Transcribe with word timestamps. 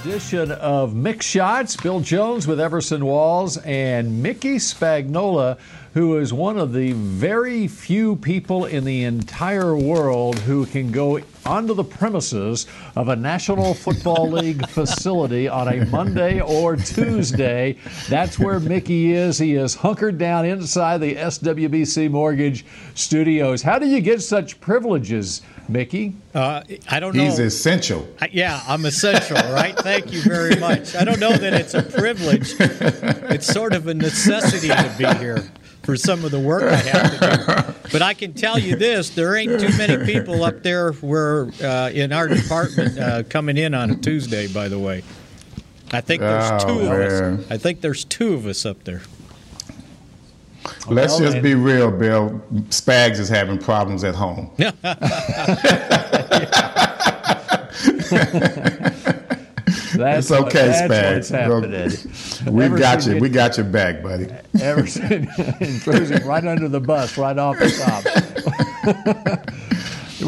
Edition 0.00 0.52
of 0.52 0.92
Mick 0.92 1.22
Shots. 1.22 1.76
Bill 1.76 2.00
Jones 2.00 2.46
with 2.46 2.60
Everson 2.60 3.04
Walls 3.04 3.56
and 3.58 4.22
Mickey 4.22 4.56
Spagnola, 4.56 5.58
who 5.94 6.18
is 6.18 6.32
one 6.32 6.56
of 6.58 6.72
the 6.72 6.92
very 6.92 7.66
few 7.66 8.14
people 8.16 8.66
in 8.66 8.84
the 8.84 9.04
entire 9.04 9.76
world 9.76 10.38
who 10.40 10.66
can 10.66 10.92
go 10.92 11.20
onto 11.44 11.74
the 11.74 11.82
premises 11.82 12.66
of 12.94 13.08
a 13.08 13.16
National 13.16 13.74
Football 13.74 14.30
League 14.30 14.68
facility 14.68 15.48
on 15.48 15.68
a 15.68 15.84
Monday 15.86 16.40
or 16.40 16.76
Tuesday. 16.76 17.76
That's 18.08 18.38
where 18.38 18.60
Mickey 18.60 19.12
is. 19.12 19.38
He 19.38 19.54
is 19.54 19.74
hunkered 19.74 20.18
down 20.18 20.44
inside 20.44 20.98
the 20.98 21.16
SWBC 21.16 22.10
Mortgage 22.10 22.64
Studios. 22.94 23.62
How 23.62 23.78
do 23.78 23.86
you 23.86 24.00
get 24.00 24.22
such 24.22 24.60
privileges? 24.60 25.42
Mickey? 25.68 26.14
Uh, 26.34 26.62
I 26.90 26.98
don't 27.00 27.14
know. 27.14 27.22
He's 27.24 27.38
essential. 27.38 28.08
I, 28.20 28.30
yeah, 28.32 28.62
I'm 28.66 28.84
essential, 28.86 29.36
right? 29.36 29.76
Thank 29.76 30.12
you 30.12 30.22
very 30.22 30.56
much. 30.56 30.94
I 30.96 31.04
don't 31.04 31.20
know 31.20 31.36
that 31.36 31.52
it's 31.54 31.74
a 31.74 31.82
privilege. 31.82 32.54
It's 32.58 33.46
sort 33.46 33.74
of 33.74 33.86
a 33.86 33.94
necessity 33.94 34.68
to 34.68 34.94
be 34.96 35.06
here 35.18 35.44
for 35.82 35.96
some 35.96 36.24
of 36.24 36.30
the 36.30 36.40
work 36.40 36.62
I 36.64 36.76
have 36.76 37.12
to 37.12 37.72
do. 37.72 37.90
But 37.92 38.02
I 38.02 38.14
can 38.14 38.32
tell 38.34 38.58
you 38.58 38.76
this: 38.76 39.10
there 39.10 39.36
ain't 39.36 39.60
too 39.60 39.76
many 39.76 40.04
people 40.04 40.42
up 40.44 40.62
there. 40.62 40.92
Where 40.92 41.48
uh, 41.62 41.90
in 41.90 42.12
our 42.12 42.28
department 42.28 42.98
uh, 42.98 43.22
coming 43.24 43.56
in 43.58 43.74
on 43.74 43.90
a 43.90 43.96
Tuesday. 43.96 44.46
By 44.48 44.68
the 44.68 44.78
way, 44.78 45.02
I 45.92 46.00
think 46.00 46.20
there's 46.22 46.62
Oh, 46.62 46.66
two 46.66 46.80
of 46.80 46.90
us. 46.92 47.50
I 47.50 47.58
think 47.58 47.80
there's 47.82 48.04
two 48.04 48.32
of 48.34 48.46
us 48.46 48.64
up 48.66 48.84
there. 48.84 49.02
Let's 50.88 51.12
Well, 51.14 51.20
just 51.20 51.34
and- 51.36 51.42
be 51.42 51.54
real, 51.54 51.90
Bill. 51.90 52.40
Spags 52.70 53.18
is 53.18 53.28
having 53.28 53.58
problems 53.58 54.04
at 54.04 54.14
home. 54.14 54.50
That's 59.94 60.30
It's 60.30 60.32
okay, 60.32 60.42
what, 60.42 60.52
that's 60.52 60.80
Spags. 60.80 61.14
what's 61.14 61.28
happening. 62.44 62.54
We 62.54 62.68
got 62.78 62.94
Everson 62.94 63.14
you. 63.16 63.20
We 63.20 63.28
got 63.28 63.56
your 63.56 63.66
back, 63.66 64.02
buddy. 64.02 64.28
Everson 64.60 65.26
throws 65.80 66.10
him 66.10 66.26
right 66.26 66.44
under 66.46 66.68
the 66.68 66.80
bus, 66.80 67.18
right 67.18 67.36
off 67.36 67.58
the 67.58 67.70
top. 67.70 69.44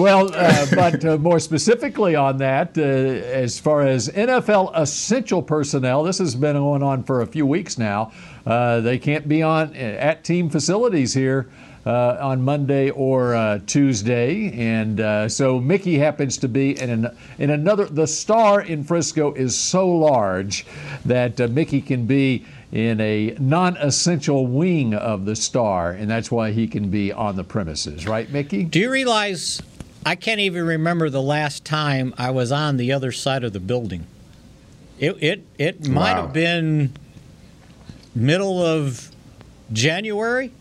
well, 0.00 0.34
uh, 0.34 0.66
but 0.74 1.04
uh, 1.04 1.18
more 1.18 1.38
specifically 1.38 2.16
on 2.16 2.38
that, 2.38 2.76
uh, 2.78 2.80
as 2.80 3.60
far 3.60 3.82
as 3.82 4.08
NFL 4.08 4.72
essential 4.74 5.42
personnel, 5.42 6.02
this 6.02 6.18
has 6.18 6.34
been 6.34 6.56
going 6.56 6.82
on 6.82 7.04
for 7.04 7.20
a 7.20 7.26
few 7.26 7.46
weeks 7.46 7.76
now. 7.78 8.10
Uh, 8.46 8.80
they 8.80 8.98
can't 8.98 9.28
be 9.28 9.42
on 9.42 9.74
at 9.76 10.24
team 10.24 10.48
facilities 10.48 11.14
here. 11.14 11.48
Uh, 11.86 12.18
on 12.20 12.42
Monday 12.42 12.90
or 12.90 13.34
uh, 13.34 13.58
Tuesday, 13.66 14.52
and 14.52 15.00
uh, 15.00 15.26
so 15.26 15.58
Mickey 15.58 15.96
happens 15.96 16.36
to 16.36 16.46
be 16.46 16.78
in 16.78 16.90
an, 16.90 17.16
in 17.38 17.48
another. 17.48 17.86
The 17.86 18.06
star 18.06 18.60
in 18.60 18.84
Frisco 18.84 19.32
is 19.32 19.56
so 19.56 19.88
large 19.88 20.66
that 21.06 21.40
uh, 21.40 21.48
Mickey 21.48 21.80
can 21.80 22.04
be 22.04 22.44
in 22.70 23.00
a 23.00 23.34
non-essential 23.40 24.46
wing 24.46 24.92
of 24.92 25.24
the 25.24 25.34
star, 25.34 25.92
and 25.92 26.08
that's 26.10 26.30
why 26.30 26.52
he 26.52 26.68
can 26.68 26.90
be 26.90 27.12
on 27.12 27.36
the 27.36 27.44
premises, 27.44 28.06
right, 28.06 28.30
Mickey? 28.30 28.64
Do 28.64 28.78
you 28.78 28.90
realize 28.90 29.62
I 30.04 30.14
can't 30.14 30.40
even 30.40 30.64
remember 30.66 31.10
the 31.10 31.22
last 31.22 31.64
time 31.64 32.14
I 32.16 32.30
was 32.30 32.50
on 32.50 32.76
the 32.78 32.92
other 32.92 33.12
side 33.12 33.44
of 33.44 33.52
the 33.52 33.60
building? 33.60 34.06
It 34.98 35.16
it 35.22 35.44
it 35.58 35.88
might 35.88 36.14
Wow. 36.14 36.22
have 36.22 36.32
been 36.32 36.92
middle 38.14 38.62
of 38.64 39.10
January. 39.72 40.52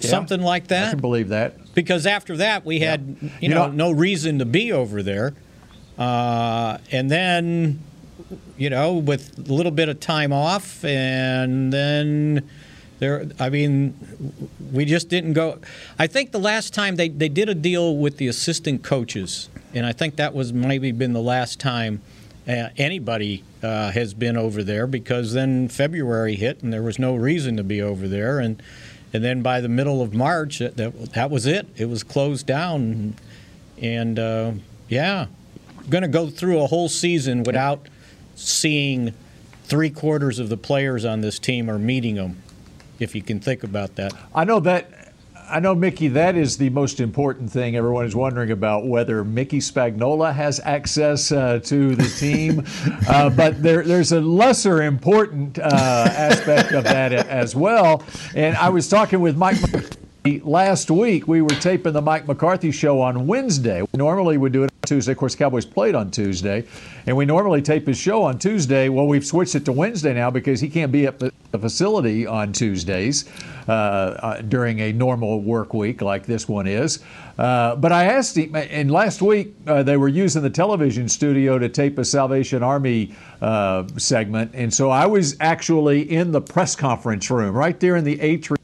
Yeah. 0.00 0.10
Something 0.10 0.42
like 0.42 0.68
that. 0.68 0.88
I 0.88 0.90
can 0.90 1.00
believe 1.00 1.28
that. 1.28 1.74
Because 1.74 2.06
after 2.06 2.36
that, 2.36 2.64
we 2.64 2.80
had 2.80 3.16
you, 3.20 3.30
You 3.40 3.48
know, 3.48 3.66
know- 3.66 3.72
no 3.72 3.90
reason 3.90 4.38
to 4.40 4.44
be 4.44 4.70
over 4.70 5.02
there, 5.02 5.34
uh, 5.98 6.78
and 6.92 7.10
then 7.10 7.80
you 8.58 8.70
know 8.70 8.94
with 8.94 9.38
a 9.38 9.52
little 9.52 9.72
bit 9.72 9.88
of 9.88 9.98
time 10.00 10.32
off, 10.32 10.84
and 10.84 11.72
then 11.72 12.48
there. 13.04 13.28
I 13.38 13.50
mean, 13.50 13.94
we 14.72 14.84
just 14.84 15.08
didn't 15.08 15.34
go. 15.34 15.58
I 15.98 16.06
think 16.06 16.32
the 16.32 16.38
last 16.38 16.72
time 16.72 16.96
they 16.96 17.08
they 17.08 17.28
did 17.28 17.48
a 17.48 17.54
deal 17.54 17.96
with 17.96 18.16
the 18.16 18.28
assistant 18.28 18.82
coaches, 18.82 19.48
and 19.74 19.84
I 19.86 19.92
think 19.92 20.16
that 20.16 20.34
was 20.34 20.52
maybe 20.52 20.92
been 20.92 21.12
the 21.12 21.22
last 21.22 21.60
time. 21.60 22.00
Uh, 22.46 22.68
anybody 22.76 23.42
uh, 23.62 23.90
has 23.90 24.12
been 24.12 24.36
over 24.36 24.62
there 24.62 24.86
because 24.86 25.32
then 25.32 25.66
February 25.66 26.34
hit 26.34 26.62
and 26.62 26.70
there 26.70 26.82
was 26.82 26.98
no 26.98 27.14
reason 27.14 27.56
to 27.56 27.64
be 27.64 27.80
over 27.80 28.06
there 28.06 28.38
and 28.38 28.62
and 29.14 29.24
then 29.24 29.42
by 29.42 29.60
the 29.60 29.68
middle 29.68 30.02
of 30.02 30.12
March, 30.12 30.58
that, 30.58 30.76
that, 30.76 31.12
that 31.12 31.30
was 31.30 31.46
it. 31.46 31.68
It 31.76 31.84
was 31.84 32.02
closed 32.02 32.46
down. 32.46 33.14
And 33.80 34.18
uh, 34.18 34.52
yeah, 34.88 35.26
going 35.88 36.02
to 36.02 36.08
go 36.08 36.28
through 36.28 36.60
a 36.60 36.66
whole 36.66 36.88
season 36.88 37.44
without 37.44 37.86
seeing 38.34 39.14
three 39.62 39.90
quarters 39.90 40.40
of 40.40 40.48
the 40.48 40.56
players 40.56 41.04
on 41.04 41.20
this 41.20 41.38
team 41.38 41.70
or 41.70 41.78
meeting 41.78 42.16
them, 42.16 42.42
if 42.98 43.14
you 43.14 43.22
can 43.22 43.40
think 43.40 43.64
about 43.64 43.96
that. 43.96 44.12
I 44.34 44.44
know 44.44 44.60
that. 44.60 45.00
I 45.46 45.60
know, 45.60 45.74
Mickey, 45.74 46.08
that 46.08 46.36
is 46.36 46.56
the 46.56 46.70
most 46.70 47.00
important 47.00 47.50
thing. 47.50 47.76
Everyone 47.76 48.06
is 48.06 48.16
wondering 48.16 48.50
about 48.50 48.86
whether 48.86 49.22
Mickey 49.22 49.58
Spagnola 49.58 50.32
has 50.32 50.58
access 50.64 51.30
uh, 51.30 51.60
to 51.64 51.94
the 51.94 52.08
team. 52.18 52.64
uh, 53.08 53.28
but 53.28 53.62
there, 53.62 53.82
there's 53.82 54.12
a 54.12 54.22
lesser 54.22 54.82
important 54.82 55.58
uh, 55.58 55.64
aspect 55.64 56.72
of 56.72 56.84
that 56.84 57.12
as 57.12 57.54
well. 57.54 58.02
And 58.34 58.56
I 58.56 58.70
was 58.70 58.88
talking 58.88 59.20
with 59.20 59.36
Mike 59.36 59.60
last 60.24 60.90
week. 60.90 61.28
We 61.28 61.42
were 61.42 61.50
taping 61.50 61.92
the 61.92 62.00
Mike 62.00 62.26
McCarthy 62.26 62.70
show 62.70 63.02
on 63.02 63.26
Wednesday. 63.26 63.84
Normally, 63.92 64.38
We 64.38 64.48
do 64.48 64.62
it 64.62 64.72
on 64.72 64.86
Tuesday. 64.86 65.12
Of 65.12 65.18
course, 65.18 65.34
Cowboys 65.34 65.66
played 65.66 65.94
on 65.94 66.10
Tuesday. 66.10 66.64
And 67.06 67.14
we 67.14 67.26
normally 67.26 67.60
tape 67.60 67.86
his 67.86 67.98
show 67.98 68.22
on 68.22 68.38
Tuesday. 68.38 68.88
Well, 68.88 69.06
we've 69.06 69.26
switched 69.26 69.54
it 69.54 69.66
to 69.66 69.72
Wednesday 69.72 70.14
now 70.14 70.30
because 70.30 70.62
he 70.62 70.70
can't 70.70 70.90
be 70.90 71.06
at 71.06 71.18
the 71.18 71.30
facility 71.58 72.26
on 72.26 72.52
Tuesdays 72.52 73.28
uh, 73.68 73.72
uh, 73.72 74.40
during 74.40 74.80
a 74.80 74.92
normal 74.92 75.42
work 75.42 75.74
week 75.74 76.00
like 76.00 76.24
this 76.24 76.48
one 76.48 76.66
is. 76.66 77.00
Uh, 77.38 77.76
but 77.76 77.92
I 77.92 78.04
asked 78.04 78.38
him, 78.38 78.56
and 78.56 78.90
last 78.90 79.20
week 79.20 79.54
uh, 79.66 79.82
they 79.82 79.98
were 79.98 80.08
using 80.08 80.40
the 80.40 80.50
television 80.50 81.06
studio 81.06 81.58
to 81.58 81.68
tape 81.68 81.98
a 81.98 82.04
Salvation 82.04 82.62
Army 82.62 83.14
uh, 83.42 83.84
segment. 83.98 84.52
And 84.54 84.72
so 84.72 84.88
I 84.88 85.04
was 85.04 85.36
actually 85.40 86.10
in 86.10 86.32
the 86.32 86.40
press 86.40 86.74
conference 86.74 87.30
room 87.30 87.54
right 87.54 87.78
there 87.78 87.96
in 87.96 88.04
the 88.04 88.18
atrium 88.22 88.56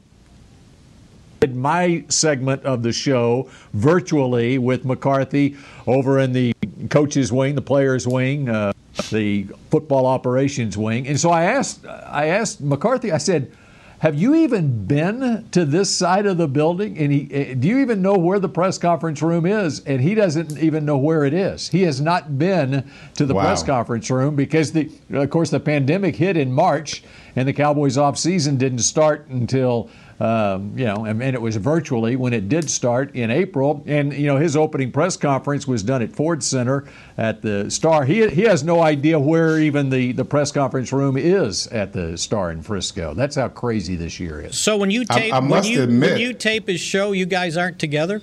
my 1.61 2.03
segment 2.09 2.63
of 2.63 2.83
the 2.83 2.91
show 2.91 3.49
virtually 3.73 4.57
with 4.57 4.83
McCarthy 4.85 5.55
over 5.87 6.19
in 6.19 6.33
the 6.33 6.53
coaches 6.89 7.31
wing, 7.31 7.55
the 7.55 7.61
players 7.61 8.07
wing, 8.07 8.49
uh, 8.49 8.73
the 9.11 9.43
football 9.69 10.05
operations 10.05 10.77
wing. 10.77 11.07
And 11.07 11.19
so 11.19 11.29
I 11.29 11.43
asked, 11.43 11.85
I 11.85 12.27
asked 12.27 12.61
McCarthy. 12.61 13.11
I 13.11 13.17
said, 13.17 13.51
"Have 13.99 14.15
you 14.15 14.35
even 14.35 14.85
been 14.85 15.45
to 15.51 15.63
this 15.63 15.89
side 15.89 16.25
of 16.25 16.37
the 16.37 16.47
building? 16.47 16.97
And 16.97 17.11
he, 17.11 17.27
eh, 17.31 17.53
do 17.53 17.67
you 17.67 17.79
even 17.79 18.01
know 18.01 18.17
where 18.17 18.39
the 18.39 18.49
press 18.49 18.77
conference 18.77 19.21
room 19.21 19.45
is?" 19.45 19.81
And 19.85 20.01
he 20.01 20.15
doesn't 20.15 20.57
even 20.57 20.85
know 20.85 20.97
where 20.97 21.23
it 21.23 21.33
is. 21.33 21.69
He 21.69 21.83
has 21.83 22.01
not 22.01 22.37
been 22.37 22.83
to 23.15 23.25
the 23.25 23.33
Wow. 23.33 23.43
press 23.43 23.63
conference 23.63 24.09
room 24.09 24.35
because 24.35 24.71
the, 24.71 24.89
of 25.13 25.29
course, 25.29 25.51
the 25.51 25.59
pandemic 25.59 26.15
hit 26.15 26.35
in 26.35 26.51
March, 26.51 27.03
and 27.35 27.47
the 27.47 27.53
Cowboys' 27.53 27.97
off 27.97 28.17
season 28.17 28.57
didn't 28.57 28.79
start 28.79 29.27
until 29.29 29.87
um, 30.21 30.77
you 30.77 30.85
know, 30.85 31.05
and, 31.05 31.23
and 31.23 31.33
it 31.35 31.41
was 31.41 31.55
virtually 31.55 32.15
when 32.15 32.31
it 32.31 32.47
did 32.47 32.69
start 32.69 33.15
in 33.15 33.31
April. 33.31 33.83
And 33.87 34.13
you 34.13 34.27
know, 34.27 34.37
his 34.37 34.55
opening 34.55 34.91
press 34.91 35.17
conference 35.17 35.65
was 35.67 35.81
done 35.81 36.03
at 36.03 36.11
Ford 36.15 36.43
Center 36.43 36.85
at 37.17 37.41
the 37.41 37.71
Star. 37.71 38.05
He 38.05 38.27
he 38.29 38.43
has 38.43 38.63
no 38.63 38.83
idea 38.83 39.19
where 39.19 39.59
even 39.59 39.89
the 39.89 40.11
the 40.11 40.23
press 40.23 40.51
conference 40.51 40.93
room 40.93 41.17
is 41.17 41.65
at 41.67 41.91
the 41.91 42.19
Star 42.19 42.51
in 42.51 42.61
Frisco. 42.61 43.15
That's 43.15 43.35
how 43.35 43.47
crazy 43.47 43.95
this 43.95 44.19
year 44.19 44.41
is. 44.41 44.55
So 44.59 44.77
when 44.77 44.91
you 44.91 45.05
I- 45.09 45.19
tape, 45.19 45.33
I 45.33 45.39
when 45.39 45.49
must 45.49 45.69
you 45.69 45.81
admit- 45.81 46.11
when 46.11 46.21
you 46.21 46.33
tape 46.33 46.67
his 46.67 46.79
show, 46.79 47.13
you 47.13 47.25
guys 47.25 47.57
aren't 47.57 47.79
together. 47.79 48.21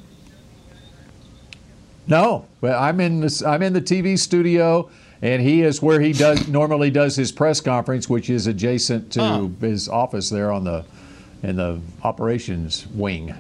No, 2.06 2.46
but 2.60 2.76
I'm 2.76 3.00
in 3.00 3.20
this. 3.20 3.42
I'm 3.42 3.62
in 3.62 3.72
the 3.72 3.82
TV 3.82 4.16
studio. 4.16 4.88
And 5.20 5.42
he 5.42 5.62
is 5.62 5.82
where 5.82 6.00
he 6.00 6.12
does 6.12 6.46
normally 6.46 6.92
does 6.92 7.16
his 7.16 7.32
press 7.32 7.60
conference, 7.60 8.08
which 8.08 8.30
is 8.30 8.46
adjacent 8.46 9.10
to 9.14 9.50
his 9.60 9.88
office 9.88 10.30
there 10.30 10.52
on 10.52 10.62
the 10.62 10.84
in 11.43 11.56
the 11.56 11.81
operations 12.02 12.87
wing. 12.88 13.35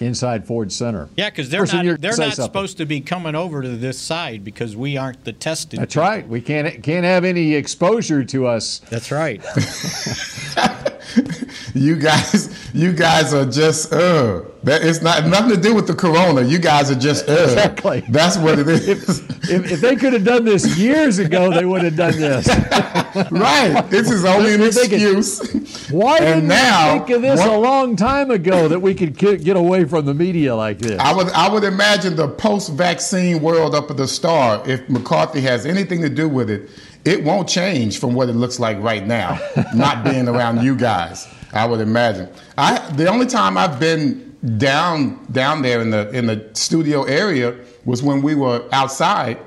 inside 0.00 0.46
Ford 0.46 0.72
Center. 0.72 1.08
Yeah, 1.16 1.28
because 1.30 1.50
they're 1.50 1.60
Person, 1.60 1.86
not 1.86 2.00
they're 2.00 2.10
not 2.12 2.16
something. 2.16 2.44
supposed 2.44 2.76
to 2.78 2.86
be 2.86 3.00
coming 3.02 3.34
over 3.34 3.60
to 3.62 3.68
this 3.76 3.98
side 3.98 4.42
because 4.44 4.74
we 4.74 4.96
aren't 4.96 5.24
the 5.24 5.32
tested. 5.32 5.78
That's 5.78 5.94
people. 5.94 6.08
right. 6.08 6.26
We 6.28 6.40
can't 6.40 6.82
can't 6.82 7.04
have 7.04 7.24
any 7.24 7.54
exposure 7.54 8.24
to 8.24 8.46
us. 8.46 8.78
That's 8.90 9.10
right. 9.10 9.42
You 11.74 11.94
guys, 11.96 12.70
you 12.74 12.92
guys 12.92 13.32
are 13.32 13.46
just 13.46 13.92
uh. 13.92 14.42
That 14.64 14.84
it's 14.84 15.00
not 15.00 15.24
nothing 15.26 15.54
to 15.54 15.60
do 15.60 15.74
with 15.74 15.86
the 15.86 15.94
corona. 15.94 16.42
You 16.42 16.58
guys 16.58 16.90
are 16.90 16.94
just 16.98 17.28
uh. 17.28 17.32
Exactly. 17.32 18.04
That's 18.10 18.36
what 18.36 18.58
it 18.58 18.68
is. 18.68 19.20
If, 19.48 19.70
if 19.72 19.80
they 19.80 19.96
could 19.96 20.12
have 20.12 20.24
done 20.24 20.44
this 20.44 20.76
years 20.76 21.18
ago, 21.18 21.50
they 21.52 21.64
would 21.64 21.82
have 21.82 21.96
done 21.96 22.12
this. 22.18 22.46
right. 23.30 23.82
This 23.88 24.10
is 24.10 24.24
only 24.24 24.54
an 24.54 24.60
They're 24.60 24.72
thinking- 24.72 25.16
excuse. 25.18 25.88
Why 25.90 26.18
And 26.18 26.26
didn't 26.42 26.48
now, 26.48 26.92
think 26.98 27.10
of 27.10 27.22
this 27.22 27.40
what- 27.40 27.48
a 27.50 27.58
long 27.58 27.96
time 27.96 28.30
ago 28.30 28.68
that 28.68 28.80
we 28.80 28.94
could 28.94 29.16
get 29.16 29.42
get 29.44 29.56
away 29.56 29.84
from 29.84 30.04
the 30.06 30.14
media 30.14 30.54
like 30.54 30.78
this? 30.78 30.98
I 31.00 31.14
would 31.14 31.28
I 31.30 31.48
would 31.48 31.64
imagine 31.64 32.16
the 32.16 32.28
post-vaccine 32.28 33.40
world 33.40 33.74
up 33.74 33.90
at 33.90 33.96
the 33.96 34.08
star. 34.08 34.62
If 34.68 34.88
McCarthy 34.88 35.40
has 35.42 35.64
anything 35.66 36.02
to 36.02 36.08
do 36.10 36.28
with 36.28 36.50
it, 36.50 36.68
it 37.04 37.24
won't 37.24 37.48
change 37.48 37.98
from 37.98 38.14
what 38.14 38.28
it 38.28 38.34
looks 38.34 38.58
like 38.60 38.78
right 38.82 39.06
now. 39.06 39.38
not 39.74 40.04
being 40.04 40.28
around 40.28 40.62
you 40.62 40.76
guys, 40.76 41.26
I 41.52 41.66
would 41.66 41.80
imagine. 41.80 42.28
I 42.58 42.78
the 42.92 43.06
only 43.08 43.26
time 43.26 43.56
I've 43.56 43.78
been 43.80 44.36
down 44.58 45.18
down 45.32 45.62
there 45.62 45.80
in 45.80 45.90
the 45.90 46.08
in 46.10 46.26
the 46.26 46.48
studio 46.54 47.04
area 47.04 47.54
was 47.84 48.02
when 48.02 48.22
we 48.22 48.34
were 48.34 48.64
outside, 48.72 49.38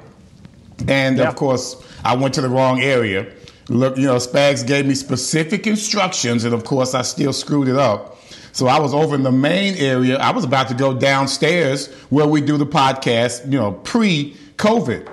and 0.88 1.18
Yeah. 1.18 1.28
of 1.30 1.36
course 1.36 1.76
I 2.04 2.16
went 2.16 2.34
to 2.36 2.42
the 2.42 2.50
wrong 2.50 2.82
area. 2.82 3.28
Look, 3.70 3.98
you 3.98 4.06
know, 4.08 4.16
Spags 4.18 4.66
gave 4.68 4.86
me 4.86 4.94
specific 4.96 5.66
instructions, 5.68 6.44
and 6.44 6.54
of 6.54 6.66
course 6.66 6.94
I 6.94 7.02
still 7.02 7.32
screwed 7.34 7.68
it 7.70 7.78
up. 7.78 8.18
So 8.52 8.68
I 8.68 8.78
was 8.80 8.94
over 8.94 9.16
in 9.16 9.24
the 9.24 9.32
main 9.32 9.76
area. 9.78 10.18
I 10.18 10.32
was 10.32 10.44
about 10.44 10.68
to 10.68 10.74
go 10.76 10.94
downstairs 10.94 11.88
where 12.10 12.28
we 12.28 12.40
do 12.42 12.58
the 12.58 12.68
podcast, 12.68 13.52
you 13.52 13.58
know, 13.58 13.72
pre-COVID, 13.72 15.08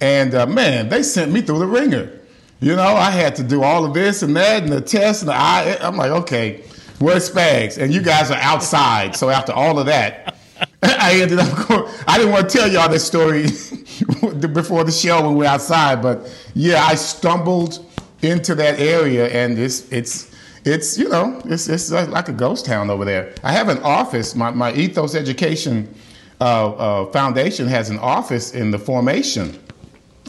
and 0.00 0.34
uh, 0.34 0.46
man, 0.46 0.88
they 0.88 1.02
sent 1.02 1.32
me 1.32 1.40
through 1.40 1.58
the 1.60 1.66
ringer. 1.66 2.18
You 2.60 2.76
know, 2.76 2.82
I 2.82 3.10
had 3.10 3.36
to 3.36 3.42
do 3.42 3.62
all 3.62 3.84
of 3.84 3.94
this 3.94 4.22
and 4.22 4.36
that 4.36 4.62
and 4.62 4.72
the 4.72 4.80
test, 4.80 5.22
and 5.22 5.30
the 5.30 5.34
I. 5.34 5.78
I'm 5.80 5.96
like, 5.96 6.10
okay, 6.10 6.62
where's 6.98 7.30
Spags? 7.30 7.78
And 7.78 7.92
you 7.92 8.02
guys 8.02 8.30
are 8.30 8.38
outside. 8.40 9.16
So 9.16 9.30
after 9.30 9.52
all 9.52 9.78
of 9.78 9.86
that, 9.86 10.36
I 10.82 11.20
ended 11.20 11.38
up 11.38 11.68
going. 11.68 11.92
I 12.06 12.18
didn't 12.18 12.32
want 12.32 12.50
to 12.50 12.58
tell 12.58 12.70
y'all 12.70 12.88
this 12.88 13.04
story 13.04 13.42
before 14.52 14.84
the 14.84 14.92
show 14.92 15.22
when 15.22 15.32
we 15.32 15.38
were 15.40 15.50
outside, 15.50 16.02
but 16.02 16.30
yeah, 16.54 16.84
I 16.84 16.94
stumbled 16.94 17.84
into 18.22 18.54
that 18.56 18.78
area, 18.78 19.28
and 19.28 19.58
it's 19.58 19.90
it's 19.92 20.34
it's 20.64 20.98
you 20.98 21.08
know 21.08 21.40
it's 21.46 21.68
it's 21.68 21.90
like 21.90 22.28
a 22.28 22.32
ghost 22.32 22.66
town 22.66 22.90
over 22.90 23.04
there. 23.04 23.34
I 23.42 23.52
have 23.52 23.68
an 23.68 23.78
office. 23.78 24.34
My 24.34 24.50
my 24.50 24.72
Ethos 24.72 25.14
Education 25.14 25.92
uh, 26.40 26.72
uh, 26.72 27.06
Foundation 27.12 27.66
has 27.68 27.90
an 27.90 27.98
office 27.98 28.54
in 28.54 28.70
the 28.70 28.78
formation, 28.78 29.58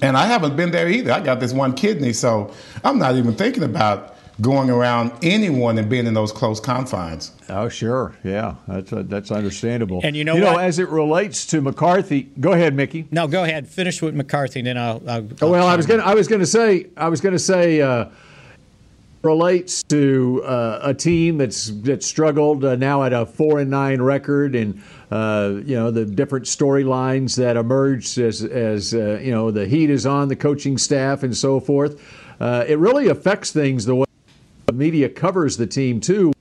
and 0.02 0.18
I 0.18 0.26
haven't 0.26 0.56
been 0.56 0.72
there 0.72 0.90
either. 0.90 1.12
I 1.12 1.20
got 1.20 1.40
this 1.40 1.54
one 1.54 1.74
kidney, 1.74 2.14
so 2.14 2.54
I'm 2.84 2.98
not 3.00 3.16
even 3.16 3.34
thinking 3.36 3.64
about 3.64 4.16
going 4.40 4.70
around 4.72 5.12
anyone 5.22 5.78
and 5.78 5.88
being 5.88 6.08
in 6.08 6.14
those 6.16 6.32
close 6.32 6.60
confines. 6.60 7.32
Oh, 7.48 7.70
sure. 7.70 8.16
Yeah, 8.24 8.56
that's 8.68 8.92
uh, 8.92 9.04
that's 9.06 9.30
understandable. 9.32 10.02
And 10.04 10.16
you 10.16 10.24
know 10.24 10.34
you 10.36 10.42
know, 10.42 10.58
as 10.58 10.80
it 10.80 10.90
relates 10.90 11.46
to 11.48 11.62
McCarthy, 11.62 12.24
go 12.40 12.54
ahead, 12.54 12.74
Mickey. 12.74 13.08
no, 13.12 13.28
go 13.28 13.44
ahead. 13.44 13.68
Finish 13.68 14.02
with 14.02 14.16
McCarthy, 14.16 14.60
and 14.62 14.68
then 14.68 14.78
I'll. 14.78 15.02
I'll, 15.08 15.28
Oh, 15.42 15.50
well, 15.52 15.68
I 15.68 15.72
I'll 15.72 15.78
was 15.78 15.86
chime 15.86 15.98
gonna 15.98 16.10
I 16.10 16.16
was 16.16 16.28
gonna 16.28 16.46
say 16.46 16.88
I 16.98 17.10
was 17.10 17.22
gonna 17.22 17.38
say 17.40 17.82
uh, 17.82 18.06
relates 19.24 19.84
to 19.84 20.44
uh, 20.46 20.80
a 20.84 20.94
team 20.94 21.38
that's 21.38 21.68
that 21.82 22.04
struggled 22.04 22.66
uh, 22.66 22.76
now 22.76 23.04
at 23.04 23.14
a 23.14 23.26
four 23.26 23.60
and 23.60 23.70
nine 23.70 24.02
record, 24.02 24.56
and 24.56 24.82
uh, 25.12 25.60
you 25.64 25.76
know 25.76 25.92
the 25.92 26.06
different 26.06 26.46
storylines 26.46 27.36
that 27.38 27.58
emerged 27.58 28.18
as 28.18 28.44
as 28.44 28.94
uh, 28.94 29.20
you 29.22 29.32
know 29.32 29.52
the 29.52 29.66
heat 29.68 29.90
is 29.90 30.06
on 30.06 30.28
the 30.28 30.36
coaching 30.36 30.78
staff 30.78 31.24
and 31.24 31.36
so 31.36 31.60
forth. 31.60 32.02
Uh, 32.40 32.66
it 32.68 32.80
really 32.80 33.08
affects 33.08 33.52
things 33.52 33.86
the 33.86 33.96
way 33.96 34.06
the 34.66 34.74
media 34.74 35.08
covers 35.08 35.58
the 35.58 35.68
team 35.68 36.00
too. 36.00 36.34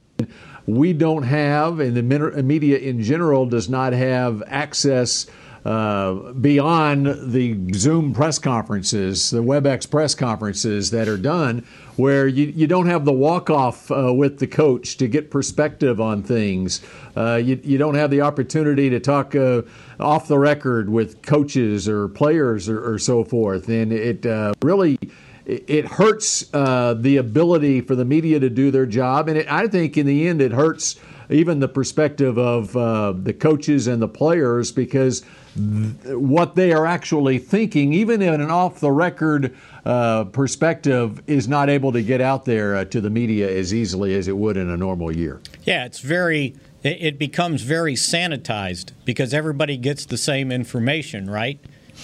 We 0.67 0.93
don't 0.93 1.25
have, 1.25 1.81
and 1.81 1.97
the 1.97 2.43
media 2.43 2.79
in 2.79 3.03
general 3.03 3.45
does 3.45 3.69
not 3.69 3.93
have 3.93 4.43
access 4.47 5.27
uh, 5.65 6.33
beyond 6.33 7.33
the 7.33 7.59
Zoom 7.75 8.15
press 8.15 8.39
conferences, 8.39 9.31
the 9.31 9.43
WebEx 9.43 9.91
press 9.91 10.15
conferences 10.15 10.91
that 10.91 11.09
are 11.09 11.19
done, 11.19 11.67
where 12.01 12.27
you, 12.27 12.47
you 12.47 12.67
don't 12.67 12.87
have 12.87 13.05
the 13.05 13.13
walk 13.13 13.51
off 13.51 13.91
uh, 13.91 14.13
with 14.13 14.39
the 14.39 14.47
coach 14.47 14.97
to 14.97 15.07
get 15.07 15.31
perspective 15.31 16.01
on 16.01 16.23
things. 16.23 16.81
Uh, 17.17 17.37
you, 17.37 17.61
you 17.63 17.79
don't 17.79 17.95
have 17.95 18.11
the 18.11 18.23
opportunity 18.23 18.91
to 18.91 18.99
talk 18.99 19.35
uh, 19.35 19.63
off 19.99 20.27
the 20.27 20.39
record 20.39 20.89
with 20.89 21.23
coaches 21.23 21.89
or 21.89 22.09
players 22.09 22.69
or, 22.69 22.95
or 22.95 22.99
so 22.99 23.23
forth. 23.23 23.69
And 23.69 23.93
it 23.93 24.25
uh, 24.25 24.55
really 24.63 24.99
it 25.47 25.87
hurts 25.87 26.53
uh, 26.55 26.95
the 26.95 27.17
ability 27.17 27.81
for 27.81 27.97
the 27.97 28.05
media 28.05 28.39
to 28.39 28.49
do 28.49 28.71
their 28.71 28.87
job, 28.87 29.29
and 29.29 29.39
it, 29.39 29.51
I 29.51 29.67
think 29.67 29.97
in 29.97 30.07
the 30.07 30.29
end 30.29 30.41
it 30.41 30.53
hurts 30.53 31.01
even 31.29 31.61
the 31.61 31.69
perspective 31.69 32.39
of 32.39 32.77
uh, 32.77 33.13
the 33.13 33.33
coaches 33.33 33.87
and 33.87 34.03
the 34.03 34.09
players 34.09 34.73
because 34.73 35.25
th- 35.55 36.17
what 36.17 36.55
they 36.57 36.73
are 36.73 36.87
actually 36.87 37.39
thinking, 37.39 37.93
even 37.93 38.21
in 38.21 38.41
an 38.41 38.51
off-the-record 38.51 39.57
uh, 39.85 40.25
perspective, 40.25 41.23
is 41.27 41.49
not 41.49 41.69
able 41.71 41.93
to 41.93 42.03
get 42.03 42.21
out 42.21 42.45
there 42.45 42.77
uh, 42.77 42.85
to 42.87 43.01
the 43.01 43.11
media 43.11 43.51
as 43.51 43.73
easily 43.73 44.15
as 44.15 44.29
it 44.29 44.37
would 44.37 44.57
in 44.57 44.69
a 44.71 44.77
normal 44.77 45.15
year. 45.15 45.41
Yeah, 45.65 45.85
it's 45.85 46.01
very. 46.01 46.55
It 46.83 47.19
becomes 47.19 47.61
very 47.61 47.95
sanitized 47.95 48.93
because 49.05 49.35
everybody 49.35 49.77
gets 49.77 50.07
the 50.07 50.17
same 50.17 50.51
information, 50.51 51.29
right? 51.29 51.61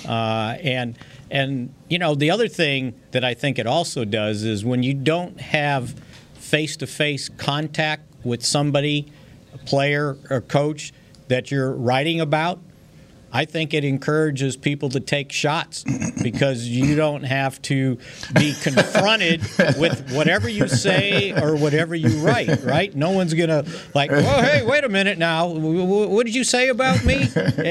Uh, 0.07 0.59
and 0.63 0.99
and 1.31 1.73
you 1.89 1.99
know 1.99 2.15
the 2.15 2.31
other 2.31 2.49
thing 2.49 2.95
that 3.13 3.25
I 3.25 3.33
think 3.33 3.59
it 3.59 3.67
also 3.67 4.05
does 4.05 4.45
is 4.45 4.65
when 4.65 4.83
you 4.83 4.93
don't 4.93 5.41
have 5.41 5.95
face-to-face 6.35 7.31
contact 7.31 8.03
with 8.23 8.45
somebody, 8.45 9.11
a 9.55 9.59
player 9.59 10.17
or 10.31 10.41
coach 10.41 10.93
that 11.29 11.51
you're 11.51 11.73
writing 11.73 12.21
about, 12.21 12.61
I 13.37 13.45
think 13.45 13.75
it 13.75 13.85
encourages 13.85 14.57
people 14.57 14.89
to 14.91 15.01
take 15.01 15.31
shots 15.31 15.85
because 16.23 16.67
you 16.67 16.97
don't 16.97 17.25
have 17.25 17.61
to 17.63 17.99
be 18.33 18.55
confronted 18.63 19.43
with 19.79 20.11
whatever 20.13 20.49
you 20.49 20.69
say 20.69 21.33
or 21.33 21.55
whatever 21.55 21.95
you 21.95 22.09
write, 22.27 22.63
right? 22.65 22.95
No 22.97 23.11
one's 23.11 23.35
going 23.35 23.51
to, 23.51 23.67
like, 23.95 24.11
oh, 24.11 24.43
hey, 24.43 24.65
wait 24.65 24.85
a 24.85 24.89
minute 24.89 25.19
now. 25.19 25.49
What 25.49 26.25
did 26.25 26.35
you 26.35 26.45
say 26.45 26.69
about 26.69 27.05
me? 27.05 27.29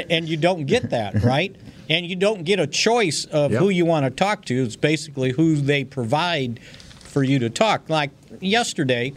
And 0.09 0.29
you 0.29 0.37
don't 0.37 0.65
get 0.65 0.91
that, 0.91 1.23
right? 1.23 1.55
And 1.89 2.05
you 2.05 2.15
don't 2.15 2.43
get 2.43 2.59
a 2.59 2.67
choice 2.67 3.25
of 3.25 3.51
Yep. 3.51 3.59
who 3.59 3.69
you 3.69 3.85
want 3.85 4.05
to 4.05 4.11
talk 4.11 4.45
to. 4.45 4.63
It's 4.63 4.75
basically 4.75 5.31
who 5.31 5.55
they 5.55 5.83
provide 5.83 6.59
for 6.99 7.23
you 7.23 7.39
to 7.39 7.49
talk. 7.49 7.89
Like 7.89 8.11
yesterday, 8.39 9.13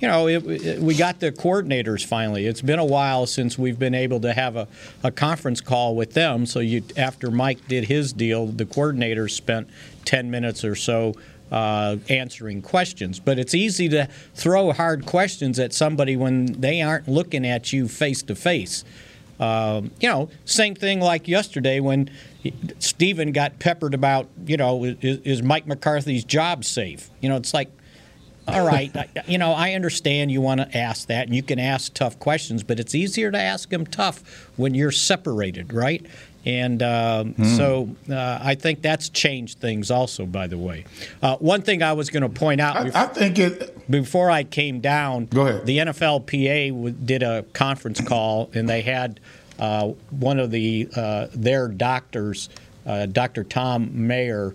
you 0.00 0.08
know, 0.08 0.26
it, 0.28 0.44
it- 0.46 0.78
we 0.80 0.94
got 0.94 1.20
the 1.20 1.30
coordinators 1.30 2.04
finally. 2.04 2.46
It's 2.46 2.62
been 2.62 2.78
a 2.78 2.84
while 2.84 3.26
since 3.26 3.58
we've 3.58 3.78
been 3.78 3.94
able 3.94 4.20
to 4.20 4.32
have 4.32 4.56
a, 4.56 4.66
a 5.04 5.10
conference 5.10 5.60
call 5.60 5.94
with 5.94 6.14
them. 6.14 6.46
So 6.46 6.60
you, 6.60 6.82
after 6.96 7.30
Mike 7.30 7.68
did 7.68 7.84
his 7.84 8.12
deal, 8.12 8.46
the 8.46 8.64
coordinators 8.64 9.30
spent 9.32 9.68
10 10.06 10.30
minutes 10.30 10.64
or 10.64 10.74
so 10.74 11.14
uh, 11.52 11.96
answering 12.08 12.62
questions. 12.62 13.20
But 13.20 13.38
it's 13.38 13.54
easy 13.54 13.88
to 13.90 14.08
throw 14.34 14.72
hard 14.72 15.04
questions 15.04 15.58
at 15.58 15.72
somebody 15.72 16.16
when 16.16 16.46
they 16.60 16.80
aren't 16.80 17.08
looking 17.08 17.46
at 17.46 17.72
you 17.72 17.86
face 17.88 18.22
to 18.22 18.34
face. 18.34 18.84
You 19.40 19.90
know, 20.02 20.28
same 20.44 20.74
thing 20.74 21.00
like 21.00 21.26
yesterday 21.26 21.80
when 21.80 22.10
Stephen 22.78 23.32
got 23.32 23.58
peppered 23.58 23.94
about, 23.94 24.28
you 24.46 24.56
know, 24.56 24.84
is, 24.84 25.18
is 25.24 25.42
Mike 25.42 25.66
McCarthy's 25.66 26.24
job 26.24 26.64
safe? 26.64 27.10
You 27.20 27.28
know, 27.30 27.36
it's 27.36 27.54
like, 27.54 27.70
all 28.48 28.66
right, 28.66 28.90
you 29.26 29.38
know, 29.38 29.52
I 29.52 29.74
understand 29.74 30.30
you 30.32 30.40
want 30.40 30.60
to 30.60 30.76
ask 30.76 31.06
that, 31.08 31.26
and 31.26 31.36
you 31.36 31.42
can 31.42 31.58
ask 31.58 31.94
tough 31.94 32.18
questions, 32.18 32.62
but 32.62 32.80
it's 32.80 32.94
easier 32.94 33.30
to 33.30 33.38
ask 33.38 33.68
them 33.68 33.86
tough 33.86 34.50
when 34.56 34.74
you're 34.74 34.90
separated, 34.90 35.72
right? 35.72 36.04
And 36.46 36.82
um, 36.82 37.34
so 37.56 37.90
uh, 38.10 38.38
I 38.42 38.54
think 38.54 38.80
that's 38.80 39.10
changed 39.10 39.58
things 39.58 39.90
also, 39.90 40.24
by 40.24 40.46
the 40.46 40.56
way. 40.56 40.86
Uh, 41.22 41.36
one 41.36 41.60
thing 41.60 41.82
I 41.82 41.92
was 41.92 42.08
going 42.08 42.22
to 42.22 42.30
point 42.30 42.62
out 42.62 42.76
I, 42.96 43.02
I 43.02 43.06
think 43.08 43.38
it. 43.38 43.90
before 43.90 44.30
I 44.30 44.44
came 44.44 44.80
down, 44.80 45.26
Go 45.26 45.46
ahead. 45.46 45.66
the 45.66 45.76
NFLPA 45.78 46.70
w- 46.70 46.94
did 47.04 47.22
a 47.22 47.42
conference 47.52 48.00
call, 48.00 48.50
and 48.54 48.66
they 48.66 48.80
had 48.80 49.20
uh, 49.58 49.88
one 50.08 50.38
of 50.38 50.50
the 50.50 50.88
uh, 50.96 51.26
their 51.34 51.68
doctors, 51.68 52.48
uh, 52.86 53.04
Dr. 53.04 53.44
Thom 53.44 54.06
Mayer. 54.06 54.54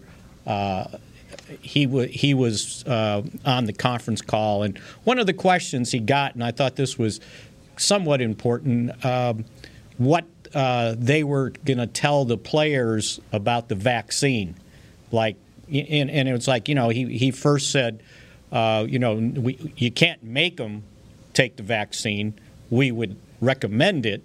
He 1.61 1.85
wa 1.85 2.03
he 2.03 2.33
was 2.33 2.83
uh, 2.85 3.23
on 3.45 3.65
the 3.65 3.73
conference 3.73 4.21
call, 4.21 4.63
and 4.63 4.77
one 5.03 5.19
of 5.19 5.27
the 5.27 5.33
questions 5.33 5.91
he 5.91 5.99
got, 5.99 6.33
and 6.33 6.43
I 6.43 6.51
thought 6.51 6.75
this 6.75 6.97
was 6.97 7.19
somewhat 7.77 8.21
important, 8.21 9.05
um, 9.05 9.45
what 9.97 10.25
uh, 10.53 10.95
they 10.97 11.23
were 11.23 11.51
going 11.65 11.77
to 11.77 11.87
tell 11.87 12.25
the 12.25 12.37
players 12.37 13.19
about 13.31 13.69
the 13.69 13.75
vaccine, 13.75 14.55
like, 15.11 15.35
and, 15.71 16.09
and 16.09 16.27
it 16.27 16.33
was 16.33 16.47
like 16.47 16.67
you 16.67 16.75
know 16.75 16.89
he 16.89 17.17
he 17.17 17.29
first 17.31 17.71
said, 17.71 18.01
uh, 18.51 18.85
you 18.87 18.99
know, 18.99 19.15
we, 19.15 19.73
you 19.77 19.91
can't 19.91 20.23
make 20.23 20.57
them 20.57 20.83
take 21.33 21.57
the 21.57 21.63
vaccine. 21.63 22.33
We 22.69 22.91
would 22.91 23.17
recommend 23.41 24.05
it. 24.05 24.23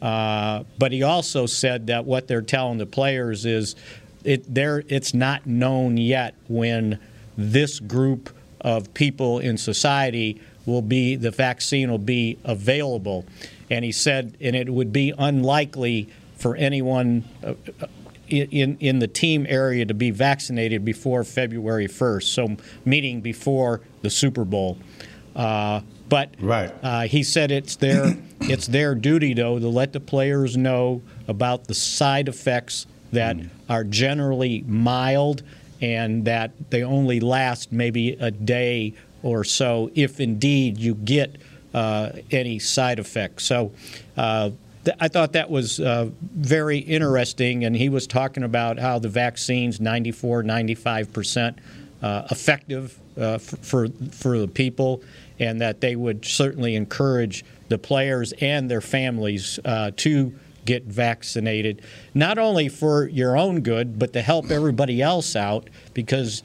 Uh, 0.00 0.64
but 0.78 0.90
he 0.90 1.02
also 1.02 1.46
said 1.46 1.86
that 1.86 2.04
what 2.04 2.26
they're 2.26 2.42
telling 2.42 2.78
the 2.78 2.86
players 2.86 3.46
is 3.46 3.76
it 4.24 4.52
there 4.52 4.82
it's 4.88 5.14
not 5.14 5.46
known 5.46 5.96
yet 5.96 6.34
when 6.48 6.98
this 7.36 7.80
group 7.80 8.30
of 8.60 8.92
people 8.94 9.38
in 9.38 9.56
society 9.56 10.40
will 10.66 10.82
be 10.82 11.16
the 11.16 11.30
vaccine 11.30 11.90
will 11.90 11.98
be 11.98 12.38
available 12.44 13.24
and 13.70 13.84
he 13.84 13.92
said 13.92 14.36
and 14.40 14.54
it 14.54 14.68
would 14.68 14.92
be 14.92 15.12
unlikely 15.18 16.08
for 16.36 16.56
anyone 16.56 17.24
uh, 17.44 17.54
in 18.28 18.76
in 18.78 18.98
the 18.98 19.08
team 19.08 19.46
area 19.48 19.84
to 19.84 19.94
be 19.94 20.10
vaccinated 20.10 20.84
before 20.84 21.24
February 21.24 21.88
1st 21.88 22.22
so 22.22 22.56
meeting 22.84 23.20
before 23.20 23.80
the 24.02 24.10
Super 24.10 24.44
Bowl 24.44 24.78
uh, 25.34 25.80
but 26.08 26.34
right. 26.40 26.72
uh, 26.82 27.02
he 27.02 27.22
said 27.22 27.50
it's 27.50 27.76
their 27.76 28.16
it's 28.42 28.66
their 28.66 28.94
duty 28.94 29.34
though 29.34 29.58
to 29.58 29.68
let 29.68 29.92
the 29.92 30.00
players 30.00 30.56
know 30.56 31.02
about 31.26 31.66
the 31.66 31.74
side 31.74 32.28
effects 32.28 32.86
that 33.12 33.36
mm. 33.36 33.48
are 33.68 33.84
generally 33.84 34.64
mild 34.66 35.42
and 35.80 36.24
that 36.24 36.52
they 36.70 36.82
only 36.82 37.20
last 37.20 37.72
maybe 37.72 38.12
a 38.12 38.30
day 38.30 38.94
or 39.22 39.44
so 39.44 39.90
if 39.94 40.20
indeed 40.20 40.78
you 40.78 40.94
get 40.94 41.36
uh, 41.74 42.10
any 42.30 42.58
side 42.58 42.98
effects. 42.98 43.44
So 43.44 43.72
uh, 44.16 44.50
th- 44.84 44.96
I 45.00 45.08
thought 45.08 45.32
that 45.32 45.50
was 45.50 45.80
uh, 45.80 46.10
very 46.20 46.78
interesting, 46.78 47.64
and 47.64 47.74
he 47.74 47.88
was 47.88 48.06
talking 48.06 48.42
about 48.42 48.78
how 48.78 48.98
the 48.98 49.08
vaccine's 49.08 49.80
94, 49.80 50.42
95 50.42 51.12
percent 51.12 51.58
uh, 52.02 52.26
effective 52.30 52.98
uh, 53.18 53.38
for, 53.38 53.88
for 54.10 54.38
the 54.38 54.48
people, 54.48 55.02
and 55.38 55.60
that 55.60 55.80
they 55.80 55.96
would 55.96 56.24
certainly 56.24 56.74
encourage 56.74 57.44
the 57.68 57.78
players 57.78 58.32
and 58.40 58.70
their 58.70 58.80
families 58.80 59.58
uh, 59.64 59.92
to 59.96 60.34
get 60.64 60.84
vaccinated, 60.84 61.82
not 62.14 62.38
only 62.38 62.68
for 62.68 63.08
your 63.08 63.36
own 63.36 63.60
good, 63.60 63.98
but 63.98 64.12
to 64.12 64.22
help 64.22 64.50
everybody 64.50 65.02
else 65.02 65.34
out 65.34 65.68
because, 65.94 66.42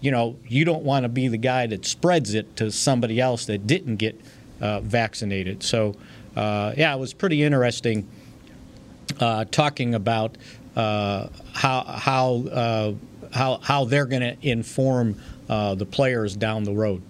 you 0.00 0.10
know, 0.10 0.36
you 0.46 0.64
don't 0.64 0.84
want 0.84 1.04
to 1.04 1.08
be 1.08 1.28
the 1.28 1.38
guy 1.38 1.66
that 1.66 1.84
spreads 1.84 2.34
it 2.34 2.56
to 2.56 2.70
somebody 2.70 3.20
else 3.20 3.46
that 3.46 3.66
didn't 3.66 3.96
get 3.96 4.18
uh, 4.60 4.80
vaccinated. 4.80 5.62
So, 5.62 5.94
uh, 6.36 6.72
yeah, 6.76 6.94
it 6.94 6.98
was 6.98 7.12
pretty 7.12 7.42
interesting 7.42 8.08
uh, 9.20 9.44
talking 9.50 9.94
about 9.94 10.36
uh, 10.76 11.28
how 11.52 11.82
how 11.82 12.34
uh, 12.50 12.92
how 13.32 13.58
how 13.58 13.84
they're 13.84 14.06
going 14.06 14.22
to 14.22 14.36
inform 14.48 15.20
uh, 15.48 15.74
the 15.74 15.86
players 15.86 16.36
down 16.36 16.64
the 16.64 16.72
road. 16.72 17.02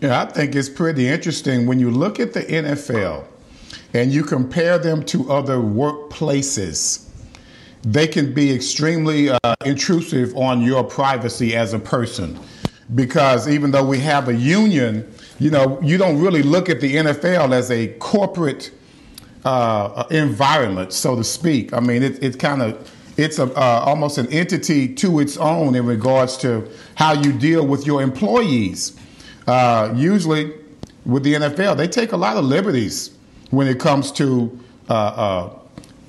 Yeah, 0.00 0.22
I 0.22 0.26
think 0.26 0.54
it's 0.54 0.68
pretty 0.68 1.08
interesting 1.08 1.66
when 1.66 1.80
you 1.80 1.90
look 1.90 2.20
at 2.20 2.32
the 2.32 2.42
NFL 2.42 3.24
and 3.94 4.12
you 4.12 4.22
compare 4.22 4.78
them 4.78 5.02
to 5.04 5.30
other 5.30 5.56
workplaces, 5.56 7.08
they 7.82 8.06
can 8.06 8.34
be 8.34 8.52
extremely 8.52 9.30
uh, 9.30 9.38
intrusive 9.64 10.36
on 10.36 10.60
your 10.60 10.84
privacy 10.84 11.56
as 11.56 11.72
a 11.72 11.78
person. 11.78 12.38
Because 12.94 13.48
even 13.48 13.70
though 13.70 13.84
we 13.84 13.98
have 14.00 14.28
a 14.28 14.34
union, 14.34 15.10
you 15.38 15.50
know, 15.50 15.80
you 15.82 15.98
don't 15.98 16.20
really 16.20 16.42
look 16.42 16.68
at 16.68 16.80
the 16.80 16.96
NFL 16.96 17.52
as 17.52 17.70
a 17.70 17.88
corporate 17.98 18.70
uh, 19.44 20.04
environment, 20.10 20.92
so 20.92 21.14
to 21.14 21.24
speak. 21.24 21.72
I 21.72 21.80
mean, 21.80 22.02
it, 22.02 22.22
it 22.22 22.38
kind 22.38 22.62
of 22.62 22.90
it's 23.16 23.38
a, 23.40 23.44
uh, 23.44 23.82
almost 23.84 24.16
an 24.18 24.28
entity 24.28 24.94
to 24.94 25.18
its 25.18 25.36
own 25.36 25.74
in 25.74 25.84
regards 25.84 26.36
to 26.38 26.70
how 26.94 27.12
you 27.12 27.32
deal 27.32 27.66
with 27.66 27.84
your 27.84 28.00
employees. 28.00 28.96
Uh, 29.46 29.92
usually, 29.96 30.54
with 31.04 31.24
the 31.24 31.34
NFL, 31.34 31.76
they 31.76 31.88
take 31.88 32.12
a 32.12 32.16
lot 32.16 32.36
of 32.36 32.44
liberties 32.44 33.17
when 33.50 33.66
it 33.66 33.78
comes 33.78 34.12
to 34.12 34.58
uh, 34.88 34.92
uh, 34.92 35.58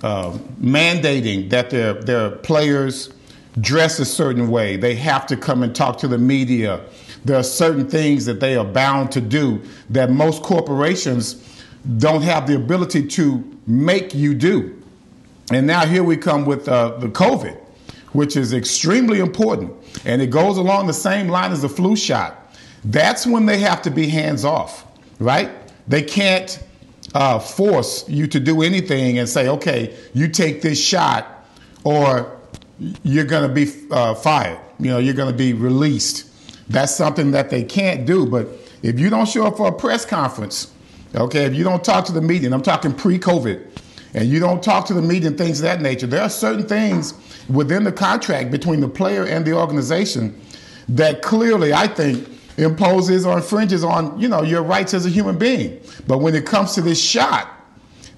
uh, 0.02 0.38
mandating 0.62 1.50
that 1.50 1.70
their, 1.70 1.94
their 1.94 2.32
players 2.32 3.12
dress 3.60 4.00
a 4.00 4.06
certain 4.06 4.50
way. 4.50 4.78
They 4.78 4.96
have 4.96 5.28
to 5.28 5.38
come 5.38 5.64
and 5.64 5.76
talk 5.76 5.98
to 6.00 6.08
the 6.08 6.18
media. 6.18 6.82
There 7.26 7.38
are 7.38 7.44
certain 7.44 7.90
things 7.90 8.26
that 8.26 8.40
they 8.40 8.56
are 8.56 8.66
bound 8.66 9.12
to 9.14 9.22
do 9.22 9.62
that 9.90 10.10
most 10.10 10.44
corporations 10.44 11.46
don't 11.98 12.22
have 12.22 12.48
the 12.48 12.56
ability 12.56 13.08
to 13.08 13.44
make 13.68 14.14
you 14.14 14.34
do. 14.34 14.82
And 15.52 15.66
now 15.66 15.86
here 15.86 16.04
we 16.04 16.16
come 16.16 16.46
with 16.46 16.68
uh, 16.68 16.98
the 16.98 17.08
COVID, 17.08 17.58
which 18.14 18.38
is 18.38 18.54
extremely 18.54 19.20
important. 19.20 19.74
And 20.06 20.22
it 20.22 20.28
goes 20.28 20.58
along 20.58 20.88
the 20.88 20.94
same 20.94 21.28
line 21.28 21.52
as 21.52 21.62
the 21.62 21.70
flu 21.70 21.96
shot. 21.96 22.56
That's 22.86 23.26
when 23.26 23.46
they 23.46 23.58
have 23.60 23.82
to 23.82 23.92
be 23.92 24.08
hands 24.08 24.46
off, 24.46 24.86
right? 25.20 25.52
They 25.88 26.04
can't 26.04 26.64
uh, 27.14 27.40
force 27.40 28.08
you 28.08 28.28
to 28.28 28.40
do 28.40 28.62
anything 28.62 29.20
and 29.20 29.28
say, 29.28 29.48
okay, 29.48 29.96
you 30.14 30.28
take 30.28 30.62
this 30.62 30.84
shot 30.84 31.46
or 31.84 32.38
you're 33.04 33.26
going 33.26 33.48
to 33.48 33.54
be 33.54 33.72
uh, 33.92 34.16
fired. 34.16 34.60
You 34.80 34.92
know, 34.92 35.00
you're 35.00 35.14
going 35.14 35.32
to 35.32 35.38
be 35.38 35.54
released. 35.54 36.26
That's 36.70 36.96
something 36.96 37.32
that 37.32 37.50
they 37.50 37.64
can't 37.64 38.06
do. 38.06 38.26
But 38.26 38.48
if 38.84 39.00
you 39.00 39.10
don't 39.10 39.28
show 39.28 39.48
up 39.48 39.58
for 39.58 39.68
a 39.68 39.72
press 39.72 40.06
conference, 40.06 40.72
okay, 41.16 41.46
if 41.46 41.56
you 41.56 41.64
don't 41.64 41.84
talk 41.84 42.06
to 42.06 42.12
the 42.12 42.22
media, 42.22 42.48
and 42.48 42.56
I'm 42.56 42.62
talking 42.62 42.94
pre-COVID, 42.94 43.66
and 44.14 44.28
you 44.28 44.40
don't 44.40 44.64
talk 44.64 44.86
to 44.88 44.94
the 44.94 45.02
media 45.02 45.32
things 45.32 45.60
of 45.60 45.64
that 45.64 45.82
nature, 45.82 46.08
there 46.08 46.22
are 46.22 46.30
certain 46.30 46.68
things 46.68 47.14
within 47.50 47.84
the 47.84 47.92
contract 47.92 48.52
between 48.52 48.80
the 48.80 48.88
player 48.88 49.26
and 49.26 49.46
the 49.46 49.54
organization 49.54 50.40
that 50.88 51.22
clearly, 51.22 51.74
I 51.74 51.88
think, 51.88 52.28
imposes 52.60 53.26
or 53.26 53.38
infringes 53.38 53.84
on 53.84 54.20
you 54.20 54.28
know 54.28 54.44
your 54.44 54.64
rights 54.64 54.94
as 54.94 55.06
a 55.06 55.10
human 55.10 55.38
being. 55.38 55.80
But 56.08 56.20
when 56.20 56.36
it 56.36 56.46
comes 56.46 56.74
to 56.76 56.82
this 56.82 57.02
shot, 57.02 57.50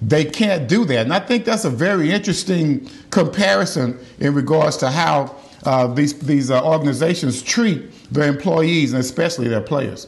they 0.02 0.26
can't 0.26 0.68
do 0.68 0.86
that. 0.86 1.00
And 1.00 1.14
I 1.14 1.20
think 1.20 1.46
that's 1.46 1.66
a 1.66 1.70
very 1.70 2.12
interesting 2.12 2.90
comparison 3.12 4.00
in 4.20 4.34
regards 4.34 4.78
to 4.78 4.90
how 4.90 5.36
uh, 5.64 5.88
these 5.88 6.18
these 6.20 6.50
uh, 6.52 6.64
organizations 6.66 7.42
treat 7.42 7.92
their 8.12 8.28
employees 8.28 8.94
and 8.94 9.02
especially 9.02 9.48
their 9.48 9.62
players. 9.62 10.08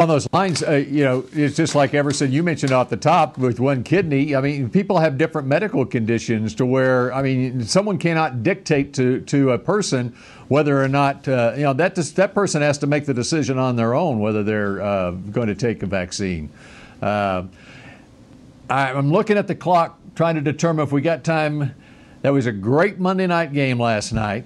On 0.00 0.06
those 0.06 0.28
lines, 0.32 0.62
uh, 0.62 0.74
you 0.74 1.02
know, 1.02 1.24
it's 1.32 1.56
just 1.56 1.74
like 1.74 1.92
Everson, 1.92 2.30
you 2.30 2.44
mentioned 2.44 2.70
off 2.70 2.88
the 2.88 2.96
top 2.96 3.36
with 3.36 3.58
one 3.58 3.82
kidney. 3.82 4.36
I 4.36 4.40
mean, 4.40 4.70
people 4.70 5.00
have 5.00 5.18
different 5.18 5.48
medical 5.48 5.84
conditions 5.84 6.54
to 6.54 6.66
where, 6.66 7.12
I 7.12 7.20
mean, 7.20 7.64
someone 7.64 7.98
cannot 7.98 8.44
dictate 8.44 8.94
to, 8.94 9.20
to 9.22 9.50
a 9.50 9.58
person 9.58 10.14
whether 10.46 10.80
or 10.80 10.86
not, 10.86 11.26
uh, 11.26 11.54
you 11.56 11.64
know, 11.64 11.72
that, 11.72 11.96
that 11.96 12.32
person 12.32 12.62
has 12.62 12.78
to 12.78 12.86
make 12.86 13.06
the 13.06 13.14
decision 13.14 13.58
on 13.58 13.74
their 13.74 13.92
own 13.92 14.20
whether 14.20 14.44
they're 14.44 14.80
uh, 14.80 15.10
going 15.10 15.48
to 15.48 15.56
take 15.56 15.82
a 15.82 15.86
vaccine. 15.86 16.48
Uh, 17.02 17.42
I'm 18.70 19.10
looking 19.10 19.36
at 19.36 19.48
the 19.48 19.56
clock 19.56 19.98
trying 20.14 20.36
to 20.36 20.40
determine 20.40 20.84
if 20.84 20.92
we 20.92 21.00
got 21.00 21.24
time. 21.24 21.74
That 22.22 22.32
was 22.32 22.46
a 22.46 22.52
great 22.52 23.00
Monday 23.00 23.26
night 23.26 23.52
game 23.52 23.80
last 23.80 24.12
night 24.12 24.44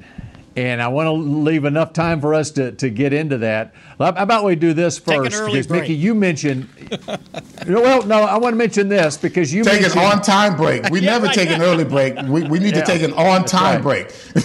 and 0.56 0.82
I 0.82 0.88
want 0.88 1.06
to 1.06 1.12
leave 1.12 1.64
enough 1.64 1.92
time 1.92 2.20
for 2.20 2.34
us 2.34 2.50
to, 2.52 2.72
to 2.72 2.90
get 2.90 3.12
into 3.12 3.38
that. 3.38 3.74
How 3.98 4.08
about 4.08 4.44
we 4.44 4.54
do 4.54 4.72
this 4.72 4.98
first? 4.98 5.30
because 5.30 5.66
break. 5.66 5.82
Mickey, 5.82 5.94
you 5.94 6.14
mentioned. 6.14 6.68
well, 7.66 8.06
no, 8.06 8.22
I 8.22 8.36
want 8.38 8.52
to 8.52 8.58
mention 8.58 8.88
this 8.88 9.16
because 9.16 9.52
you 9.52 9.64
take 9.64 9.82
an 9.82 9.98
on 9.98 10.20
time 10.22 10.56
break. 10.56 10.90
We 10.90 11.00
never 11.12 11.28
take 11.28 11.50
an 11.50 11.62
early 11.62 11.84
break. 11.84 12.16
We, 12.22 12.42
we 12.44 12.58
need 12.58 12.74
yeah, 12.74 12.84
to 12.84 12.86
take 12.86 13.02
an 13.02 13.12
on 13.14 13.44
time 13.44 13.82
right. 13.82 14.08
break. 14.08 14.44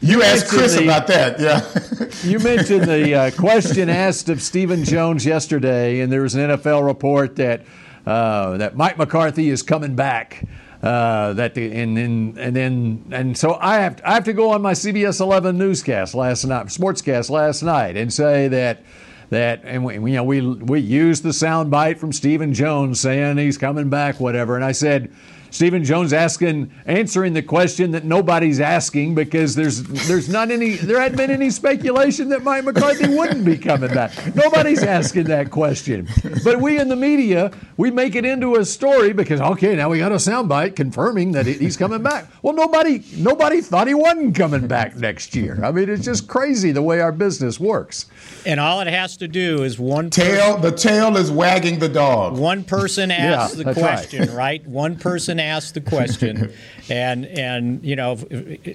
you, 0.00 0.16
you 0.16 0.22
asked 0.22 0.48
Chris 0.48 0.74
the, 0.74 0.84
about 0.84 1.06
that, 1.06 1.38
yeah. 1.38 2.28
you 2.28 2.38
mentioned 2.40 2.84
the 2.84 3.14
uh, 3.14 3.30
question 3.32 3.88
asked 3.88 4.28
of 4.28 4.42
Stephen 4.42 4.84
Jones 4.84 5.24
yesterday, 5.24 6.00
and 6.00 6.12
there 6.12 6.22
was 6.22 6.34
an 6.34 6.50
NFL 6.50 6.84
report 6.84 7.36
that 7.36 7.62
uh, 8.06 8.56
that 8.58 8.76
Mike 8.76 8.98
McCarthy 8.98 9.48
is 9.48 9.62
coming 9.62 9.94
back. 9.94 10.44
Uh, 10.84 11.32
that 11.32 11.56
and 11.56 11.96
then 11.96 12.36
and 12.38 12.54
then 12.54 13.04
and 13.10 13.38
so 13.38 13.56
I 13.58 13.76
have 13.76 13.96
to, 13.96 14.06
I 14.06 14.12
have 14.12 14.24
to 14.24 14.34
go 14.34 14.50
on 14.50 14.60
my 14.60 14.72
CBS 14.72 15.18
11 15.18 15.56
newscast 15.56 16.14
last 16.14 16.44
night, 16.44 16.66
sportscast 16.66 17.30
last 17.30 17.62
night, 17.62 17.96
and 17.96 18.12
say 18.12 18.48
that 18.48 18.82
that 19.30 19.62
and 19.64 19.82
we, 19.82 19.94
you 19.94 20.16
know 20.16 20.24
we 20.24 20.42
we 20.42 20.80
used 20.80 21.22
the 21.22 21.30
soundbite 21.30 21.96
from 21.96 22.12
Stephen 22.12 22.52
Jones 22.52 23.00
saying 23.00 23.38
he's 23.38 23.56
coming 23.56 23.88
back, 23.88 24.20
whatever, 24.20 24.56
and 24.56 24.64
I 24.64 24.72
said 24.72 25.10
Stephen 25.54 25.84
Jones 25.84 26.12
asking, 26.12 26.72
answering 26.84 27.32
the 27.32 27.42
question 27.42 27.92
that 27.92 28.02
nobody's 28.02 28.58
asking 28.58 29.14
because 29.14 29.54
there's 29.54 29.84
there's 30.08 30.28
not 30.28 30.50
any 30.50 30.74
there 30.74 31.00
hadn't 31.00 31.16
been 31.16 31.30
any 31.30 31.48
speculation 31.48 32.28
that 32.30 32.42
Mike 32.42 32.64
McCarthy 32.64 33.06
wouldn't 33.06 33.44
be 33.44 33.56
coming 33.56 33.94
back. 33.94 34.10
Nobody's 34.34 34.82
asking 34.82 35.24
that 35.24 35.52
question, 35.52 36.08
but 36.42 36.60
we 36.60 36.80
in 36.80 36.88
the 36.88 36.96
media 36.96 37.52
we 37.76 37.92
make 37.92 38.16
it 38.16 38.24
into 38.24 38.56
a 38.56 38.64
story 38.64 39.12
because 39.12 39.40
okay 39.40 39.76
now 39.76 39.88
we 39.88 39.98
got 39.98 40.10
a 40.10 40.16
soundbite 40.16 40.74
confirming 40.74 41.30
that 41.32 41.46
he's 41.46 41.76
coming 41.76 42.02
back. 42.02 42.26
Well, 42.42 42.54
nobody 42.54 43.04
nobody 43.16 43.60
thought 43.60 43.86
he 43.86 43.94
wasn't 43.94 44.34
coming 44.34 44.66
back 44.66 44.96
next 44.96 45.36
year. 45.36 45.64
I 45.64 45.70
mean, 45.70 45.88
it's 45.88 46.04
just 46.04 46.26
crazy 46.26 46.72
the 46.72 46.82
way 46.82 47.00
our 47.00 47.12
business 47.12 47.60
works. 47.60 48.06
And 48.44 48.58
all 48.58 48.80
it 48.80 48.88
has 48.88 49.16
to 49.18 49.28
do 49.28 49.62
is 49.62 49.78
one 49.78 50.10
tail. 50.10 50.58
the 50.58 50.72
tail 50.72 51.16
is 51.16 51.30
wagging 51.30 51.78
the 51.78 51.88
dog. 51.88 52.36
One 52.36 52.64
person 52.64 53.12
asks 53.12 53.56
yeah, 53.56 53.62
the 53.62 53.72
question, 53.72 54.20
right. 54.30 54.34
right? 54.34 54.66
One 54.66 54.96
person 54.96 55.43
asked 55.44 55.74
the 55.74 55.80
question, 55.80 56.52
and 56.90 57.26
and 57.26 57.84
you 57.84 57.96
know, 57.96 58.18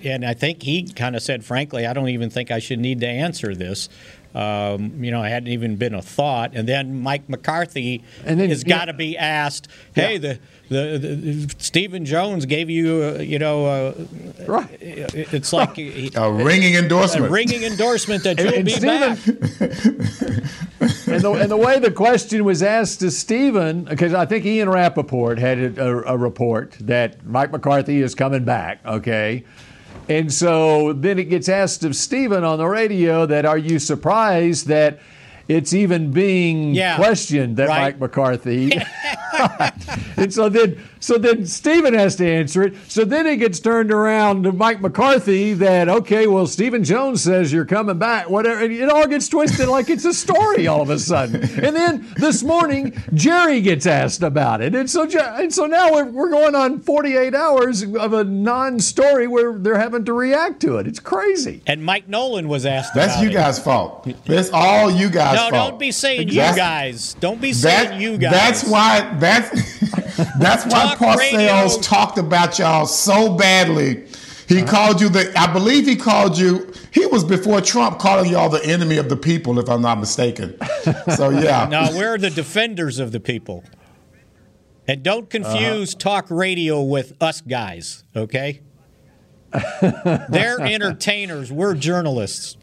and 0.04 0.26
I 0.26 0.34
think 0.34 0.64
he 0.64 0.88
kind 0.88 1.16
of 1.16 1.22
said, 1.22 1.44
frankly, 1.44 1.86
I 1.86 1.94
don't 1.94 2.10
even 2.10 2.30
think 2.30 2.52
I 2.52 2.60
should 2.60 2.80
need 2.80 3.00
to 3.02 3.08
answer 3.08 3.54
this, 3.56 3.90
Um, 4.36 5.04
you 5.04 5.10
know, 5.10 5.24
it 5.24 5.30
hadn't 5.30 5.50
even 5.50 5.76
been 5.76 5.94
a 5.96 6.02
thought. 6.04 6.52
And 6.54 6.68
then 6.68 7.02
Mike 7.02 7.28
McCarthy 7.28 8.04
And 8.26 8.40
then- 8.40 8.50
has 8.50 8.64
got 8.64 8.86
to 8.86 8.94
be 8.94 9.18
asked, 9.18 9.68
"Hey, 9.96 10.18
Yeah. 10.18 10.36
the, 10.70 10.98
the, 10.98 10.98
the 11.48 11.56
Stephen 11.58 12.06
Jones 12.06 12.46
gave 12.46 12.70
you, 12.70 13.16
uh, 13.18 13.22
you 13.22 13.40
know, 13.40 13.66
uh, 13.66 13.94
Right. 14.46 14.68
it's 14.80 15.52
like 15.52 15.76
he- 15.76 16.12
A 16.16 16.32
ringing 16.32 16.76
a 16.76 16.80
endorsement. 16.80 17.32
ringing 17.32 17.64
endorsement 17.64 18.24
that 18.24 18.38
you'll 18.40 18.54
and 18.54 18.66
be 18.66 18.72
Stephen- 18.72 19.16
back." 19.16 19.20
and, 21.08 21.22
the, 21.22 21.32
and 21.42 21.52
the 21.52 21.58
way 21.58 21.80
the 21.80 21.92
question 21.92 22.44
was 22.46 22.62
asked 22.62 23.00
to 23.00 23.12
Stephen, 23.12 23.84
because 23.86 24.14
I 24.14 24.26
think 24.26 24.46
Ian 24.46 24.70
Rapoport 24.70 25.40
had 25.40 25.58
a, 25.78 25.90
a 26.08 26.18
report 26.18 26.76
that 26.82 27.26
Mike 27.26 27.52
McCarthy 27.52 28.02
is 28.02 28.14
coming 28.16 28.44
back, 28.46 28.80
okay? 28.86 29.44
And 30.10 30.34
so 30.34 30.92
then 30.94 31.20
it 31.20 31.26
gets 31.26 31.48
asked 31.48 31.84
of 31.84 31.96
Stephen 31.96 32.44
on 32.44 32.58
the 32.58 32.66
radio 32.66 33.26
that 33.28 33.46
are 33.46 33.58
you 33.60 33.78
surprised 33.78 34.68
that 34.68 35.00
it's 35.48 35.74
even 35.74 36.12
being 36.12 36.74
Yeah, 36.74 36.96
questioned 36.98 37.58
that 37.58 37.68
right. 37.70 37.82
Mike 37.82 38.00
McCarthy 38.00 38.72
and 40.18 40.34
so 40.34 40.50
then 40.50 40.84
so 41.00 41.18
then 41.18 41.46
Stephen 41.46 41.94
has 41.94 42.16
to 42.18 42.28
answer 42.28 42.64
it. 42.64 42.76
So 42.88 43.06
then 43.06 43.26
it 43.28 43.38
gets 43.38 43.60
turned 43.60 43.92
around 43.92 44.44
to 44.44 44.52
Mike 44.52 44.82
McCarthy 44.82 45.54
that 45.54 45.88
okay, 45.90 46.28
well 46.28 46.48
Stephen 46.48 46.84
Jones 46.84 47.22
says 47.24 47.52
you're 47.54 47.66
coming 47.66 47.98
back. 47.98 48.30
Whatever 48.30 48.64
and 48.64 48.74
it 48.74 48.90
all 48.90 49.08
gets 49.08 49.28
twisted 49.30 49.68
like 49.68 49.90
it's 49.90 50.06
a 50.06 50.14
story 50.14 50.68
all 50.68 50.82
of 50.82 50.90
a 50.90 51.00
sudden. 51.00 51.36
And 51.64 51.76
then 51.76 52.08
this 52.18 52.44
morning 52.44 53.02
Jerry 53.14 53.62
gets 53.62 53.86
asked 53.86 54.24
about 54.24 54.62
it. 54.62 54.76
And 54.76 54.90
so 54.90 55.04
and 55.10 55.54
so 55.54 55.66
now 55.66 55.92
we're, 55.94 56.06
we're 56.06 56.30
going 56.30 56.56
on 56.56 56.80
48 56.80 57.34
hours 57.36 57.84
of 57.84 58.14
a 58.14 58.24
non-story 58.24 59.28
where 59.28 59.54
they're 59.58 59.78
having 59.80 60.06
to 60.06 60.14
react 60.14 60.60
to 60.62 60.78
it. 60.78 60.88
It's 60.88 61.00
crazy. 61.00 61.62
And 61.68 61.84
Mike 61.84 62.08
Nolan 62.08 62.48
was 62.48 62.66
asked. 62.66 62.94
That's 62.94 63.14
about 63.14 63.24
you 63.24 63.30
it. 63.30 63.34
guys' 63.34 63.60
fault. 63.60 64.08
That's 64.26 64.50
all 64.52 64.92
you 64.92 65.10
guys' 65.10 65.36
No, 65.36 65.50
fault. 65.50 65.72
don't 65.72 65.80
be 65.80 65.92
saying 65.92 66.28
That's- 66.28 66.52
you 66.52 66.58
guys. 66.58 67.14
Don't 67.20 67.40
be 67.42 67.54
saying 67.54 67.90
That, 67.90 68.00
you 68.02 68.18
guys. 68.18 68.32
That's 68.50 68.68
why 68.70 69.16
that's 69.20 69.50
that's 70.40 70.66
why 70.66 70.89
Talk 70.98 71.18
radio. 71.20 71.40
Parcells 71.40 71.82
talked 71.84 72.18
about 72.18 72.58
y'all 72.60 72.86
so 72.86 73.34
badly. 73.36 74.06
He 74.48 74.62
Uh-huh. 74.64 74.72
called 74.72 75.02
you 75.02 75.10
the 75.10 75.32
I 75.40 75.52
believe 75.54 75.86
he 75.86 75.96
called 75.96 76.38
you 76.38 76.72
he 76.92 77.06
was 77.06 77.24
before 77.24 77.62
Trump 77.62 78.00
calling 78.00 78.32
y'all 78.32 78.50
the 78.50 78.64
enemy 78.66 78.98
of 78.98 79.08
the 79.10 79.16
people, 79.16 79.60
if 79.60 79.70
I'm 79.70 79.82
not 79.82 80.00
mistaken. 80.00 80.58
So 81.16 81.30
yeah. 81.30 81.68
now, 81.70 81.92
we're 81.96 82.18
the 82.18 82.30
defenders 82.32 82.98
of 83.00 83.12
the 83.12 83.20
people. 83.20 83.64
And 84.88 85.04
don't 85.04 85.30
confuse 85.30 85.94
talk 85.94 86.26
radio 86.32 86.82
with 86.82 87.14
us 87.22 87.42
guys, 87.42 88.04
okay? 88.16 88.62
They're 89.82 90.60
entertainers. 90.62 91.52
We're 91.52 91.76
journalists. 91.76 92.58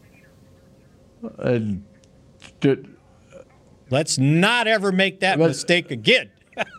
And 1.39 1.85
to- 2.61 2.85
Let's 3.89 4.17
not 4.17 4.67
ever 4.67 4.91
make 4.91 5.21
that 5.21 5.39
But- 5.39 5.47
mistake 5.49 5.89
again. 5.91 6.29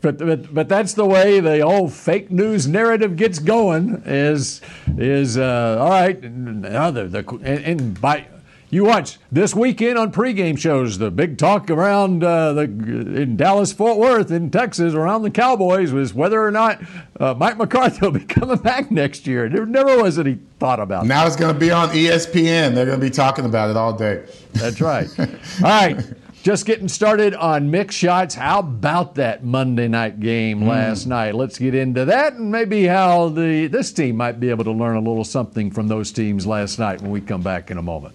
but, 0.00 0.18
but 0.18 0.54
but 0.54 0.68
that's 0.68 0.94
the 0.94 1.04
way 1.06 1.40
the 1.40 1.60
old 1.60 1.92
fake 1.92 2.30
news 2.30 2.66
narrative 2.66 3.16
gets 3.16 3.38
going. 3.38 4.02
Is 4.06 4.60
is 4.96 5.36
uh, 5.36 5.78
all 5.80 5.90
right? 5.90 6.22
Now 6.22 6.90
the, 6.90 7.04
the 7.04 7.28
and, 7.42 7.64
and 7.64 8.00
by 8.00 8.26
you 8.72 8.84
watch 8.84 9.18
this 9.32 9.52
weekend 9.54 9.98
on 9.98 10.12
pregame 10.12 10.56
shows 10.56 10.98
the 10.98 11.10
big 11.10 11.38
talk 11.38 11.68
around 11.70 12.22
uh, 12.22 12.52
the 12.52 12.62
in 12.62 13.36
Dallas 13.36 13.72
Fort 13.72 13.98
Worth 13.98 14.30
in 14.30 14.50
Texas 14.50 14.94
around 14.94 15.22
the 15.22 15.30
Cowboys 15.30 15.92
was 15.92 16.14
whether 16.14 16.40
or 16.40 16.52
not 16.52 16.80
uh, 17.18 17.34
Mike 17.34 17.58
McCarthy 17.58 17.98
will 18.02 18.12
be 18.12 18.20
coming 18.20 18.58
back 18.58 18.90
next 18.90 19.26
year. 19.26 19.48
There 19.48 19.66
never 19.66 20.00
was 20.00 20.18
any 20.20 20.38
thought 20.60 20.78
about. 20.78 21.02
that. 21.02 21.08
Now 21.08 21.26
it's 21.26 21.36
gonna 21.36 21.58
be 21.58 21.72
on 21.72 21.88
ESPN. 21.88 22.74
They're 22.74 22.86
gonna 22.86 22.98
be 22.98 23.10
talking 23.10 23.44
about 23.44 23.70
it 23.70 23.76
all 23.76 23.92
day. 23.92 24.24
That's 24.52 24.80
right. 24.80 25.08
All 25.18 25.26
right. 25.62 25.96
Just 26.42 26.64
getting 26.64 26.88
started 26.88 27.34
on 27.34 27.70
Mick 27.70 27.90
Shots. 27.90 28.34
How 28.34 28.60
about 28.60 29.16
that 29.16 29.44
Monday 29.44 29.88
night 29.88 30.20
game 30.20 30.60
hmm. 30.60 30.68
last 30.68 31.04
night? 31.04 31.34
Let's 31.34 31.58
get 31.58 31.74
into 31.74 32.06
that 32.06 32.32
and 32.32 32.50
maybe 32.50 32.86
how 32.86 33.28
the 33.28 33.66
this 33.66 33.92
team 33.92 34.16
might 34.16 34.40
be 34.40 34.48
able 34.48 34.64
to 34.64 34.72
learn 34.72 34.96
a 34.96 35.00
little 35.00 35.24
something 35.24 35.70
from 35.70 35.88
those 35.88 36.10
teams 36.10 36.46
last 36.46 36.78
night 36.78 37.02
when 37.02 37.10
we 37.10 37.20
come 37.20 37.42
back 37.42 37.70
in 37.70 37.76
a 37.76 37.82
moment. 37.82 38.14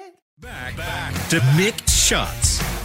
To 0.41 1.39
Mick 1.55 1.87
Shots. 1.87 2.80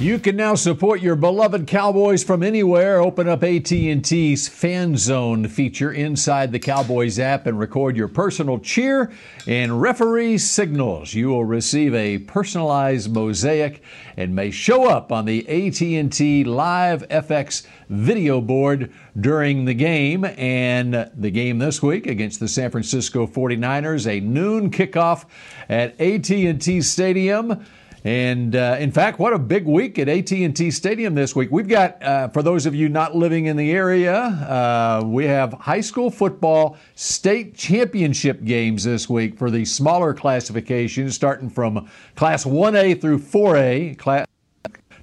You 0.00 0.20
can 0.20 0.36
now 0.36 0.54
support 0.54 1.00
your 1.00 1.16
beloved 1.16 1.66
Cowboys 1.66 2.22
from 2.22 2.44
anywhere. 2.44 3.00
Open 3.00 3.28
up 3.28 3.42
AT&T's 3.42 4.46
Fan 4.46 4.96
Zone 4.96 5.48
feature 5.48 5.90
inside 5.90 6.52
the 6.52 6.60
Cowboys 6.60 7.18
app 7.18 7.48
and 7.48 7.58
record 7.58 7.96
your 7.96 8.06
personal 8.06 8.60
cheer 8.60 9.10
and 9.48 9.82
referee 9.82 10.38
signals. 10.38 11.14
You 11.14 11.30
will 11.30 11.44
receive 11.44 11.96
a 11.96 12.18
personalized 12.18 13.12
mosaic 13.12 13.82
and 14.16 14.36
may 14.36 14.52
show 14.52 14.88
up 14.88 15.10
on 15.10 15.24
the 15.24 15.40
AT&T 15.48 16.44
Live 16.44 17.08
FX 17.08 17.66
video 17.88 18.40
board 18.40 18.92
during 19.18 19.64
the 19.64 19.74
game 19.74 20.24
and 20.24 21.10
the 21.16 21.30
game 21.32 21.58
this 21.58 21.82
week 21.82 22.06
against 22.06 22.38
the 22.38 22.46
San 22.46 22.70
Francisco 22.70 23.26
49ers, 23.26 24.06
a 24.06 24.20
noon 24.20 24.70
kickoff 24.70 25.24
at 25.68 26.00
AT&T 26.00 26.82
Stadium. 26.82 27.66
And 28.04 28.54
uh, 28.54 28.76
in 28.78 28.92
fact, 28.92 29.18
what 29.18 29.32
a 29.32 29.38
big 29.38 29.66
week 29.66 29.98
at 29.98 30.08
AT&T 30.08 30.70
Stadium 30.70 31.14
this 31.14 31.34
week. 31.34 31.50
We've 31.50 31.68
got, 31.68 32.02
uh, 32.02 32.28
for 32.28 32.42
those 32.42 32.64
of 32.64 32.74
you 32.74 32.88
not 32.88 33.16
living 33.16 33.46
in 33.46 33.56
the 33.56 33.72
area, 33.72 34.14
uh, 34.14 35.02
we 35.04 35.24
have 35.24 35.52
high 35.54 35.80
school 35.80 36.10
football 36.10 36.76
state 36.94 37.56
championship 37.56 38.44
games 38.44 38.84
this 38.84 39.08
week 39.08 39.36
for 39.36 39.50
the 39.50 39.64
smaller 39.64 40.14
classifications, 40.14 41.14
starting 41.14 41.50
from 41.50 41.90
Class 42.14 42.44
1A 42.44 43.00
through 43.00 43.18
4A, 43.18 43.98
class, 43.98 44.26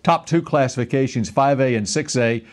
top 0.04 0.26
two 0.26 0.42
classifications, 0.42 1.30
5A 1.30 1.78
and 1.78 1.86
6A. 1.86 2.46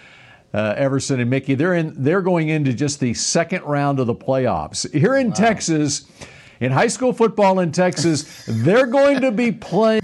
Uh, 0.55 0.75
Everson 0.77 1.19
and 1.19 1.31
Mickey, 1.31 1.55
they're 1.55 1.73
in. 1.73 1.95
They're 1.97 2.21
going 2.21 2.51
into 2.51 2.75
just 2.75 3.01
the 3.01 3.15
second 3.15 3.63
round 3.63 3.99
of 3.99 4.07
the 4.07 4.15
playoffs 4.15 4.93
here 4.93 5.17
in 5.17 5.29
wow. 5.29 5.35
Texas 5.35 6.05
in 6.61 6.73
high 6.73 6.87
school 6.87 7.13
football 7.13 7.61
in 7.61 7.73
Texas, 7.73 8.45
they're 8.47 8.87
going 8.87 9.21
to 9.21 9.33
be 9.33 9.53
playing 9.53 10.03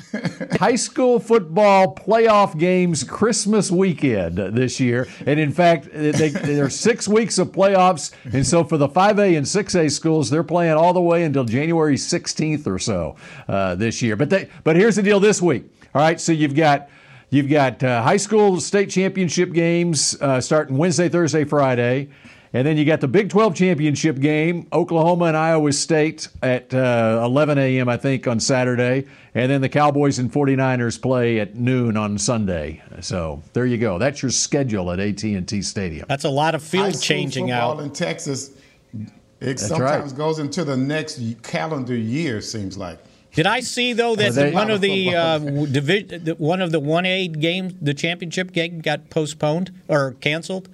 high 0.58 0.74
school 0.74 1.20
football 1.20 1.94
playoff 1.94 2.58
games 2.58 3.04
Christmas 3.04 3.70
weekend 3.70 4.38
this 4.38 4.80
year. 4.80 5.06
And 5.26 5.38
in 5.38 5.52
fact, 5.52 5.88
they, 5.92 6.30
there 6.30 6.64
are 6.64 6.70
six 6.70 7.06
weeks 7.06 7.38
of 7.38 7.52
playoffs. 7.52 8.12
And 8.32 8.46
so 8.46 8.64
for 8.64 8.76
the 8.76 8.88
5A 8.88 9.36
and 9.36 9.46
6A 9.46 9.90
schools, 9.90 10.30
they're 10.30 10.44
playing 10.44 10.74
all 10.74 10.92
the 10.92 11.00
way 11.00 11.24
until 11.24 11.44
January 11.44 11.96
16th 11.96 12.66
or 12.66 12.78
so 12.78 13.16
uh, 13.48 13.74
this 13.74 14.02
year. 14.02 14.16
But, 14.16 14.30
they, 14.30 14.48
but 14.64 14.76
here's 14.76 14.96
the 14.96 15.02
deal 15.02 15.20
this 15.20 15.40
week. 15.40 15.70
All 15.94 16.02
right, 16.02 16.20
so 16.20 16.32
you've 16.32 16.54
got. 16.54 16.88
You've 17.30 17.50
got 17.50 17.82
uh, 17.82 18.02
high 18.02 18.16
school 18.16 18.58
state 18.58 18.88
championship 18.88 19.52
games 19.52 20.16
uh, 20.22 20.40
starting 20.40 20.78
Wednesday, 20.78 21.10
Thursday, 21.10 21.44
Friday. 21.44 22.08
And 22.52 22.66
then 22.66 22.78
you 22.78 22.84
got 22.84 23.00
the 23.00 23.08
Big 23.08 23.28
12 23.28 23.54
championship 23.54 24.18
game, 24.20 24.66
Oklahoma 24.72 25.26
and 25.26 25.36
Iowa 25.36 25.72
State 25.72 26.28
at 26.42 26.72
uh, 26.72 27.20
11 27.24 27.58
a.m., 27.58 27.88
I 27.88 27.96
think, 27.96 28.26
on 28.26 28.40
Saturday. 28.40 29.06
And 29.34 29.50
then 29.50 29.60
the 29.60 29.68
Cowboys 29.68 30.18
and 30.18 30.32
49ers 30.32 31.00
play 31.00 31.40
at 31.40 31.54
noon 31.54 31.96
on 31.96 32.16
Sunday. 32.16 32.82
So 33.00 33.42
there 33.52 33.66
you 33.66 33.76
go. 33.76 33.98
That's 33.98 34.22
your 34.22 34.30
schedule 34.30 34.90
at 34.90 34.98
AT&T 34.98 35.62
Stadium. 35.62 36.06
That's 36.08 36.24
a 36.24 36.30
lot 36.30 36.54
of 36.54 36.62
field 36.62 37.00
changing 37.00 37.50
out. 37.50 37.80
in 37.80 37.90
Texas, 37.90 38.52
it 38.94 39.06
That's 39.40 39.68
sometimes 39.68 40.12
right. 40.12 40.18
goes 40.18 40.38
into 40.38 40.64
the 40.64 40.76
next 40.76 41.20
calendar 41.42 41.96
year, 41.96 42.40
seems 42.40 42.76
like. 42.76 42.98
Did 43.34 43.46
I 43.46 43.60
see 43.60 43.92
though 43.92 44.16
that 44.16 44.34
well, 44.34 44.52
one 44.52 44.70
of 44.70 44.80
the 44.80 45.14
uh, 45.14 45.38
divi- 45.38 46.32
one 46.38 46.60
of 46.60 46.72
the 46.72 46.80
one 46.80 47.06
A 47.06 47.28
games, 47.28 47.74
the 47.80 47.94
championship 47.94 48.52
game, 48.52 48.80
got 48.80 49.10
postponed 49.10 49.70
or 49.86 50.12
canceled? 50.12 50.68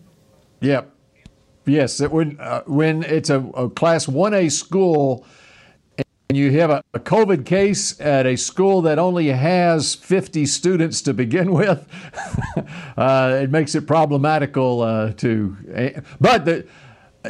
Yep. 0.60 0.93
Yes, 1.66 2.00
it, 2.00 2.11
when 2.11 2.38
uh, 2.40 2.62
when 2.66 3.03
it's 3.03 3.31
a, 3.31 3.40
a 3.40 3.70
class 3.70 4.07
one 4.07 4.35
A 4.35 4.48
school 4.48 5.27
and 6.29 6.38
you 6.38 6.53
have 6.59 6.70
a, 6.70 6.83
a, 6.92 7.00
COVID 7.00 7.46
case 7.46 7.98
at 8.00 8.27
a 8.27 8.37
school 8.37 8.83
that 8.83 8.98
only 8.98 9.29
has 9.29 9.94
50 9.94 10.46
students 10.46 11.00
to 11.03 11.14
begin 11.14 11.53
with, 11.61 11.87
uh, 12.96 13.38
it 13.42 13.50
makes 13.50 13.74
it 13.74 13.87
problematical 13.87 14.81
uh, 14.81 15.12
to. 15.14 15.57
Eh, 15.72 16.00
but 16.20 16.44
the, 16.44 16.66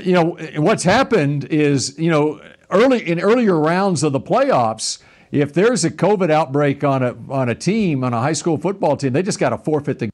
you 0.02 0.12
know 0.12 0.36
what's 0.56 0.82
happened 0.82 1.44
is 1.44 1.96
you 1.98 2.10
know 2.10 2.40
early 2.70 3.08
in 3.08 3.20
earlier 3.20 3.58
rounds 3.58 4.02
of 4.02 4.12
the 4.12 4.20
playoffs. 4.20 4.98
If 5.30 5.52
there's 5.52 5.84
a 5.84 5.90
COVID 5.90 6.30
outbreak 6.30 6.82
on 6.82 7.02
a 7.02 7.16
on 7.28 7.48
a 7.48 7.54
team 7.54 8.02
on 8.02 8.12
a 8.12 8.20
high 8.20 8.32
school 8.32 8.56
football 8.56 8.96
team, 8.96 9.12
they 9.12 9.22
just 9.22 9.38
got 9.38 9.50
to 9.50 9.58
forfeit 9.58 10.00
the. 10.00 10.10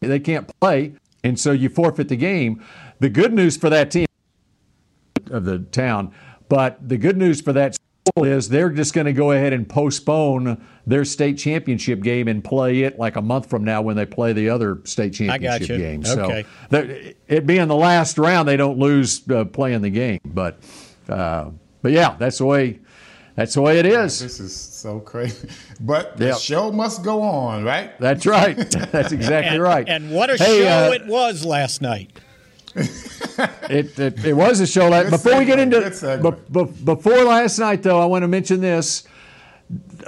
They 0.00 0.20
can't 0.20 0.50
play, 0.60 0.94
and 1.22 1.38
so 1.38 1.52
you 1.52 1.68
forfeit 1.68 2.08
the 2.08 2.16
game. 2.16 2.62
The 3.04 3.10
good 3.10 3.34
news 3.34 3.58
for 3.58 3.68
that 3.68 3.90
team 3.90 4.06
of 5.30 5.44
the 5.44 5.58
town, 5.58 6.14
but 6.48 6.88
the 6.88 6.96
good 6.96 7.18
news 7.18 7.38
for 7.38 7.52
that 7.52 7.76
school 8.06 8.24
is 8.24 8.48
they're 8.48 8.70
just 8.70 8.94
going 8.94 9.04
to 9.04 9.12
go 9.12 9.32
ahead 9.32 9.52
and 9.52 9.68
postpone 9.68 10.66
their 10.86 11.04
state 11.04 11.36
championship 11.36 12.00
game 12.00 12.28
and 12.28 12.42
play 12.42 12.80
it 12.80 12.98
like 12.98 13.16
a 13.16 13.20
month 13.20 13.50
from 13.50 13.62
now 13.62 13.82
when 13.82 13.94
they 13.94 14.06
play 14.06 14.32
the 14.32 14.48
other 14.48 14.80
state 14.84 15.12
championship 15.12 15.76
game. 15.76 16.02
Okay. 16.06 16.46
So 16.70 17.12
it 17.28 17.46
being 17.46 17.68
the 17.68 17.76
last 17.76 18.16
round, 18.16 18.48
they 18.48 18.56
don't 18.56 18.78
lose 18.78 19.28
uh, 19.28 19.44
playing 19.44 19.82
the 19.82 19.90
game. 19.90 20.20
But 20.24 20.60
uh, 21.06 21.50
but 21.82 21.92
yeah, 21.92 22.16
that's 22.18 22.38
the 22.38 22.46
way 22.46 22.80
that's 23.34 23.52
the 23.52 23.60
way 23.60 23.80
it 23.80 23.86
is. 23.86 24.20
This 24.20 24.40
is 24.40 24.56
so 24.56 24.98
crazy. 25.00 25.48
But 25.80 26.16
the 26.16 26.28
yep. 26.28 26.38
show 26.38 26.72
must 26.72 27.02
go 27.02 27.20
on, 27.20 27.64
right? 27.64 27.98
That's 28.00 28.24
right. 28.24 28.56
That's 28.92 29.12
exactly 29.12 29.56
and, 29.56 29.62
right. 29.62 29.86
And 29.86 30.12
what 30.12 30.30
a 30.30 30.36
hey, 30.36 30.62
show 30.62 30.86
uh, 30.86 30.92
it 30.92 31.06
was 31.06 31.44
last 31.44 31.82
night 31.82 32.18
it, 32.76 33.98
it, 33.98 34.24
it 34.24 34.32
was 34.32 34.60
a 34.60 34.66
show. 34.66 34.88
Like, 34.88 35.10
before 35.10 35.32
segue, 35.32 35.38
we 35.38 35.44
get 35.44 35.58
into 35.58 36.20
b- 36.22 36.64
b- 36.64 36.84
before 36.84 37.24
last 37.24 37.58
night, 37.58 37.82
though, 37.82 38.00
I 38.00 38.06
want 38.06 38.22
to 38.22 38.28
mention 38.28 38.60
this. 38.60 39.04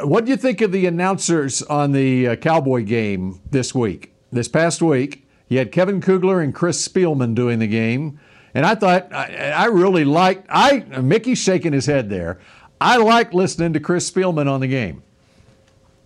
What 0.02 0.24
do 0.24 0.30
you 0.30 0.36
think 0.36 0.60
of 0.60 0.72
the 0.72 0.86
announcers 0.86 1.62
on 1.62 1.92
the 1.92 2.28
uh, 2.28 2.36
Cowboy 2.36 2.84
game 2.84 3.40
this 3.50 3.74
week? 3.74 4.12
This 4.30 4.48
past 4.48 4.82
week, 4.82 5.26
you 5.48 5.58
had 5.58 5.72
Kevin 5.72 6.00
Kugler 6.00 6.40
and 6.40 6.54
Chris 6.54 6.86
Spielman 6.86 7.34
doing 7.34 7.58
the 7.58 7.66
game, 7.66 8.20
and 8.52 8.66
I 8.66 8.74
thought 8.74 9.12
I, 9.12 9.50
I 9.50 9.64
really 9.66 10.04
liked. 10.04 10.46
I 10.50 10.80
Mickey's 11.00 11.38
shaking 11.38 11.72
his 11.72 11.86
head 11.86 12.10
there. 12.10 12.38
I 12.80 12.96
like 12.98 13.32
listening 13.32 13.72
to 13.72 13.80
Chris 13.80 14.10
Spielman 14.10 14.50
on 14.50 14.60
the 14.60 14.66
game. 14.66 15.02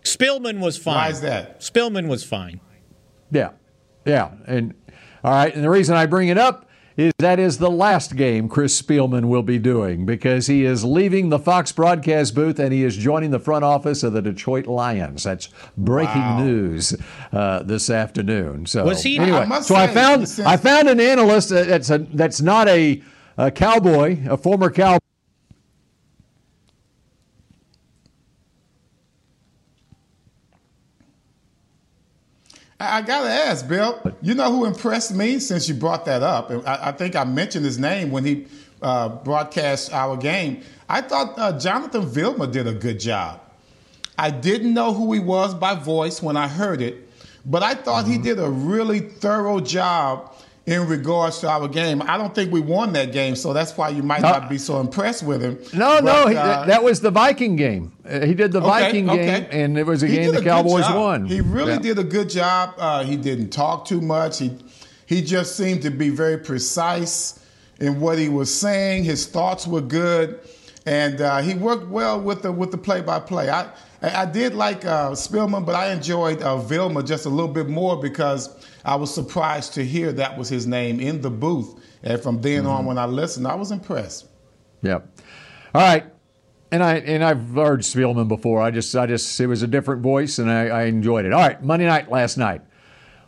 Spielman 0.02 0.60
was 0.60 0.76
fine. 0.76 0.94
Why 0.94 1.08
is 1.08 1.20
that? 1.22 1.60
Spielman 1.60 2.08
was 2.08 2.22
fine. 2.22 2.60
Yeah, 3.32 3.50
yeah, 4.04 4.32
and 4.46 4.74
all 5.22 5.32
right, 5.32 5.54
and 5.54 5.64
the 5.64 5.70
reason 5.70 5.96
I 5.96 6.06
bring 6.06 6.28
it 6.28 6.38
up 6.38 6.66
is 6.96 7.12
that 7.18 7.38
is 7.38 7.58
the 7.58 7.70
last 7.70 8.16
game 8.16 8.48
Chris 8.48 8.80
Spielman 8.80 9.26
will 9.26 9.42
be 9.42 9.58
doing 9.58 10.04
because 10.04 10.46
he 10.46 10.64
is 10.64 10.84
leaving 10.84 11.30
the 11.30 11.38
Fox 11.38 11.72
broadcast 11.72 12.34
booth 12.34 12.58
and 12.58 12.72
he 12.72 12.84
is 12.84 12.96
joining 12.96 13.30
the 13.30 13.38
front 13.38 13.64
office 13.64 14.02
of 14.02 14.12
the 14.12 14.20
Detroit 14.20 14.66
Lions. 14.66 15.22
That's 15.22 15.48
breaking 15.76 16.20
wow. 16.20 16.42
news 16.42 16.94
uh, 17.32 17.62
this 17.62 17.90
afternoon. 17.90 18.66
So 18.66 18.84
was 18.84 19.02
he? 19.02 19.18
Anyway, 19.18 19.38
I 19.38 19.60
so 19.60 19.74
I 19.74 19.86
found 19.86 20.26
I 20.44 20.56
found 20.56 20.88
an 20.88 21.00
analyst 21.00 21.50
that's 21.50 21.90
a, 21.90 21.98
that's 21.98 22.40
not 22.40 22.68
a, 22.68 23.02
a 23.38 23.50
cowboy, 23.50 24.18
a 24.28 24.36
former 24.36 24.70
cowboy. 24.70 24.98
I, 32.80 33.02
gotta 33.02 33.28
ask, 33.28 33.68
Bill. 33.68 34.00
You 34.22 34.34
know 34.34 34.50
who 34.50 34.64
impressed 34.64 35.14
me 35.14 35.38
since 35.38 35.68
you 35.68 35.74
brought 35.74 36.06
that 36.06 36.22
up? 36.22 36.50
I, 36.50 36.88
I 36.88 36.92
think 36.92 37.14
I 37.14 37.24
mentioned 37.24 37.64
his 37.64 37.78
name 37.78 38.10
when 38.10 38.24
he 38.24 38.46
uh, 38.80 39.08
broadcast 39.08 39.92
our 39.92 40.16
game. 40.16 40.62
I 40.88 41.02
thought 41.02 41.38
uh, 41.38 41.58
Jonathan 41.58 42.06
Vilma 42.06 42.46
did 42.46 42.66
a 42.66 42.72
good 42.72 42.98
job. 42.98 43.40
I 44.16 44.30
didn't 44.30 44.72
know 44.72 44.94
who 44.94 45.12
he 45.12 45.20
was 45.20 45.54
by 45.54 45.74
voice 45.74 46.22
when 46.22 46.36
I 46.36 46.48
heard 46.48 46.80
it, 46.80 47.08
but 47.44 47.62
I 47.62 47.74
thought 47.74 48.04
mm-hmm. 48.04 48.12
he 48.12 48.18
did 48.18 48.38
a 48.38 48.48
really 48.48 49.00
thorough 49.00 49.60
job 49.60 50.34
in 50.66 50.86
regards 50.86 51.40
to 51.40 51.48
our 51.48 51.66
game. 51.66 52.02
I 52.02 52.16
don't 52.16 52.34
think 52.34 52.52
we 52.52 52.60
won 52.60 52.92
that 52.92 53.12
game, 53.12 53.34
so 53.34 53.52
that's 53.52 53.76
why 53.76 53.88
you 53.88 54.02
might 54.02 54.20
not 54.20 54.48
be 54.48 54.58
so 54.58 54.80
impressed 54.80 55.22
with 55.22 55.42
him. 55.42 55.58
No, 55.72 56.00
but, 56.00 56.04
no, 56.04 56.26
he, 56.28 56.36
uh, 56.36 56.66
that 56.66 56.82
was 56.82 57.00
the 57.00 57.10
Viking 57.10 57.56
game. 57.56 57.92
Uh, 58.04 58.24
he 58.26 58.34
did 58.34 58.52
the 58.52 58.60
okay, 58.60 58.68
Viking 58.68 59.10
okay. 59.10 59.26
game, 59.26 59.46
and 59.50 59.78
it 59.78 59.86
was 59.86 60.02
a 60.02 60.06
he 60.06 60.16
game 60.16 60.34
the 60.34 60.42
Cowboys 60.42 60.88
won. 60.90 61.26
He 61.26 61.40
really 61.40 61.72
yeah. 61.72 61.78
did 61.78 61.98
a 61.98 62.04
good 62.04 62.28
job. 62.28 62.74
Uh, 62.78 63.04
he 63.04 63.16
didn't 63.16 63.50
talk 63.50 63.86
too 63.86 64.00
much. 64.00 64.38
He 64.38 64.56
he 65.06 65.22
just 65.22 65.56
seemed 65.56 65.82
to 65.82 65.90
be 65.90 66.08
very 66.10 66.38
precise 66.38 67.44
in 67.80 67.98
what 67.98 68.18
he 68.18 68.28
was 68.28 68.54
saying. 68.54 69.04
His 69.04 69.26
thoughts 69.26 69.66
were 69.66 69.80
good, 69.80 70.40
and 70.86 71.20
uh, 71.20 71.38
he 71.38 71.54
worked 71.54 71.88
well 71.88 72.20
with 72.20 72.42
the 72.42 72.52
with 72.52 72.70
the 72.70 72.78
play 72.78 73.00
by 73.00 73.18
play. 73.18 73.50
I 73.50 73.70
I 74.02 74.24
did 74.24 74.54
like 74.54 74.84
uh, 74.84 75.12
Spielman, 75.12 75.66
but 75.66 75.74
I 75.74 75.90
enjoyed 75.90 76.42
uh, 76.42 76.58
Vilma 76.58 77.02
just 77.02 77.26
a 77.26 77.28
little 77.28 77.52
bit 77.52 77.68
more 77.68 78.00
because 78.00 78.56
I 78.84 78.96
was 78.96 79.12
surprised 79.14 79.74
to 79.74 79.84
hear 79.84 80.12
that 80.12 80.36
was 80.38 80.48
his 80.48 80.66
name 80.66 81.00
in 81.00 81.20
the 81.20 81.30
booth. 81.30 81.78
And 82.02 82.20
from 82.20 82.40
then 82.40 82.62
mm-hmm. 82.62 82.72
on, 82.72 82.86
when 82.86 82.98
I 82.98 83.06
listened, 83.06 83.46
I 83.46 83.54
was 83.54 83.70
impressed. 83.70 84.28
Yep. 84.82 85.08
All 85.74 85.82
right. 85.82 86.06
And 86.72 86.84
I 86.84 86.94
and 86.98 87.24
I've 87.24 87.50
heard 87.50 87.80
Spielman 87.80 88.28
before. 88.28 88.62
I 88.62 88.70
just 88.70 88.94
I 88.94 89.06
just 89.06 89.40
it 89.40 89.48
was 89.48 89.62
a 89.62 89.66
different 89.66 90.02
voice, 90.02 90.38
and 90.38 90.48
I, 90.48 90.68
I 90.68 90.82
enjoyed 90.84 91.24
it. 91.24 91.32
All 91.32 91.40
right, 91.40 91.60
Monday 91.60 91.86
night 91.86 92.12
last 92.12 92.36
night. 92.36 92.62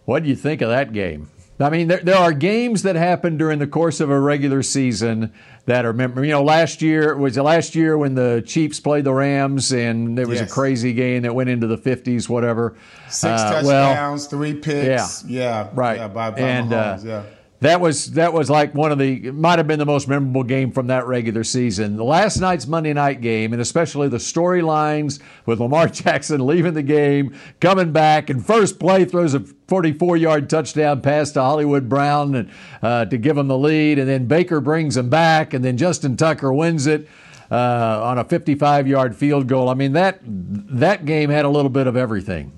What 0.04 0.22
do 0.22 0.28
you 0.28 0.36
think 0.36 0.60
of 0.62 0.68
that 0.68 0.92
game? 0.92 1.28
I 1.62 1.70
mean, 1.70 1.88
there, 1.88 2.00
there 2.00 2.16
are 2.16 2.32
games 2.32 2.82
that 2.82 2.96
happen 2.96 3.36
during 3.36 3.58
the 3.58 3.66
course 3.66 4.00
of 4.00 4.10
a 4.10 4.18
regular 4.18 4.62
season 4.62 5.32
that 5.66 5.84
are. 5.84 5.92
You 5.92 6.30
know, 6.30 6.42
last 6.42 6.82
year 6.82 7.16
was 7.16 7.36
the 7.36 7.42
last 7.42 7.74
year 7.74 7.96
when 7.96 8.14
the 8.14 8.42
Chiefs 8.46 8.80
played 8.80 9.04
the 9.04 9.12
Rams, 9.12 9.72
and 9.72 10.16
there 10.16 10.26
was 10.26 10.40
yes. 10.40 10.50
a 10.50 10.52
crazy 10.52 10.92
game 10.92 11.22
that 11.22 11.34
went 11.34 11.50
into 11.50 11.66
the 11.66 11.78
50s, 11.78 12.28
whatever. 12.28 12.76
Six 13.08 13.24
uh, 13.24 13.52
touchdowns, 13.62 13.66
well, 13.66 14.30
three 14.30 14.54
picks. 14.54 15.24
Yeah, 15.24 15.64
yeah, 15.64 15.70
right. 15.74 15.98
Yeah, 15.98 16.08
by, 16.08 16.30
by 16.30 16.38
and, 16.38 16.70
Mahomes, 16.70 17.04
uh, 17.04 17.08
yeah 17.08 17.22
that 17.62 17.80
was 17.80 18.12
that 18.12 18.32
was 18.32 18.50
like 18.50 18.74
one 18.74 18.90
of 18.92 18.98
the 18.98 19.30
might 19.30 19.58
have 19.58 19.66
been 19.68 19.78
the 19.78 19.86
most 19.86 20.08
memorable 20.08 20.42
game 20.42 20.72
from 20.72 20.88
that 20.88 21.06
regular 21.06 21.44
season. 21.44 21.96
The 21.96 22.04
last 22.04 22.40
night's 22.40 22.66
Monday 22.66 22.92
night 22.92 23.20
game, 23.20 23.52
and 23.52 23.62
especially 23.62 24.08
the 24.08 24.16
storylines 24.16 25.20
with 25.46 25.60
Lamar 25.60 25.86
Jackson 25.88 26.44
leaving 26.44 26.74
the 26.74 26.82
game, 26.82 27.34
coming 27.60 27.92
back, 27.92 28.30
and 28.30 28.44
first 28.44 28.78
play 28.80 29.04
throws 29.04 29.34
a 29.34 29.40
44-yard 29.40 30.50
touchdown 30.50 31.00
pass 31.00 31.30
to 31.32 31.40
Hollywood 31.40 31.88
Brown 31.88 32.34
and, 32.34 32.50
uh, 32.82 33.04
to 33.06 33.16
give 33.16 33.38
him 33.38 33.48
the 33.48 33.56
lead, 33.56 33.98
and 33.98 34.08
then 34.08 34.26
Baker 34.26 34.60
brings 34.60 34.96
him 34.96 35.08
back, 35.08 35.54
and 35.54 35.64
then 35.64 35.76
Justin 35.76 36.16
Tucker 36.16 36.52
wins 36.52 36.86
it. 36.86 37.08
uh, 37.50 38.00
on 38.02 38.16
a 38.18 38.24
55-yard 38.24 39.14
field 39.14 39.46
goal. 39.46 39.68
I 39.68 39.74
mean 39.74 39.92
that 39.92 40.20
that 40.24 41.04
game 41.04 41.28
had 41.28 41.44
a 41.44 41.48
little 41.50 41.68
bit 41.70 41.86
of 41.86 41.96
everything. 41.96 42.50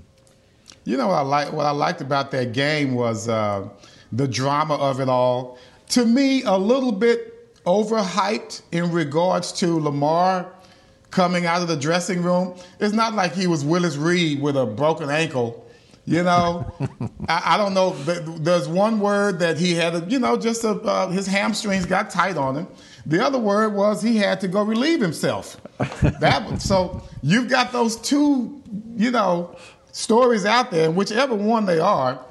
You 0.84 0.96
know 0.96 1.08
what 1.08 1.16
I 1.16 1.20
like? 1.22 1.52
What 1.52 1.66
I 1.66 1.72
liked 1.72 2.00
about 2.00 2.30
that 2.30 2.52
game 2.52 2.94
was 2.94 3.28
uh, 3.28 3.68
the 4.16 4.28
drama 4.28 4.74
of 4.74 5.00
it 5.00 5.08
all. 5.08 5.58
To 5.90 6.04
me, 6.06 6.42
a 6.44 6.56
little 6.56 6.92
bit 6.92 7.62
overhyped 7.64 8.62
in 8.72 8.90
regards 8.92 9.52
to 9.52 9.78
Lamar 9.78 10.50
coming 11.10 11.46
out 11.46 11.62
of 11.62 11.68
the 11.68 11.76
dressing 11.76 12.22
room. 12.22 12.54
It's 12.80 12.94
not 12.94 13.14
like 13.14 13.32
he 13.32 13.46
was 13.46 13.64
Willis 13.64 13.96
Reed 13.96 14.40
with 14.40 14.56
a 14.56 14.66
broken 14.66 15.10
ankle. 15.10 15.60
You 16.06 16.22
know, 16.22 16.70
I, 17.28 17.54
I, 17.54 17.56
don't 17.56 17.72
know. 17.72 17.90
There's 17.92 18.68
one 18.68 19.00
word 19.00 19.38
that 19.38 19.56
he 19.56 19.72
had, 19.74 19.94
a, 19.94 20.04
you 20.06 20.18
know, 20.18 20.36
just 20.36 20.62
a, 20.64 20.72
uh, 20.72 21.08
his 21.08 21.26
hamstrings 21.26 21.86
got 21.86 22.10
tight 22.10 22.36
on 22.36 22.56
him. 22.56 22.68
The 23.06 23.24
other 23.24 23.38
word 23.38 23.74
was 23.74 24.02
he 24.02 24.16
had 24.16 24.40
to 24.40 24.48
go 24.48 24.62
relieve 24.62 25.00
himself. 25.00 25.58
that 26.02 26.60
so 26.60 27.02
you've 27.22 27.48
got 27.48 27.72
those 27.72 27.96
two, 27.96 28.62
you 28.96 29.10
know, 29.10 29.56
stories 29.92 30.44
out 30.44 30.70
there, 30.70 30.90
whichever 30.90 31.34
one 31.34 31.64
they 31.64 31.78
are. 31.78 32.22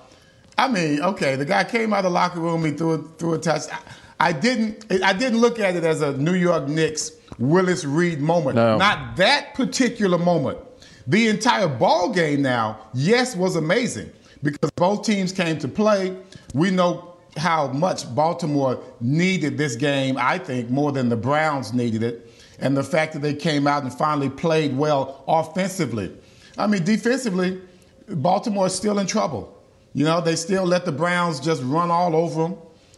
I 0.58 0.68
mean, 0.68 1.02
okay, 1.02 1.36
the 1.36 1.46
guy 1.46 1.64
came 1.64 1.94
out 1.94 2.00
of 2.00 2.04
the 2.06 2.10
locker 2.12 2.40
room, 2.40 2.64
he 2.66 2.72
threw 2.72 2.92
a, 2.92 2.98
threw 2.98 3.34
a 3.34 3.40
touch. 3.40 3.64
I, 3.72 3.80
I 4.20 4.32
didn't 4.32 4.86
I 5.04 5.14
didn't 5.14 5.40
look 5.40 5.60
at 5.60 5.76
it 5.76 5.84
as 5.84 6.02
a 6.02 6.16
New 6.18 6.36
York 6.36 6.68
Knicks 6.68 7.12
Willis 7.40 7.84
Reed 7.84 8.22
moment. 8.22 8.56
No. 8.56 8.78
Not 8.78 9.18
that 9.18 9.54
particular 9.56 10.18
moment. 10.18 10.60
The 11.08 11.28
entire 11.28 11.68
ball 11.68 12.14
game 12.14 12.42
now, 12.42 12.80
yes, 12.94 13.36
was 13.36 13.56
amazing 13.56 14.12
because 14.42 14.72
both 14.72 15.06
teams 15.06 15.32
came 15.32 15.58
to 15.60 15.68
play. 15.68 16.16
We 16.54 16.72
know 16.72 17.18
how 17.36 17.68
much 17.68 18.14
Baltimore 18.14 18.82
needed 19.02 19.58
this 19.58 19.76
game, 19.76 20.18
I 20.18 20.38
think, 20.38 20.70
more 20.70 20.92
than 20.92 21.10
the 21.10 21.18
Browns 21.18 21.74
needed 21.74 22.04
it. 22.04 22.30
And 22.60 22.78
the 22.78 22.84
fact 22.84 23.14
that 23.14 23.22
they 23.22 23.34
came 23.34 23.68
out 23.68 23.84
and 23.84 23.94
finally 23.94 24.30
played 24.30 24.78
well 24.78 25.24
offensively. 25.28 26.16
I 26.58 26.68
mean, 26.68 26.84
defensively, 26.84 27.60
Baltimore 28.08 28.68
is 28.68 28.76
still 28.76 29.00
in 29.00 29.08
trouble. 29.08 29.58
You 29.94 30.06
know, 30.06 30.22
they 30.22 30.36
still 30.36 30.66
let 30.66 30.86
the 30.86 30.92
Browns 30.92 31.40
just 31.40 31.62
run 31.64 31.92
all 31.92 32.16
over 32.16 32.44
them. 32.44 32.58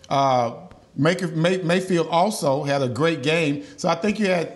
Uh, 0.10 0.56
May, 0.96 1.16
Mayfield 1.58 2.08
also 2.08 2.64
had 2.64 2.82
a 2.82 2.88
great 2.88 3.22
game. 3.22 3.64
So 3.78 3.90
I 3.90 3.96
think 3.96 4.20
you 4.20 4.28
had, 4.28 4.54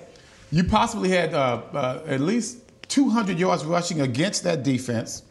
you 0.51 0.63
possibly 0.63 1.09
had 1.09 1.33
uh, 1.33 1.61
uh, 1.73 2.03
at 2.07 2.21
least 2.21 2.59
200 2.87 3.37
yards 3.37 3.65
rushing 3.65 4.01
against 4.01 4.43
that 4.43 4.63
defense, 4.63 5.23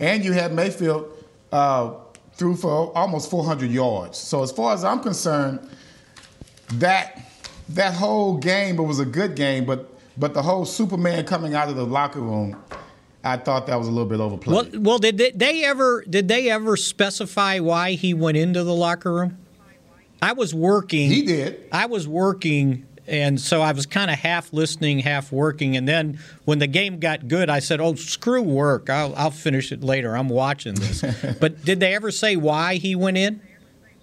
and 0.00 0.24
you 0.24 0.32
had 0.32 0.52
Mayfield 0.52 1.12
uh, 1.52 1.92
threw 2.32 2.56
for 2.56 2.96
almost 2.96 3.30
400 3.30 3.70
yards. 3.70 4.18
So 4.18 4.42
as 4.42 4.50
far 4.50 4.72
as 4.74 4.84
I'm 4.84 5.00
concerned, 5.00 5.68
that 6.74 7.20
that 7.70 7.94
whole 7.94 8.36
game, 8.38 8.78
it 8.78 8.82
was 8.82 8.98
a 8.98 9.04
good 9.04 9.36
game, 9.36 9.64
but 9.64 9.90
but 10.16 10.32
the 10.32 10.42
whole 10.42 10.64
Superman 10.64 11.24
coming 11.26 11.54
out 11.54 11.68
of 11.68 11.76
the 11.76 11.84
locker 11.84 12.20
room. 12.20 12.56
I 13.24 13.38
thought 13.38 13.66
that 13.68 13.76
was 13.76 13.88
a 13.88 13.90
little 13.90 14.08
bit 14.08 14.20
overplayed. 14.20 14.72
Well, 14.72 14.82
well, 14.82 14.98
did 14.98 15.16
they, 15.16 15.30
they 15.30 15.64
ever 15.64 16.04
did 16.08 16.28
they 16.28 16.50
ever 16.50 16.76
specify 16.76 17.58
why 17.58 17.92
he 17.92 18.12
went 18.12 18.36
into 18.36 18.62
the 18.62 18.74
locker 18.74 19.12
room? 19.12 19.38
I 20.20 20.32
was 20.32 20.54
working. 20.54 21.10
He 21.10 21.22
did. 21.22 21.68
I 21.72 21.86
was 21.86 22.06
working, 22.06 22.86
and 23.06 23.40
so 23.40 23.62
I 23.62 23.72
was 23.72 23.86
kind 23.86 24.10
of 24.10 24.18
half 24.18 24.52
listening, 24.52 25.00
half 25.00 25.32
working. 25.32 25.76
And 25.76 25.88
then 25.88 26.18
when 26.44 26.58
the 26.58 26.66
game 26.66 26.98
got 26.98 27.26
good, 27.26 27.48
I 27.48 27.58
said, 27.60 27.80
"Oh, 27.80 27.94
screw 27.94 28.42
work. 28.42 28.90
I'll, 28.90 29.14
I'll 29.16 29.30
finish 29.30 29.72
it 29.72 29.82
later. 29.82 30.16
I'm 30.16 30.28
watching 30.28 30.74
this." 30.74 31.02
but 31.40 31.64
did 31.64 31.80
they 31.80 31.94
ever 31.94 32.10
say 32.10 32.36
why 32.36 32.76
he 32.76 32.94
went 32.94 33.16
in 33.16 33.40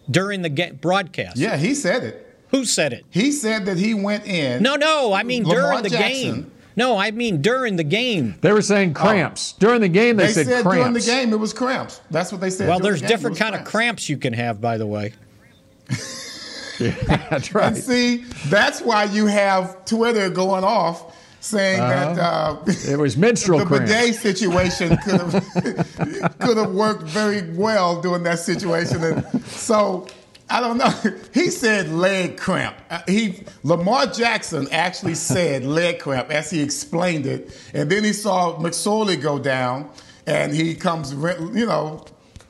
during 0.10 0.42
the 0.42 0.78
broadcast? 0.82 1.38
Yeah, 1.38 1.58
he 1.58 1.76
said 1.76 2.04
it. 2.04 2.28
Who 2.50 2.66
said 2.66 2.92
it? 2.92 3.06
He 3.10 3.32
said 3.32 3.66
that 3.68 3.78
he 3.78 3.94
went 3.94 4.26
in. 4.26 4.62
No, 4.62 4.76
no. 4.76 5.14
I 5.14 5.24
mean 5.24 5.44
Lamar 5.44 5.72
during 5.72 5.84
the 5.84 5.90
Jackson. 5.90 6.34
game. 6.34 6.52
No, 6.76 6.98
I 6.98 7.12
mean 7.12 7.42
during 7.42 7.76
the 7.76 7.84
game. 7.84 8.36
They 8.42 8.52
were 8.54 8.62
saying 8.62 8.94
cramps 8.94 9.54
during 9.54 9.82
the 9.82 9.90
game. 9.90 10.18
They, 10.18 10.28
They 10.28 10.34
said, 10.34 10.46
said 10.48 10.64
cramps. 10.64 10.78
during 10.78 10.94
the 10.94 11.00
game 11.02 11.34
it 11.34 11.40
was 11.40 11.54
cramps. 11.54 12.02
That's 12.10 12.32
what 12.32 12.42
they 12.42 12.50
said. 12.50 12.68
Well, 12.68 12.80
during 12.80 12.92
there's 12.92 13.02
the 13.02 13.08
game. 13.08 13.18
Different 13.18 13.34
was 13.34 13.40
kind 13.40 13.56
of 13.56 13.60
cramps. 13.62 13.72
cramps 13.72 14.10
you 14.10 14.18
can 14.18 14.34
have, 14.34 14.62
by 14.62 14.78
the 14.78 14.88
way. 14.88 15.14
yeah, 16.80 17.28
That's 17.30 17.54
right. 17.54 17.68
And 17.68 17.78
see, 17.78 18.18
that's 18.48 18.82
why 18.82 19.04
you 19.04 19.28
have 19.28 19.86
Twitter 19.86 20.30
going 20.30 20.64
off 20.64 21.16
saying 21.40 21.80
that 21.80 22.18
uh, 22.20 22.58
it 22.66 22.98
was 23.00 23.18
menstrual 23.18 23.60
the 23.60 23.66
cramps. 23.66 23.92
bidet 23.92 24.16
situation 24.16 24.96
could 24.98 25.20
have 25.22 26.40
could 26.40 26.58
have 26.58 26.72
worked 26.72 27.04
very 27.04 27.52
well 27.52 28.02
during 28.02 28.24
that 28.24 28.40
situation. 28.40 29.04
And 29.04 29.44
so 29.46 30.08
I 30.52 30.60
don't 30.60 30.78
know. 30.78 30.94
He 31.34 31.50
said 31.50 31.90
leg 31.90 32.38
cramp. 32.38 32.76
Uh, 32.90 33.02
He 33.08 33.44
Lamar 33.64 34.08
Jackson 34.08 34.68
actually 34.72 35.16
said 35.32 35.64
leg 35.64 36.00
cramp 36.00 36.30
as 36.30 36.50
he 36.50 36.62
explained 36.62 37.26
it, 37.26 37.58
and 37.74 37.90
then 37.90 38.04
he 38.04 38.14
saw 38.14 38.58
McSorley 38.60 39.20
go 39.20 39.40
down, 39.40 39.90
and 40.28 40.54
he 40.54 40.76
comes, 40.76 41.14
you 41.14 41.66
know, 41.66 42.06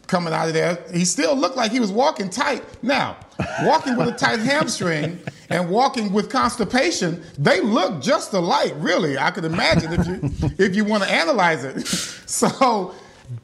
coming 0.08 0.34
out 0.34 0.48
of 0.48 0.54
there. 0.54 0.84
He 0.94 1.06
still 1.06 1.36
looked 1.36 1.56
like 1.56 1.72
he 1.72 1.80
was 1.80 1.92
walking 1.92 2.30
tight. 2.30 2.64
Now, 2.84 3.18
walking 3.62 3.96
with 3.96 4.08
a 4.10 4.12
tight 4.18 4.40
hamstring 4.52 5.20
and 5.50 5.70
walking 5.70 6.12
with 6.12 6.30
constipation, 6.30 7.24
they 7.38 7.62
look 7.62 8.02
just 8.02 8.34
alike. 8.34 8.74
Really, 8.78 9.18
I 9.18 9.30
could 9.32 9.46
imagine 9.46 9.94
if 9.94 10.08
you 10.08 10.50
if 10.58 10.76
you 10.76 10.86
want 10.86 11.04
to 11.04 11.10
analyze 11.10 11.64
it. 11.64 11.86
So. 11.88 12.96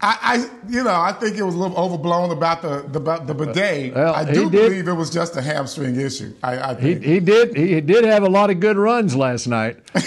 I, 0.02 0.18
I, 0.22 0.50
you 0.70 0.84
know, 0.84 0.94
I 0.94 1.14
think 1.14 1.38
it 1.38 1.44
was 1.44 1.56
a 1.56 1.58
little 1.58 1.78
overblown 1.78 2.32
about 2.32 2.62
the 2.62 2.86
the, 2.92 3.00
the 3.00 3.34
bidet. 3.34 3.96
Well, 3.96 4.14
I 4.14 4.26
he 4.26 4.34
do 4.34 4.50
did- 4.50 4.70
believe 4.70 4.88
it 4.88 4.94
was 4.94 5.10
just 5.10 5.36
a 5.38 5.42
hamstring 5.42 6.00
issue. 6.00 6.34
I, 6.44 6.72
I 6.72 6.76
He, 6.76 6.94
think. 6.96 7.06
he 7.06 7.20
did 7.20 7.56
he 7.58 7.82
did 7.82 8.04
have 8.04 8.24
a 8.24 8.30
lot 8.30 8.50
of 8.50 8.60
good 8.60 8.78
runs 8.78 9.16
last 9.16 9.48
night. 9.48 9.78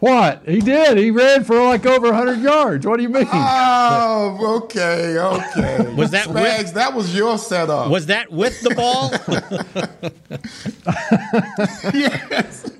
what 0.00 0.42
he 0.46 0.60
did? 0.60 0.98
He 0.98 1.10
ran 1.10 1.44
for 1.44 1.62
like 1.62 1.86
over 1.86 2.08
100 2.08 2.40
yards. 2.40 2.86
What 2.86 2.98
do 2.98 3.02
you 3.02 3.08
mean? 3.08 3.26
Oh, 3.32 4.60
okay, 4.64 5.16
okay. 5.18 5.94
Was 5.94 6.10
that 6.10 6.26
with- 6.28 6.74
that 6.74 6.94
was 6.94 7.14
your 7.16 7.38
setup? 7.38 7.90
Was 7.90 8.06
that 8.06 8.30
with 8.30 8.60
the 8.60 8.74
ball? 8.74 9.10
yes. 11.94 12.70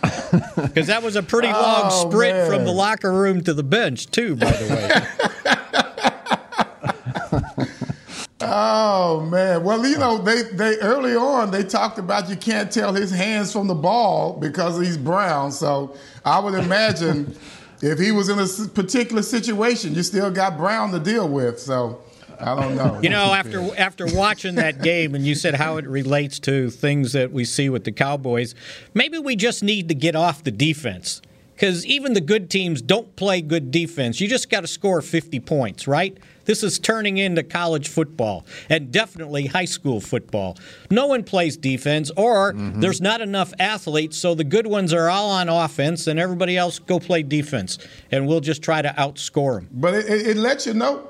Because 0.00 0.86
that 0.88 1.02
was 1.02 1.16
a 1.16 1.22
pretty 1.22 1.48
long 1.48 1.82
Oh, 1.90 2.08
sprint 2.10 2.36
man. 2.36 2.50
from 2.50 2.64
the 2.64 2.72
locker 2.72 3.12
room 3.12 3.42
to 3.44 3.54
the 3.54 3.62
bench, 3.62 4.06
too, 4.10 4.36
by 4.36 4.50
the 4.50 4.74
way. 4.74 4.90
Oh 8.40 9.20
man. 9.28 9.64
Well, 9.64 9.84
you 9.86 9.98
know, 9.98 10.18
they 10.18 10.42
they 10.42 10.78
early 10.78 11.16
on 11.16 11.50
they 11.50 11.64
talked 11.64 11.98
about 11.98 12.30
you 12.30 12.36
can't 12.36 12.70
tell 12.70 12.94
his 12.94 13.10
hands 13.10 13.52
from 13.52 13.66
the 13.66 13.74
ball 13.74 14.38
because 14.38 14.78
he's 14.80 14.96
brown. 14.96 15.50
So 15.50 15.96
I 16.24 16.38
would 16.38 16.54
imagine 16.54 17.36
if 17.82 17.98
he 17.98 18.12
was 18.12 18.28
in 18.28 18.38
a 18.38 18.46
particular 18.68 19.22
situation, 19.22 19.94
you 19.94 20.02
still 20.04 20.30
got 20.30 20.56
Brown 20.56 20.92
to 20.92 21.00
deal 21.00 21.28
with. 21.28 21.58
So 21.58 22.00
I 22.40 22.54
don't 22.54 22.76
know. 22.76 23.00
You 23.02 23.10
know, 23.10 23.32
after 23.32 23.68
after 23.76 24.06
watching 24.06 24.56
that 24.56 24.82
game, 24.82 25.14
and 25.14 25.26
you 25.26 25.34
said 25.34 25.54
how 25.54 25.76
it 25.76 25.86
relates 25.86 26.38
to 26.40 26.70
things 26.70 27.12
that 27.12 27.32
we 27.32 27.44
see 27.44 27.68
with 27.68 27.84
the 27.84 27.92
Cowboys, 27.92 28.54
maybe 28.94 29.18
we 29.18 29.36
just 29.36 29.62
need 29.62 29.88
to 29.88 29.94
get 29.94 30.14
off 30.14 30.44
the 30.44 30.50
defense. 30.50 31.20
Because 31.54 31.84
even 31.86 32.12
the 32.12 32.20
good 32.20 32.50
teams 32.50 32.80
don't 32.80 33.16
play 33.16 33.40
good 33.42 33.72
defense. 33.72 34.20
You 34.20 34.28
just 34.28 34.48
got 34.48 34.60
to 34.60 34.68
score 34.68 35.02
50 35.02 35.40
points, 35.40 35.88
right? 35.88 36.16
This 36.44 36.62
is 36.62 36.78
turning 36.78 37.18
into 37.18 37.42
college 37.42 37.88
football 37.88 38.46
and 38.70 38.92
definitely 38.92 39.46
high 39.46 39.64
school 39.64 40.00
football. 40.00 40.56
No 40.88 41.08
one 41.08 41.24
plays 41.24 41.56
defense, 41.56 42.12
or 42.16 42.54
mm-hmm. 42.54 42.80
there's 42.80 43.00
not 43.00 43.20
enough 43.20 43.52
athletes, 43.58 44.16
so 44.16 44.36
the 44.36 44.44
good 44.44 44.68
ones 44.68 44.92
are 44.92 45.10
all 45.10 45.30
on 45.30 45.48
offense, 45.48 46.06
and 46.06 46.20
everybody 46.20 46.56
else 46.56 46.78
go 46.78 47.00
play 47.00 47.24
defense, 47.24 47.76
and 48.12 48.28
we'll 48.28 48.40
just 48.40 48.62
try 48.62 48.80
to 48.80 48.90
outscore 48.96 49.56
them. 49.56 49.68
But 49.72 49.94
it, 49.94 50.06
it, 50.08 50.26
it 50.28 50.36
lets 50.36 50.64
you 50.64 50.74
know. 50.74 51.08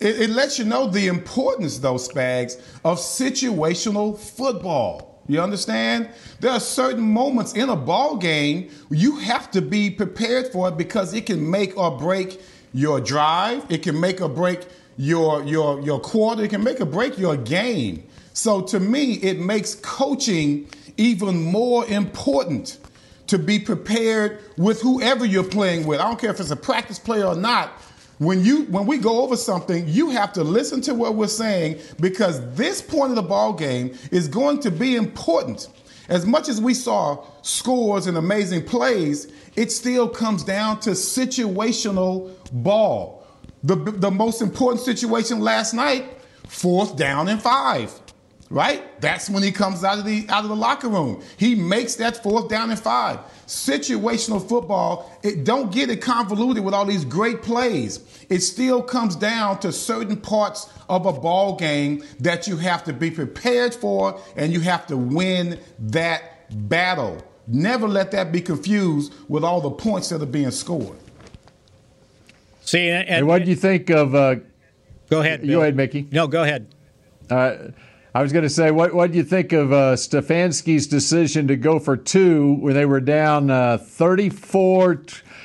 It, 0.00 0.20
it 0.22 0.30
lets 0.30 0.58
you 0.58 0.64
know 0.64 0.86
the 0.86 1.06
importance, 1.08 1.78
though, 1.78 1.94
Spags, 1.94 2.60
of 2.84 2.98
situational 2.98 4.18
football. 4.18 5.22
You 5.28 5.40
understand? 5.40 6.10
There 6.40 6.52
are 6.52 6.60
certain 6.60 7.02
moments 7.02 7.54
in 7.54 7.68
a 7.68 7.76
ball 7.76 8.16
game 8.16 8.70
you 8.90 9.16
have 9.16 9.50
to 9.52 9.62
be 9.62 9.90
prepared 9.90 10.48
for 10.52 10.68
it 10.68 10.76
because 10.76 11.14
it 11.14 11.26
can 11.26 11.50
make 11.50 11.76
or 11.76 11.96
break 11.98 12.40
your 12.72 13.00
drive. 13.00 13.64
It 13.68 13.82
can 13.82 13.98
make 13.98 14.20
or 14.20 14.28
break 14.28 14.66
your 14.96 15.42
your 15.44 15.80
your 15.80 15.98
quarter. 15.98 16.44
It 16.44 16.50
can 16.50 16.62
make 16.62 16.80
or 16.80 16.86
break 16.86 17.18
your 17.18 17.36
game. 17.36 18.04
So 18.34 18.60
to 18.62 18.78
me, 18.78 19.14
it 19.14 19.40
makes 19.40 19.74
coaching 19.76 20.68
even 20.96 21.42
more 21.42 21.86
important 21.86 22.78
to 23.26 23.38
be 23.38 23.58
prepared 23.58 24.38
with 24.56 24.80
whoever 24.80 25.24
you're 25.24 25.42
playing 25.42 25.86
with. 25.86 26.00
I 26.00 26.04
don't 26.04 26.20
care 26.20 26.30
if 26.30 26.38
it's 26.38 26.50
a 26.50 26.56
practice 26.56 26.98
player 26.98 27.24
or 27.24 27.34
not. 27.34 27.72
When 28.18 28.44
you 28.44 28.64
when 28.64 28.86
we 28.86 28.98
go 28.98 29.22
over 29.22 29.36
something, 29.36 29.86
you 29.86 30.10
have 30.10 30.32
to 30.34 30.42
listen 30.42 30.80
to 30.82 30.94
what 30.94 31.14
we're 31.14 31.26
saying 31.26 31.80
because 32.00 32.40
this 32.54 32.80
point 32.80 33.10
of 33.10 33.16
the 33.16 33.22
ball 33.22 33.52
game 33.52 33.96
is 34.10 34.26
going 34.26 34.60
to 34.60 34.70
be 34.70 34.96
important. 34.96 35.68
As 36.08 36.24
much 36.24 36.48
as 36.48 36.60
we 36.60 36.72
saw 36.72 37.26
scores 37.42 38.06
and 38.06 38.16
amazing 38.16 38.64
plays, 38.64 39.30
it 39.56 39.70
still 39.70 40.08
comes 40.08 40.44
down 40.44 40.80
to 40.80 40.90
situational 40.90 42.30
ball. 42.52 43.26
The 43.62 43.74
the 43.74 44.10
most 44.10 44.40
important 44.40 44.82
situation 44.82 45.40
last 45.40 45.74
night, 45.74 46.04
fourth 46.48 46.96
down 46.96 47.28
and 47.28 47.42
five. 47.42 47.92
Right? 48.50 49.00
That's 49.00 49.28
when 49.28 49.42
he 49.42 49.50
comes 49.52 49.84
out 49.84 49.98
of 49.98 50.04
the 50.04 50.26
out 50.28 50.44
of 50.44 50.50
the 50.50 50.56
locker 50.56 50.88
room. 50.88 51.22
He 51.36 51.54
makes 51.54 51.96
that 51.96 52.22
fourth 52.22 52.48
down 52.48 52.70
and 52.70 52.78
five. 52.78 53.20
Situational 53.46 54.46
football, 54.46 55.10
it 55.22 55.44
don't 55.44 55.72
get 55.72 55.90
it 55.90 56.00
convoluted 56.00 56.64
with 56.64 56.74
all 56.74 56.84
these 56.84 57.04
great 57.04 57.42
plays. 57.42 58.00
It 58.28 58.40
still 58.40 58.82
comes 58.82 59.16
down 59.16 59.60
to 59.60 59.72
certain 59.72 60.16
parts 60.16 60.68
of 60.88 61.06
a 61.06 61.12
ball 61.12 61.56
game 61.56 62.04
that 62.20 62.46
you 62.46 62.56
have 62.56 62.84
to 62.84 62.92
be 62.92 63.10
prepared 63.10 63.74
for 63.74 64.20
and 64.36 64.52
you 64.52 64.60
have 64.60 64.86
to 64.88 64.96
win 64.96 65.58
that 65.78 66.68
battle. 66.68 67.22
Never 67.46 67.86
let 67.86 68.10
that 68.10 68.32
be 68.32 68.40
confused 68.40 69.14
with 69.28 69.44
all 69.44 69.60
the 69.60 69.70
points 69.70 70.08
that 70.08 70.20
are 70.20 70.26
being 70.26 70.50
scored. 70.50 70.98
See, 72.62 72.88
and, 72.88 73.08
And 73.08 73.28
what 73.28 73.44
do 73.44 73.50
you 73.50 73.54
think 73.54 73.90
of? 73.90 74.14
Uh, 74.16 74.36
go 75.08 75.20
ahead. 75.20 75.46
Go 75.46 75.60
ahead, 75.60 75.76
Mickey. 75.76 76.08
No, 76.10 76.26
go 76.26 76.42
ahead. 76.42 76.74
Uh, 77.30 77.68
I 78.16 78.22
was 78.22 78.32
going 78.32 78.44
to 78.44 78.48
say, 78.48 78.70
what 78.70 78.94
what 78.94 79.12
do 79.12 79.18
you 79.18 79.24
think 79.24 79.52
of 79.52 79.74
uh, 79.74 79.92
Stefanski's 79.92 80.86
decision 80.86 81.48
to 81.48 81.56
go 81.56 81.78
for 81.78 81.98
two 81.98 82.54
when 82.54 82.72
they 82.72 82.86
were 82.86 83.02
down 83.02 83.50
uh, 83.50 83.76
34? 83.76 85.02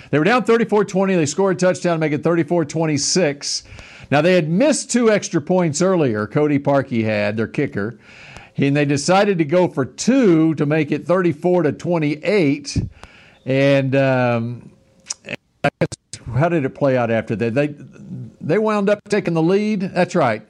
They 0.10 0.18
were 0.18 0.24
down 0.24 0.46
34-20. 0.46 1.18
They 1.18 1.26
scored 1.26 1.58
a 1.58 1.60
touchdown 1.60 1.98
to 1.98 2.00
make 2.00 2.14
it 2.14 2.24
34-26. 2.24 3.64
Now 4.10 4.22
they 4.22 4.36
had 4.36 4.48
missed 4.48 4.90
two 4.90 5.12
extra 5.12 5.42
points 5.42 5.82
earlier. 5.82 6.28
Cody 6.28 6.60
Parkey 6.60 7.04
had 7.04 7.36
their 7.36 7.48
kicker, 7.50 8.00
and 8.56 8.74
they 8.74 8.86
decided 8.86 9.38
to 9.40 9.46
go 9.46 9.68
for 9.68 9.84
two 9.84 10.56
to 10.56 10.66
make 10.66 10.94
it 10.94 11.06
34 11.06 11.64
to 11.64 11.74
28. 11.74 12.90
And 13.48 13.96
um, 13.98 14.72
how 16.36 16.48
did 16.48 16.64
it 16.64 16.74
play 16.74 16.96
out 16.96 17.12
after 17.12 17.36
that? 17.36 17.54
They 17.54 17.76
they 18.40 18.60
wound 18.60 18.90
up 18.90 19.02
taking 19.10 19.34
the 19.34 19.44
lead. 19.44 19.82
That's 19.82 20.16
right 20.16 20.48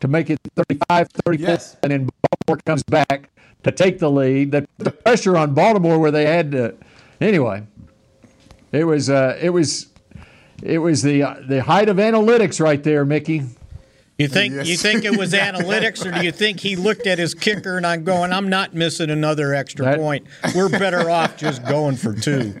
to 0.00 0.08
make 0.08 0.30
it 0.30 0.38
35 0.56 1.08
34 1.24 1.34
yes. 1.34 1.76
and 1.82 1.92
then 1.92 2.08
Baltimore 2.46 2.60
comes 2.64 2.82
back 2.82 3.30
to 3.64 3.72
take 3.72 3.98
the 3.98 4.10
lead. 4.10 4.52
The, 4.52 4.66
the 4.78 4.90
pressure 4.90 5.36
on 5.36 5.54
Baltimore 5.54 5.98
where 5.98 6.10
they 6.10 6.26
had 6.26 6.52
to 6.52 6.74
anyway. 7.20 7.64
It 8.72 8.84
was 8.84 9.10
uh, 9.10 9.38
it 9.40 9.50
was 9.50 9.88
it 10.62 10.78
was 10.78 11.02
the 11.02 11.22
uh, 11.22 11.36
the 11.46 11.62
height 11.62 11.88
of 11.88 11.96
analytics 11.96 12.60
right 12.60 12.82
there, 12.82 13.04
Mickey. 13.04 13.42
You 14.18 14.26
think 14.26 14.54
yes. 14.54 14.68
you 14.68 14.76
think 14.76 15.04
it 15.04 15.16
was 15.16 15.32
analytics, 15.34 16.04
or 16.04 16.10
do 16.10 16.24
you 16.24 16.32
think 16.32 16.60
he 16.60 16.76
looked 16.76 17.06
at 17.06 17.18
his 17.18 17.34
kicker 17.34 17.76
and 17.76 17.86
I'm 17.86 18.04
going, 18.04 18.32
I'm 18.32 18.48
not 18.48 18.74
missing 18.74 19.10
another 19.10 19.54
extra 19.54 19.84
that, 19.84 19.98
point. 19.98 20.26
We're 20.54 20.68
better 20.68 21.08
off 21.10 21.36
just 21.36 21.64
going 21.64 21.96
for 21.96 22.12
two. 22.14 22.60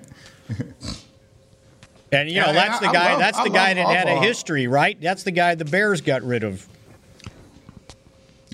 And 2.10 2.30
you 2.30 2.40
know, 2.40 2.52
that's 2.52 2.78
the 2.78 2.86
guy. 2.86 3.10
Love, 3.12 3.20
that's 3.20 3.42
the 3.42 3.50
guy 3.50 3.74
that 3.74 3.86
had 3.86 4.08
a 4.08 4.20
history, 4.20 4.66
right? 4.66 4.98
That's 5.00 5.24
the 5.24 5.30
guy 5.30 5.54
the 5.56 5.64
Bears 5.64 6.00
got 6.00 6.22
rid 6.22 6.42
of. 6.42 6.66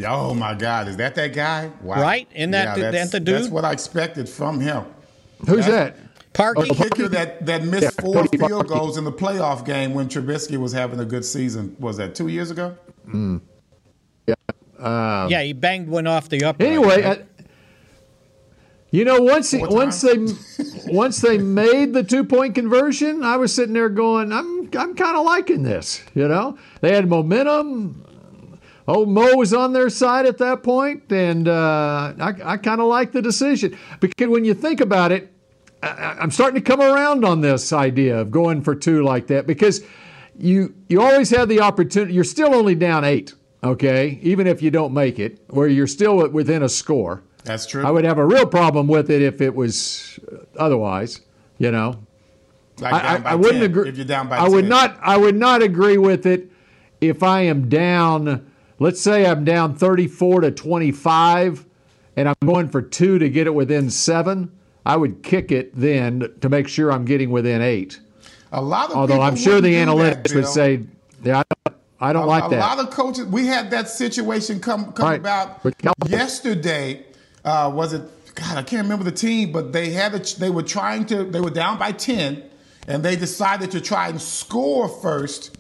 Oh 0.04 0.35
my 0.35 0.54
God, 0.54 0.88
is 0.88 0.96
that 0.96 1.14
that 1.14 1.35
guy? 1.35 1.70
Wow. 1.83 2.00
Right? 2.00 2.28
In 2.33 2.50
that, 2.52 2.76
yeah, 2.76 2.90
that 2.90 3.12
the 3.12 3.20
dude? 3.20 3.35
That's 3.37 3.48
what 3.48 3.64
I 3.64 3.72
expected 3.72 4.28
from 4.28 4.61
him. 4.61 4.85
Who's 5.46 5.66
that? 5.66 5.96
Parkey. 6.33 6.70
A 6.70 6.74
kicker 6.74 7.09
that, 7.09 7.46
that 7.46 7.62
missed 7.62 7.83
yeah, 7.83 8.02
four 8.02 8.26
field 8.26 8.66
goals 8.66 8.96
in 8.98 9.04
the 9.04 9.12
playoff 9.12 9.64
game 9.64 9.94
when 9.94 10.09
Trubisky 10.09 10.57
was 10.57 10.72
having 10.72 10.98
a 10.98 11.04
good 11.04 11.24
season. 11.24 11.76
Was 11.78 11.96
that 11.98 12.16
two 12.16 12.26
years 12.26 12.50
ago? 12.50 12.76
Mm. 13.07 13.40
Yeah. 14.26 14.35
Um, 14.78 15.30
yeah, 15.30 15.42
he 15.42 15.52
banged 15.52 15.88
one 15.88 16.09
off 16.09 16.28
the 16.28 16.42
up. 16.42 16.61
Anyway, 16.61 17.02
right? 17.02 17.20
I, 17.20 17.44
you 18.90 19.04
know, 19.04 19.20
once 19.20 19.52
he, 19.52 19.59
once 19.59 20.00
they 20.00 20.16
once 20.92 21.20
they 21.20 21.38
made 21.38 21.92
the 21.92 22.02
two 22.02 22.24
point 22.24 22.57
conversion, 22.57 23.22
I 23.22 23.37
was 23.37 23.54
sitting 23.54 23.74
there 23.74 23.88
going, 23.88 24.33
I'm 24.33 24.68
I'm 24.76 24.94
kind 24.94 25.16
of 25.16 25.24
liking 25.24 25.62
this. 25.62 26.02
You 26.14 26.26
know, 26.26 26.59
they 26.80 26.94
had 26.94 27.09
momentum 27.09 28.04
old 28.87 29.09
Mo 29.09 29.37
was 29.37 29.55
on 29.55 29.73
their 29.73 29.88
side 29.90 30.27
at 30.27 30.38
that 30.38 30.62
point, 30.62 31.11
and 31.11 31.49
uh, 31.49 32.14
I, 32.18 32.35
I 32.44 32.57
kind 32.57 32.81
of 32.81 32.87
like 32.87 33.12
the 33.12 33.23
decision 33.23 33.77
because 34.01 34.29
when 34.29 34.44
you 34.44 34.55
think 34.55 34.81
about 34.81 35.12
it, 35.12 35.33
I, 35.83 36.16
I'm 36.20 36.31
starting 36.31 36.57
to 36.57 36.61
come 36.61 36.81
around 36.81 37.25
on 37.25 37.40
this 37.40 37.73
idea 37.73 38.20
of 38.20 38.31
going 38.31 38.62
for 38.62 38.75
two 38.75 39.03
like 39.03 39.27
that 39.29 39.47
because 39.47 39.85
you 40.38 40.75
you 40.88 41.01
always 41.01 41.31
have 41.31 41.49
the 41.49 41.61
opportunity. 41.61 42.14
You're 42.14 42.25
still 42.25 42.55
only 42.55 42.75
down 42.75 43.05
eight, 43.05 43.35
okay, 43.62 44.18
even 44.23 44.47
if 44.47 44.62
you 44.62 44.70
don't 44.70 44.92
make 44.92 45.18
it, 45.18 45.40
where 45.49 45.68
you're 45.68 45.87
still 45.87 46.29
within 46.29 46.62
a 46.62 46.68
score. 46.68 47.23
That's 47.44 47.66
true. 47.66 47.85
I 47.85 47.90
would 47.90 48.05
have 48.05 48.18
a 48.18 48.25
real 48.25 48.47
problem 48.47 48.88
with 48.88 49.11
it 49.11 49.23
if 49.23 49.40
it 49.40 49.55
was 49.55 50.18
otherwise. 50.59 51.20
You 51.59 51.70
know, 51.70 52.05
like 52.81 52.92
I, 52.92 53.23
I, 53.25 53.35
wouldn't 53.37 53.61
10, 53.61 53.62
agree. 53.62 53.88
If 53.88 53.97
you're 53.97 54.05
down 54.05 54.29
by, 54.29 54.38
I 54.38 54.44
10. 54.44 54.53
would 54.53 54.68
not. 54.68 54.99
I 55.01 55.16
would 55.16 55.37
not 55.37 55.62
agree 55.62 55.99
with 55.99 56.27
it 56.27 56.51
if 57.01 57.23
I 57.23 57.42
am 57.42 57.68
down 57.68 58.51
Let's 58.78 59.00
say 59.00 59.26
I'm 59.26 59.44
down 59.44 59.74
34 59.76 60.42
to 60.42 60.50
25 60.50 61.64
and 62.16 62.28
I'm 62.28 62.34
going 62.44 62.68
for 62.68 62.82
two 62.82 63.18
to 63.18 63.28
get 63.28 63.46
it 63.46 63.54
within 63.54 63.90
seven. 63.90 64.52
I 64.87 64.96
would 64.96 65.22
kick 65.22 65.50
it 65.50 65.74
then 65.74 66.32
to 66.40 66.48
make 66.48 66.68
sure 66.68 66.92
I'm 66.92 67.04
getting 67.04 67.30
within 67.30 67.62
eight. 67.62 68.00
A 68.52 68.60
lot 68.60 68.90
of 68.90 68.96
although 68.96 69.20
I'm 69.20 69.37
sure 69.37 69.60
the 69.60 69.74
analytics 69.74 70.28
that, 70.28 70.34
would 70.34 70.46
say, 70.46 70.82
yeah, 71.22 71.38
I 71.38 71.42
don't, 71.66 71.76
I 72.00 72.12
don't 72.12 72.24
a, 72.24 72.26
like 72.26 72.44
a 72.44 72.48
that. 72.50 72.58
A 72.58 72.76
lot 72.76 72.78
of 72.78 72.90
coaches, 72.90 73.26
we 73.26 73.46
had 73.46 73.70
that 73.70 73.88
situation 73.88 74.60
come 74.60 74.92
come 74.92 75.08
right. 75.08 75.20
about 75.20 75.60
yesterday. 76.06 77.04
Uh, 77.44 77.72
was 77.74 77.94
it? 77.94 78.02
God, 78.34 78.58
I 78.58 78.62
can't 78.62 78.82
remember 78.82 79.04
the 79.04 79.12
team, 79.12 79.52
but 79.52 79.72
they 79.72 79.90
had 79.90 80.14
a, 80.14 80.18
they 80.38 80.50
were 80.50 80.62
trying 80.62 81.06
to 81.06 81.24
they 81.24 81.40
were 81.40 81.50
down 81.50 81.78
by 81.78 81.92
ten, 81.92 82.44
and 82.87 83.02
they 83.02 83.16
decided 83.16 83.70
to 83.72 83.80
try 83.80 84.08
and 84.08 84.20
score 84.20 84.88
first 84.88 85.56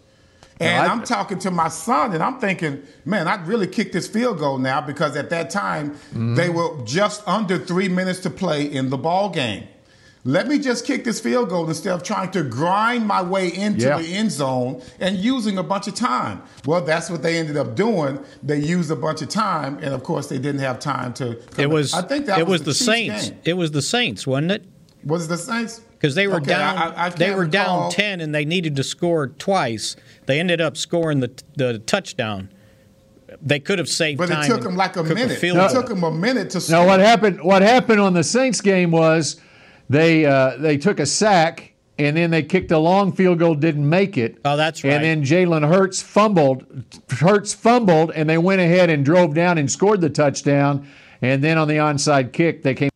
and 0.60 0.86
no, 0.86 0.92
I'm 0.92 1.02
talking 1.02 1.38
to 1.40 1.50
my 1.50 1.68
son, 1.68 2.12
and 2.12 2.22
I'm 2.22 2.38
thinking, 2.38 2.82
man, 3.04 3.26
I'd 3.26 3.46
really 3.46 3.66
kick 3.66 3.92
this 3.92 4.06
field 4.06 4.38
goal 4.38 4.58
now 4.58 4.80
because 4.80 5.16
at 5.16 5.30
that 5.30 5.50
time 5.50 5.90
mm-hmm. 5.90 6.34
they 6.36 6.48
were 6.48 6.80
just 6.84 7.26
under 7.26 7.58
three 7.58 7.88
minutes 7.88 8.20
to 8.20 8.30
play 8.30 8.64
in 8.64 8.90
the 8.90 8.98
ball 8.98 9.30
game. 9.30 9.66
Let 10.26 10.48
me 10.48 10.58
just 10.58 10.86
kick 10.86 11.04
this 11.04 11.20
field 11.20 11.50
goal 11.50 11.68
instead 11.68 11.92
of 11.92 12.02
trying 12.02 12.30
to 12.30 12.42
grind 12.42 13.06
my 13.06 13.20
way 13.20 13.54
into 13.54 13.86
yeah. 13.86 13.98
the 13.98 14.14
end 14.14 14.32
zone 14.32 14.80
and 14.98 15.18
using 15.18 15.58
a 15.58 15.62
bunch 15.62 15.86
of 15.86 15.94
time. 15.94 16.40
Well, 16.64 16.80
that's 16.80 17.10
what 17.10 17.22
they 17.22 17.36
ended 17.36 17.58
up 17.58 17.74
doing. 17.74 18.18
They 18.42 18.58
used 18.58 18.90
a 18.90 18.96
bunch 18.96 19.20
of 19.20 19.28
time, 19.28 19.76
and 19.82 19.92
of 19.92 20.02
course, 20.02 20.28
they 20.28 20.38
didn't 20.38 20.62
have 20.62 20.78
time 20.78 21.12
to. 21.14 21.38
It 21.60 21.68
was. 21.68 21.92
I 21.92 22.00
think 22.00 22.24
that 22.26 22.38
it 22.38 22.46
was, 22.46 22.60
was 22.60 22.60
the, 22.60 22.64
the 22.66 22.74
Saints. 22.74 23.28
Game. 23.28 23.38
It 23.44 23.54
was 23.54 23.72
the 23.72 23.82
Saints, 23.82 24.26
wasn't 24.26 24.52
it? 24.52 24.64
Was 25.04 25.26
it 25.26 25.28
the 25.28 25.36
Saints? 25.36 25.82
Because 26.04 26.14
they 26.14 26.26
were 26.26 26.36
okay, 26.36 26.50
down. 26.50 26.76
I, 26.76 27.06
I 27.06 27.08
they 27.08 27.30
were 27.30 27.46
recall. 27.46 27.88
down 27.88 27.90
ten, 27.90 28.20
and 28.20 28.34
they 28.34 28.44
needed 28.44 28.76
to 28.76 28.84
score 28.84 29.28
twice. 29.28 29.96
They 30.26 30.38
ended 30.38 30.60
up 30.60 30.76
scoring 30.76 31.20
the 31.20 31.32
the 31.56 31.78
touchdown. 31.78 32.50
They 33.40 33.58
could 33.58 33.78
have 33.78 33.88
saved 33.88 34.18
but 34.18 34.28
time. 34.28 34.44
it 34.44 34.48
took 34.48 34.60
them 34.60 34.76
like 34.76 34.96
a 34.96 35.02
minute. 35.02 35.42
A 35.42 35.64
it 35.64 35.70
took 35.70 35.88
them 35.88 36.04
a 36.04 36.10
minute 36.10 36.50
to. 36.50 36.60
Score. 36.60 36.80
Now 36.80 36.86
what 36.86 37.00
happened? 37.00 37.42
What 37.42 37.62
happened 37.62 38.00
on 38.00 38.12
the 38.12 38.22
Saints 38.22 38.60
game 38.60 38.90
was 38.90 39.40
they 39.88 40.26
uh, 40.26 40.58
they 40.58 40.76
took 40.76 41.00
a 41.00 41.06
sack. 41.06 41.70
And 41.96 42.16
then 42.16 42.32
they 42.32 42.42
kicked 42.42 42.72
a 42.72 42.78
long 42.78 43.12
field 43.12 43.38
goal, 43.38 43.54
didn't 43.54 43.88
make 43.88 44.18
it. 44.18 44.38
Oh, 44.44 44.56
that's 44.56 44.82
right. 44.82 44.94
And 44.94 45.04
then 45.04 45.22
Jalen 45.22 45.68
Hurts 45.68 46.02
fumbled. 46.02 46.64
Hurts 47.08 47.54
fumbled, 47.54 48.10
and 48.10 48.28
they 48.28 48.36
went 48.36 48.60
ahead 48.60 48.90
and 48.90 49.04
drove 49.04 49.32
down 49.32 49.58
and 49.58 49.70
scored 49.70 50.00
the 50.00 50.10
touchdown. 50.10 50.88
And 51.22 51.44
then 51.44 51.56
on 51.56 51.68
the 51.68 51.76
onside 51.76 52.32
kick, 52.32 52.64
they 52.64 52.74
came 52.74 52.90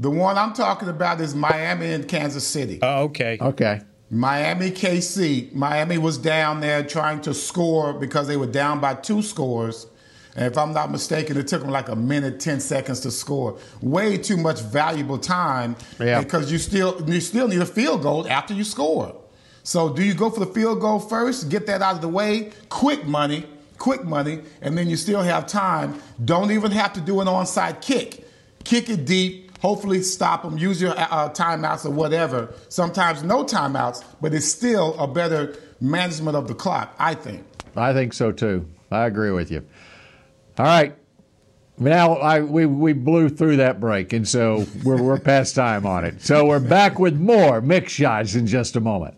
the 0.00 0.10
one 0.10 0.38
I'm 0.38 0.54
talking 0.54 0.88
about 0.88 1.20
is 1.20 1.34
Miami 1.34 1.92
and 1.92 2.08
Kansas 2.08 2.46
City. 2.46 2.78
Oh, 2.80 3.02
okay. 3.04 3.36
Okay. 3.38 3.82
Miami 4.10 4.70
KC. 4.70 5.52
Miami 5.52 5.98
was 5.98 6.16
down 6.16 6.60
there 6.60 6.82
trying 6.82 7.20
to 7.20 7.34
score 7.34 7.92
because 7.92 8.26
they 8.26 8.38
were 8.38 8.46
down 8.46 8.80
by 8.80 8.94
two 8.94 9.20
scores. 9.20 9.86
And 10.34 10.46
if 10.46 10.56
I'm 10.56 10.72
not 10.72 10.90
mistaken, 10.90 11.36
it 11.36 11.46
took 11.48 11.60
them 11.60 11.70
like 11.70 11.90
a 11.90 11.96
minute, 11.96 12.40
10 12.40 12.60
seconds 12.60 13.00
to 13.00 13.10
score. 13.10 13.58
Way 13.82 14.16
too 14.16 14.38
much 14.38 14.62
valuable 14.62 15.18
time 15.18 15.76
yeah. 15.98 16.22
because 16.22 16.50
you 16.50 16.56
still 16.56 17.02
you 17.06 17.20
still 17.20 17.46
need 17.46 17.60
a 17.60 17.66
field 17.66 18.02
goal 18.02 18.26
after 18.26 18.54
you 18.54 18.64
score. 18.64 19.14
So 19.64 19.92
do 19.92 20.02
you 20.02 20.14
go 20.14 20.30
for 20.30 20.40
the 20.40 20.52
field 20.52 20.80
goal 20.80 20.98
first, 20.98 21.50
get 21.50 21.66
that 21.66 21.82
out 21.82 21.96
of 21.96 22.00
the 22.00 22.08
way, 22.08 22.52
quick 22.70 23.06
money, 23.06 23.44
quick 23.76 24.04
money, 24.04 24.40
and 24.62 24.78
then 24.78 24.88
you 24.88 24.96
still 24.96 25.20
have 25.20 25.46
time. 25.46 26.00
Don't 26.24 26.52
even 26.52 26.70
have 26.70 26.94
to 26.94 27.02
do 27.02 27.20
an 27.20 27.26
onside 27.26 27.82
kick. 27.82 28.24
Kick 28.64 28.88
it 28.88 29.04
deep, 29.04 29.49
hopefully 29.60 30.02
stop 30.02 30.42
them, 30.42 30.58
use 30.58 30.80
your 30.80 30.94
uh, 30.96 31.30
timeouts 31.30 31.84
or 31.86 31.90
whatever. 31.90 32.52
Sometimes 32.68 33.22
no 33.22 33.44
timeouts, 33.44 34.04
but 34.20 34.34
it's 34.34 34.46
still 34.46 34.98
a 34.98 35.06
better 35.06 35.56
management 35.80 36.36
of 36.36 36.48
the 36.48 36.54
clock, 36.54 36.94
I 36.98 37.14
think. 37.14 37.44
I 37.76 37.92
think 37.92 38.12
so 38.12 38.32
too. 38.32 38.66
I 38.90 39.06
agree 39.06 39.30
with 39.30 39.50
you. 39.50 39.64
All 40.58 40.66
right. 40.66 40.96
Now 41.78 42.16
I, 42.16 42.40
we, 42.40 42.66
we 42.66 42.92
blew 42.92 43.30
through 43.30 43.56
that 43.56 43.80
break, 43.80 44.12
and 44.12 44.28
so 44.28 44.66
we're, 44.84 45.00
we're 45.00 45.18
past 45.18 45.54
time 45.54 45.86
on 45.86 46.04
it. 46.04 46.20
So 46.20 46.44
we're 46.44 46.60
back 46.60 46.98
with 46.98 47.18
more 47.18 47.62
Mick 47.62 47.88
Shots 47.88 48.34
in 48.34 48.46
just 48.46 48.76
a 48.76 48.80
moment. 48.80 49.14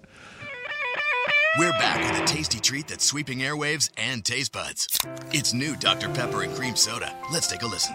We're 1.59 1.73
back 1.73 2.13
with 2.13 2.23
a 2.23 2.25
tasty 2.25 2.61
treat 2.61 2.87
that's 2.87 3.05
sweeping 3.05 3.41
airwaves 3.41 3.91
and 3.97 4.25
taste 4.25 4.53
buds. 4.53 4.87
It's 5.33 5.53
new 5.53 5.77
Dr. 5.77 6.09
Pepper 6.09 6.43
and 6.43 6.55
Cream 6.55 6.77
Soda. 6.77 7.15
Let's 7.33 7.49
take 7.49 7.63
a 7.63 7.67
listen. 7.67 7.95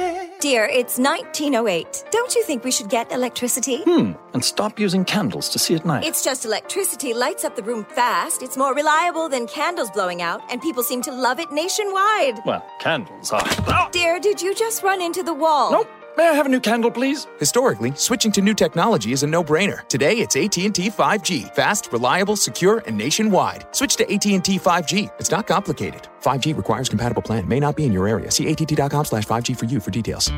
Dear, 0.41 0.65
it's 0.65 0.97
1908. 0.97 2.05
Don't 2.09 2.33
you 2.33 2.43
think 2.43 2.63
we 2.63 2.71
should 2.71 2.89
get 2.89 3.11
electricity? 3.11 3.83
Hmm, 3.83 4.13
and 4.33 4.43
stop 4.43 4.79
using 4.79 5.05
candles 5.05 5.49
to 5.49 5.59
see 5.59 5.75
at 5.75 5.85
night. 5.85 6.03
It's 6.03 6.23
just 6.23 6.45
electricity 6.45 7.13
lights 7.13 7.45
up 7.45 7.55
the 7.55 7.61
room 7.61 7.85
fast. 7.85 8.41
It's 8.41 8.57
more 8.57 8.73
reliable 8.73 9.29
than 9.29 9.45
candles 9.45 9.91
blowing 9.91 10.23
out, 10.23 10.41
and 10.49 10.59
people 10.59 10.81
seem 10.81 11.03
to 11.03 11.11
love 11.11 11.39
it 11.39 11.51
nationwide. 11.51 12.39
Well, 12.43 12.65
candles 12.79 13.31
are. 13.31 13.89
Dear, 13.91 14.19
did 14.19 14.41
you 14.41 14.55
just 14.55 14.81
run 14.81 14.99
into 14.99 15.21
the 15.21 15.33
wall? 15.35 15.73
Nope. 15.73 15.87
May 16.17 16.27
I 16.27 16.33
have 16.33 16.45
a 16.45 16.49
new 16.49 16.59
candle, 16.59 16.91
please? 16.91 17.27
Historically, 17.39 17.93
switching 17.95 18.33
to 18.33 18.41
new 18.41 18.53
technology 18.53 19.13
is 19.13 19.23
a 19.23 19.27
no-brainer. 19.27 19.87
Today, 19.87 20.17
it's 20.17 20.35
AT&T 20.35 20.89
5G. 20.89 21.55
Fast, 21.55 21.89
reliable, 21.93 22.35
secure, 22.35 22.83
and 22.85 22.97
nationwide. 22.97 23.65
Switch 23.71 23.95
to 23.95 24.03
AT&T 24.03 24.59
5G. 24.59 25.09
It's 25.19 25.31
not 25.31 25.47
complicated. 25.47 26.09
5G 26.21 26.57
requires 26.57 26.89
compatible 26.89 27.21
plan. 27.21 27.47
May 27.47 27.61
not 27.61 27.77
be 27.77 27.85
in 27.85 27.93
your 27.93 28.09
area. 28.09 28.29
See 28.29 28.51
att.com 28.51 29.05
slash 29.05 29.25
5G 29.25 29.57
for 29.57 29.65
you 29.65 29.79
for 29.79 29.91
details. 29.91 30.29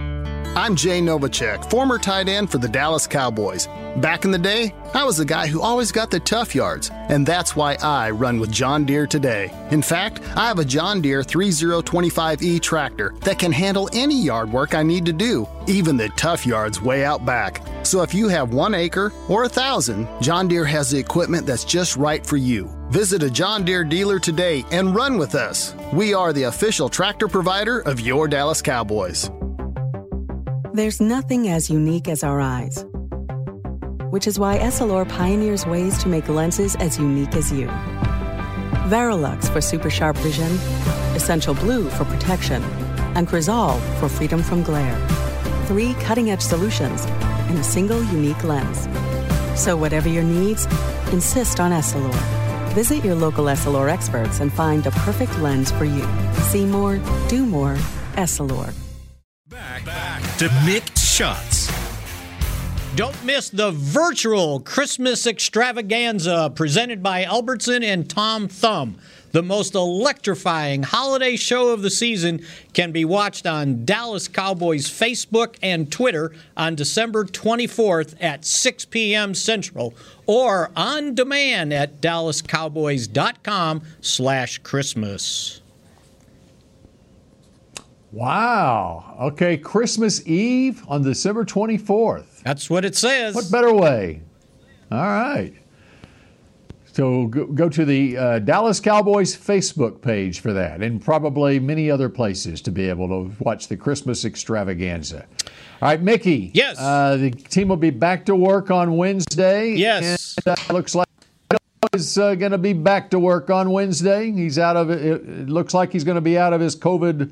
I'm 0.56 0.76
Jay 0.76 1.02
Novacek, 1.02 1.68
former 1.68 1.98
tight 1.98 2.30
end 2.30 2.52
for 2.52 2.60
the 2.60 2.68
Dallas 2.68 3.08
Cowboys. 3.08 3.68
Back 3.98 4.24
in 4.24 4.30
the 4.30 4.38
day, 4.38 4.72
I 4.94 5.04
was 5.04 5.18
the 5.18 5.26
guy 5.26 5.48
who 5.48 5.62
always 5.62 5.92
got 5.92 6.12
the 6.12 6.20
tough 6.20 6.54
yards, 6.54 6.92
and 6.94 7.26
that's 7.26 7.56
why 7.56 7.74
I 7.82 8.12
run 8.12 8.40
with 8.40 8.52
John 8.52 8.86
Deere 8.86 9.08
today. 9.08 9.50
In 9.72 9.82
fact, 9.82 10.22
I 10.36 10.48
have 10.48 10.60
a 10.60 10.66
John 10.66 11.02
Deere 11.02 11.24
3025E 11.24 12.62
tractor 12.62 13.16
that 13.22 13.40
can 13.40 13.52
handle 13.52 13.90
any 13.94 14.22
yard 14.22 14.52
work 14.52 14.76
I 14.76 14.84
need 14.84 15.06
to 15.06 15.14
do, 15.14 15.48
even 15.68 15.98
the 15.98 16.10
tough 16.10 16.46
yards 16.46 16.82
way 16.82 17.06
out 17.06 17.26
back. 17.26 17.62
So 17.84 18.02
if 18.02 18.14
you 18.14 18.28
have 18.28 18.54
one 18.54 18.74
acre 18.74 19.12
or 19.28 19.44
a 19.44 19.50
thousand, 19.50 20.08
John 20.22 20.48
Deere 20.48 20.66
has 20.66 20.92
the 20.92 21.00
equipment 21.00 21.46
that's 21.46 21.66
just 21.66 21.96
right 21.96 22.26
for 22.26 22.38
you. 22.38 22.70
Visit 22.90 23.24
a 23.24 23.30
John 23.30 23.66
Deere 23.66 23.84
dealer 23.84 24.20
today 24.20 24.64
and 24.72 24.96
run 24.96 25.18
with 25.18 25.36
us. 25.36 25.76
We 25.92 26.14
are 26.14 26.34
the 26.34 26.44
official 26.44 26.90
tractor 26.90 27.28
provider 27.28 27.80
of 27.80 28.00
your 28.00 28.28
Dallas 28.28 28.62
Cowboys. 28.62 29.30
There's 30.74 31.00
nothing 31.00 31.50
as 31.50 31.70
unique 31.70 32.08
as 32.08 32.24
our 32.24 32.42
eyes, 32.42 32.86
which 34.10 34.28
is 34.28 34.40
why 34.40 34.58
Essilor 34.58 35.08
pioneers 35.08 35.66
ways 35.66 35.98
to 36.04 36.08
make 36.08 36.28
lenses 36.30 36.76
as 36.78 36.98
unique 36.98 37.36
as 37.36 37.52
you. 37.52 37.68
Varilux 38.88 39.52
for 39.52 39.62
super 39.62 39.90
sharp 39.90 40.18
vision, 40.18 40.52
Essential 41.16 41.54
Blue 41.54 41.90
for 41.90 42.06
protection, 42.06 42.64
and 43.16 43.28
Crizal 43.28 43.80
for 44.00 44.10
freedom 44.10 44.42
from 44.42 44.64
glare. 44.64 45.23
Three 45.68 45.94
cutting 45.96 46.32
edge 46.32 46.42
solutions 46.42 47.06
in 47.50 47.58
a 47.58 47.64
single 47.64 48.04
unique 48.04 48.44
lens. 48.44 48.88
So, 49.60 49.78
whatever 49.78 50.10
your 50.10 50.24
needs, 50.24 50.66
insist 51.12 51.60
on 51.60 51.72
Essilor. 51.72 52.14
Visit 52.74 53.06
your 53.06 53.16
local 53.16 53.46
Essilor 53.46 53.90
experts 53.90 54.40
and 54.40 54.52
find 54.52 54.84
the 54.84 54.92
perfect 54.92 55.38
lens 55.40 55.72
for 55.72 55.86
you. 55.86 56.06
See 56.50 56.66
more, 56.66 57.00
do 57.30 57.46
more, 57.46 57.76
Essilor. 58.14 58.74
Back 59.48 59.84
to 60.38 60.50
Mick 60.66 60.98
Shots. 60.98 61.72
Don't 62.96 63.24
miss 63.24 63.50
the 63.50 63.72
virtual 63.72 64.60
Christmas 64.60 65.26
extravaganza 65.26 66.52
presented 66.54 67.02
by 67.02 67.24
Albertson 67.24 67.84
and 67.84 68.10
Tom 68.10 68.48
Thumb. 68.48 68.98
The 69.34 69.42
most 69.42 69.74
electrifying 69.74 70.84
holiday 70.84 71.36
show 71.38 71.70
of 71.70 71.82
the 71.82 71.90
season 71.90 72.46
can 72.74 72.92
be 72.92 73.04
watched 73.04 73.48
on 73.48 73.84
Dallas 73.84 74.28
Cowboys 74.28 74.88
Facebook 74.88 75.56
and 75.64 75.92
Twitter 75.92 76.34
on 76.56 76.76
December 76.76 77.26
24th 77.26 78.16
at 78.22 78.46
6 78.46 78.86
p.m. 78.86 79.34
Central 79.34 79.96
or 80.28 80.70
on 80.76 81.16
demand 81.16 81.74
at 81.74 82.00
dallascowboys.com 82.00 83.82
slash 84.02 84.60
Christmas. 84.60 85.62
Wow. 88.12 89.18
Okay, 89.20 89.58
Christmas 89.58 90.28
Eve 90.28 90.84
on 90.88 91.02
December 91.02 91.44
24th. 91.44 92.44
That's 92.44 92.70
what 92.70 92.86
it 92.86 92.96
says. 92.96 93.34
What 93.34 93.50
better 93.50 93.74
way? 93.74 94.22
All 94.92 95.00
right. 95.00 95.56
So 96.94 97.26
go, 97.26 97.48
go 97.48 97.70
to 97.70 97.86
the 97.86 98.16
uh, 98.16 98.40
Dallas 98.40 98.80
Cowboys 98.80 99.36
Facebook 99.36 100.00
page 100.02 100.42
for 100.42 100.54
that, 100.54 100.84
and 100.84 101.04
probably 101.04 101.60
many 101.60 101.90
other 101.90 102.08
places 102.08 102.62
to 102.62 102.72
be 102.72 102.88
able 102.88 103.08
to 103.08 103.36
watch 103.40 103.68
the 103.68 103.76
Christmas 103.76 104.26
extravaganza. 104.26 105.26
All 105.82 105.90
right, 105.90 106.00
Mickey. 106.00 106.52
Yes. 106.54 106.78
Uh, 106.80 107.18
the 107.18 107.32
team 107.32 107.70
will 107.70 107.78
be 107.78 107.90
back 107.90 108.26
to 108.28 108.36
work 108.36 108.70
on 108.70 108.96
Wednesday. 108.96 109.72
Yes. 109.72 110.38
And, 110.46 110.56
uh, 110.56 110.74
looks 110.74 110.94
like 110.94 111.08
is 111.94 112.18
uh, 112.18 112.36
going 112.36 112.52
to 112.52 112.58
be 112.58 112.74
back 112.74 113.10
to 113.12 113.20
work 113.20 113.50
on 113.50 113.72
Wednesday. 113.72 114.32
He's 114.32 114.58
out 114.58 114.78
of 114.78 114.90
it. 114.90 115.04
It 115.04 115.50
looks 115.50 115.74
like 115.74 115.92
he's 115.92 116.04
going 116.04 116.16
to 116.16 116.22
be 116.22 116.38
out 116.38 116.54
of 116.54 116.62
his 116.62 116.76
COVID 116.76 117.32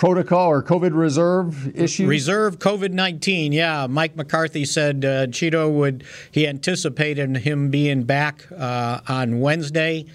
protocol 0.00 0.48
or 0.48 0.62
COVID 0.62 0.96
reserve 0.96 1.76
issue? 1.76 2.06
Reserve 2.06 2.58
COVID 2.58 2.90
19, 2.90 3.52
yeah. 3.52 3.86
Mike 3.86 4.16
McCarthy 4.16 4.64
said 4.64 5.04
uh, 5.04 5.26
Cheeto 5.26 5.70
would, 5.70 6.04
he 6.32 6.48
anticipated 6.48 7.36
him 7.36 7.68
being 7.68 8.04
back 8.04 8.46
uh, 8.58 9.00
on 9.06 9.40
Wednesday. 9.40 10.06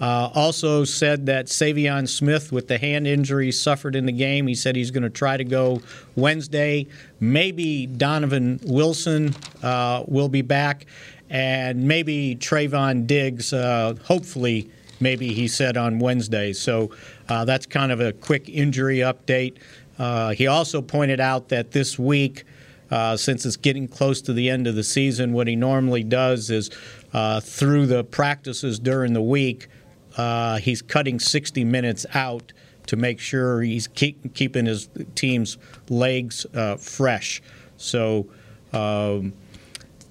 Uh, 0.00 0.30
also 0.34 0.82
said 0.84 1.26
that 1.26 1.46
Saivion 1.46 2.08
Smith, 2.08 2.52
with 2.52 2.68
the 2.68 2.78
hand 2.78 3.06
injury 3.06 3.52
suffered 3.52 3.94
in 3.94 4.06
the 4.06 4.12
game, 4.12 4.46
he 4.46 4.54
said 4.54 4.76
he's 4.76 4.90
going 4.90 5.02
to 5.02 5.10
try 5.10 5.36
to 5.36 5.44
go 5.44 5.82
Wednesday. 6.16 6.86
Maybe 7.20 7.86
Donovan 7.86 8.60
Wilson 8.64 9.34
uh, 9.62 10.04
will 10.08 10.30
be 10.30 10.42
back, 10.42 10.86
and 11.28 11.86
maybe 11.86 12.34
Trevon 12.34 13.06
Diggs, 13.06 13.52
uh, 13.52 13.94
hopefully, 14.04 14.70
maybe 15.04 15.34
he 15.34 15.46
said 15.46 15.76
on 15.76 16.00
Wednesday. 16.00 16.52
So 16.52 16.90
uh, 17.28 17.44
that's 17.44 17.66
kind 17.66 17.92
of 17.92 18.00
a 18.00 18.12
quick 18.12 18.48
injury 18.48 18.98
update. 18.98 19.58
Uh, 19.98 20.30
he 20.30 20.48
also 20.48 20.82
pointed 20.82 21.20
out 21.20 21.50
that 21.50 21.70
this 21.70 21.98
week, 21.98 22.44
uh, 22.90 23.16
since 23.16 23.44
it's 23.46 23.56
getting 23.56 23.86
close 23.86 24.22
to 24.22 24.32
the 24.32 24.48
end 24.50 24.66
of 24.66 24.74
the 24.74 24.82
season, 24.82 25.32
what 25.32 25.46
he 25.46 25.54
normally 25.54 26.02
does 26.02 26.50
is 26.50 26.70
uh, 27.12 27.40
through 27.40 27.86
the 27.86 28.02
practices 28.02 28.78
during 28.78 29.12
the 29.12 29.22
week, 29.22 29.68
uh, 30.16 30.56
he's 30.56 30.80
cutting 30.80 31.20
60 31.20 31.64
minutes 31.64 32.06
out 32.14 32.52
to 32.86 32.96
make 32.96 33.20
sure 33.20 33.60
he's 33.60 33.86
keep, 33.86 34.34
keeping 34.34 34.66
his 34.66 34.88
team's 35.14 35.58
legs 35.90 36.46
uh, 36.54 36.76
fresh. 36.76 37.42
So, 37.76 38.26
um, 38.72 39.34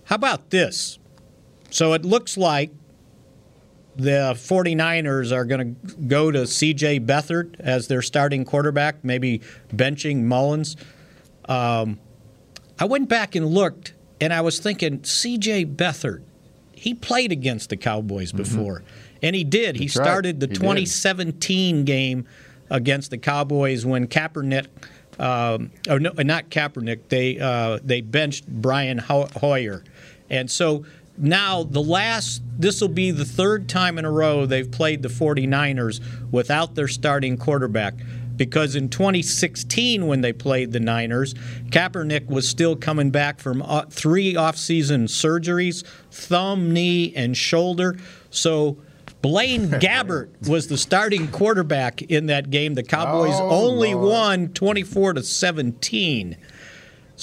how 0.05 0.15
about 0.15 0.51
this? 0.51 0.99
So 1.69 1.93
it 1.93 2.05
looks 2.05 2.37
like 2.37 2.71
the 3.95 4.33
49ers 4.35 5.31
are 5.31 5.45
going 5.45 5.75
to 5.75 5.95
go 5.95 6.31
to 6.31 6.39
CJ 6.39 7.05
Beathard 7.05 7.59
as 7.59 7.87
their 7.87 8.01
starting 8.01 8.45
quarterback, 8.45 9.03
maybe 9.03 9.41
benching 9.73 10.23
Mullens. 10.23 10.75
Um, 11.45 11.99
I 12.79 12.85
went 12.85 13.07
back 13.07 13.35
and 13.35 13.45
looked, 13.45 13.93
and 14.19 14.33
I 14.33 14.41
was 14.41 14.59
thinking, 14.59 14.99
CJ 14.99 15.75
Beathard, 15.75 16.23
he 16.71 16.93
played 16.93 17.31
against 17.31 17.69
the 17.69 17.77
Cowboys 17.77 18.31
before, 18.31 18.79
mm-hmm. 18.79 19.17
and 19.21 19.35
he 19.35 19.43
did. 19.43 19.75
He 19.75 19.85
That's 19.85 19.93
started 19.93 20.35
right. 20.35 20.39
the 20.39 20.47
He 20.47 20.53
2017 20.53 21.77
did. 21.77 21.85
game 21.85 22.27
against 22.69 23.11
the 23.11 23.17
Cowboys 23.17 23.85
when 23.85 24.07
Kaepernick. 24.07 24.67
Um, 25.19 25.71
or 25.87 25.99
no, 25.99 26.11
not 26.17 26.49
Kaepernick. 26.49 27.09
They 27.09 27.39
uh, 27.39 27.79
they 27.83 28.01
benched 28.01 28.47
Brian 28.47 28.97
Hoyer, 28.97 29.83
and 30.29 30.49
so 30.49 30.83
now 31.17 31.63
the 31.63 31.81
last 31.81 32.41
this 32.57 32.81
will 32.81 32.87
be 32.87 33.11
the 33.11 33.25
third 33.25 33.67
time 33.67 33.97
in 33.97 34.05
a 34.05 34.11
row 34.11 34.45
they've 34.45 34.69
played 34.71 35.01
the 35.01 35.09
49ers 35.09 35.99
without 36.31 36.75
their 36.75 36.87
starting 36.87 37.37
quarterback. 37.37 37.93
Because 38.35 38.75
in 38.75 38.89
2016 38.89 40.07
when 40.07 40.21
they 40.21 40.33
played 40.33 40.71
the 40.71 40.79
Niners 40.79 41.35
Kaepernick 41.69 42.25
was 42.25 42.49
still 42.49 42.75
coming 42.75 43.11
back 43.11 43.39
from 43.39 43.61
uh, 43.61 43.83
three 43.91 44.35
off-season 44.35 45.05
surgeries 45.05 45.85
thumb 46.09 46.73
knee 46.73 47.13
and 47.15 47.37
shoulder. 47.37 47.95
So 48.31 48.77
Blaine 49.21 49.69
Gabbert 49.79 50.47
was 50.49 50.67
the 50.67 50.77
starting 50.77 51.27
quarterback 51.29 52.01
in 52.01 52.25
that 52.25 52.49
game. 52.49 52.73
The 52.73 52.81
Cowboys 52.83 53.35
Oh, 53.35 53.49
only 53.67 53.93
Lord. 53.93 54.09
won 54.09 54.47
24 54.49 55.13
to 55.13 55.23
17 55.23 56.35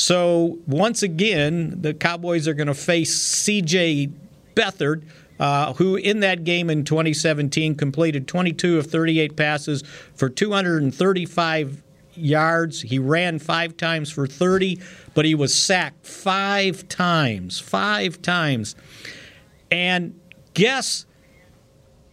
so 0.01 0.59
once 0.67 1.03
again, 1.03 1.83
the 1.83 1.93
Cowboys 1.93 2.49
are 2.49 2.55
going 2.55 2.69
to 2.69 2.75
face 2.75 3.15
C.J. 3.15 4.09
Beathard, 4.55 5.05
uh, 5.39 5.75
who 5.75 5.97
in 5.97 6.21
that 6.21 6.43
game 6.43 6.71
in 6.71 6.87
2017 6.87 7.75
completed 7.75 8.27
22 8.27 8.79
of 8.79 8.87
38 8.87 9.37
passes 9.37 9.83
for 10.15 10.31
235 10.31 11.83
yards. 12.15 12.81
He 12.81 12.99
ran 12.99 13.39
five 13.39 13.77
times 13.77 14.11
for 14.11 14.27
30, 14.27 14.81
but 15.13 15.27
he 15.27 15.35
was 15.35 15.53
sacked 15.55 16.07
five 16.07 16.89
times. 16.89 17.61
Five 17.61 18.23
times. 18.23 18.77
And 19.71 20.19
guess 20.55 21.05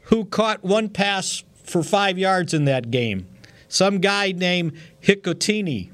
who 0.01 0.25
caught 0.25 0.61
one 0.61 0.89
pass 0.89 1.41
for 1.63 1.83
five 1.83 2.17
yards 2.17 2.53
in 2.53 2.65
that 2.65 2.91
game? 2.91 3.29
Some 3.69 3.99
guy 3.99 4.33
named 4.33 4.73
Hikutini 5.01 5.91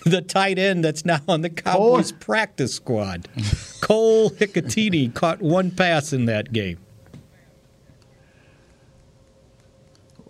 the 0.04 0.22
tight 0.22 0.58
end 0.58 0.84
that's 0.84 1.04
now 1.04 1.20
on 1.28 1.42
the 1.42 1.50
Cowboys 1.50 2.12
practice 2.12 2.74
squad. 2.74 3.28
Cole 3.80 4.30
Hikutini 4.30 5.12
caught 5.14 5.40
one 5.40 5.70
pass 5.70 6.12
in 6.12 6.26
that 6.26 6.52
game. 6.52 6.78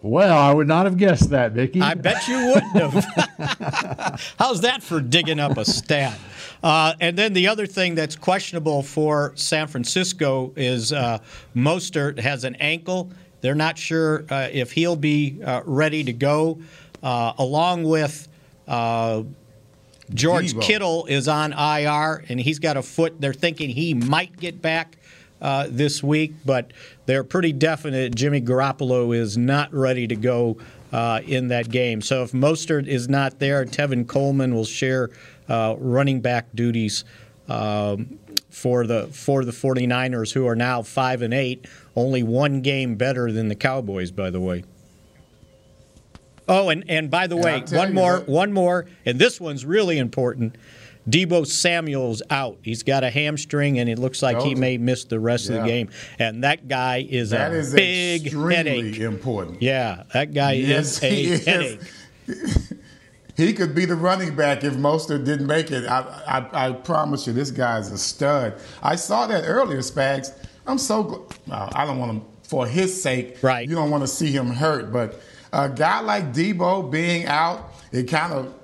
Well, 0.02 0.36
I 0.36 0.54
would 0.54 0.66
not 0.66 0.86
have 0.86 0.96
guessed 0.96 1.28
that, 1.30 1.54
Mickey. 1.54 1.80
I 1.82 1.92
bet 1.92 2.26
you 2.26 2.38
wouldn't 2.46 2.72
have. 2.72 4.20
How's 4.38 4.62
that 4.62 4.82
for 4.82 4.98
digging 5.00 5.38
up 5.38 5.58
a 5.58 5.64
stat? 5.64 6.18
Uh, 6.62 6.94
and 7.00 7.18
then 7.18 7.34
the 7.34 7.48
other 7.48 7.66
thing 7.66 7.94
that's 7.94 8.16
questionable 8.16 8.82
for 8.82 9.32
San 9.34 9.66
Francisco 9.66 10.54
is 10.56 10.92
uh, 10.92 11.18
Mostert 11.54 12.18
has 12.18 12.44
an 12.44 12.54
ankle. 12.56 13.10
They're 13.42 13.54
not 13.54 13.76
sure 13.76 14.24
uh, 14.30 14.48
if 14.50 14.72
he'll 14.72 14.96
be 14.96 15.42
uh, 15.44 15.62
ready 15.66 16.02
to 16.04 16.12
go, 16.14 16.60
uh, 17.02 17.34
along 17.38 17.84
with. 17.84 18.26
George 20.14 20.54
Deebo. 20.54 20.62
Kittle 20.62 21.06
is 21.06 21.28
on 21.28 21.52
IR, 21.52 22.24
and 22.28 22.40
he's 22.40 22.58
got 22.58 22.76
a 22.76 22.82
foot. 22.82 23.20
They're 23.20 23.32
thinking 23.32 23.70
he 23.70 23.94
might 23.94 24.36
get 24.38 24.60
back 24.60 24.96
uh, 25.40 25.66
this 25.70 26.02
week, 26.02 26.34
but 26.44 26.72
they're 27.06 27.24
pretty 27.24 27.52
definite 27.52 28.14
Jimmy 28.14 28.40
Garoppolo 28.40 29.16
is 29.16 29.38
not 29.38 29.72
ready 29.72 30.06
to 30.06 30.16
go 30.16 30.58
uh, 30.92 31.20
in 31.24 31.48
that 31.48 31.70
game. 31.70 32.02
So 32.02 32.22
if 32.22 32.32
Mostert 32.32 32.86
is 32.86 33.08
not 33.08 33.38
there, 33.38 33.64
Tevin 33.64 34.06
Coleman 34.06 34.54
will 34.54 34.64
share 34.64 35.10
uh, 35.48 35.76
running 35.78 36.20
back 36.20 36.48
duties 36.54 37.04
um, 37.48 38.18
for 38.50 38.86
the 38.86 39.06
for 39.08 39.44
the 39.44 39.52
49ers, 39.52 40.32
who 40.32 40.46
are 40.46 40.56
now 40.56 40.82
five 40.82 41.22
and 41.22 41.32
eight, 41.32 41.66
only 41.96 42.22
one 42.22 42.60
game 42.60 42.96
better 42.96 43.32
than 43.32 43.48
the 43.48 43.54
Cowboys, 43.54 44.10
by 44.10 44.30
the 44.30 44.40
way. 44.40 44.64
Oh, 46.50 46.68
and, 46.68 46.84
and 46.90 47.10
by 47.10 47.26
the 47.28 47.36
way, 47.36 47.62
one 47.70 47.94
more, 47.94 48.18
that- 48.18 48.28
one 48.28 48.52
more, 48.52 48.86
and 49.06 49.18
this 49.18 49.40
one's 49.40 49.64
really 49.64 49.96
important. 49.98 50.56
Deebo 51.08 51.46
Samuel's 51.46 52.22
out. 52.28 52.58
He's 52.62 52.82
got 52.82 53.04
a 53.04 53.10
hamstring, 53.10 53.78
and 53.78 53.88
it 53.88 53.98
looks 53.98 54.20
like 54.22 54.40
he 54.42 54.54
may 54.54 54.76
miss 54.76 55.04
the 55.04 55.18
rest 55.18 55.48
of 55.48 55.54
the 55.54 55.62
game. 55.66 55.88
And 56.18 56.44
that 56.44 56.68
guy 56.68 57.06
is 57.08 57.30
That 57.30 57.52
a 57.52 57.56
is 57.56 57.72
big 57.74 58.26
extremely 58.26 58.54
headache. 58.56 58.98
important. 58.98 59.62
Yeah, 59.62 60.02
that 60.12 60.34
guy 60.34 60.52
Yes, 60.52 60.98
is 60.98 61.02
a 61.02 61.08
he 61.10 61.24
is. 61.32 61.92
He 63.36 63.54
could 63.54 63.74
be 63.74 63.86
the 63.86 63.94
running 63.94 64.36
back 64.36 64.64
if 64.64 64.74
Mostert 64.74 65.24
didn't 65.24 65.46
make 65.46 65.70
it. 65.70 65.86
I, 65.86 66.00
I, 66.52 66.66
I 66.68 66.72
promise 66.72 67.26
you, 67.26 67.32
this 67.32 67.50
guy's 67.50 67.90
a 67.90 67.96
stud. 67.96 68.54
I 68.82 68.96
saw 68.96 69.26
that 69.28 69.44
earlier, 69.46 69.78
Spags. 69.78 70.32
I'm 70.66 70.76
so 70.76 71.04
gl- 71.04 71.32
well, 71.46 71.70
I 71.74 71.86
don't 71.86 71.98
want 71.98 72.12
him 72.12 72.22
for 72.42 72.66
his 72.66 73.02
sake. 73.02 73.38
Right. 73.42 73.66
You 73.66 73.74
don't 73.74 73.90
want 73.90 74.02
to 74.02 74.08
see 74.08 74.30
him 74.30 74.48
hurt, 74.50 74.92
but 74.92 75.18
a 75.52 75.68
guy 75.68 76.00
like 76.00 76.32
Deebo 76.32 76.90
being 76.90 77.26
out, 77.26 77.72
it 77.92 78.04
kind 78.04 78.32
of 78.32 78.54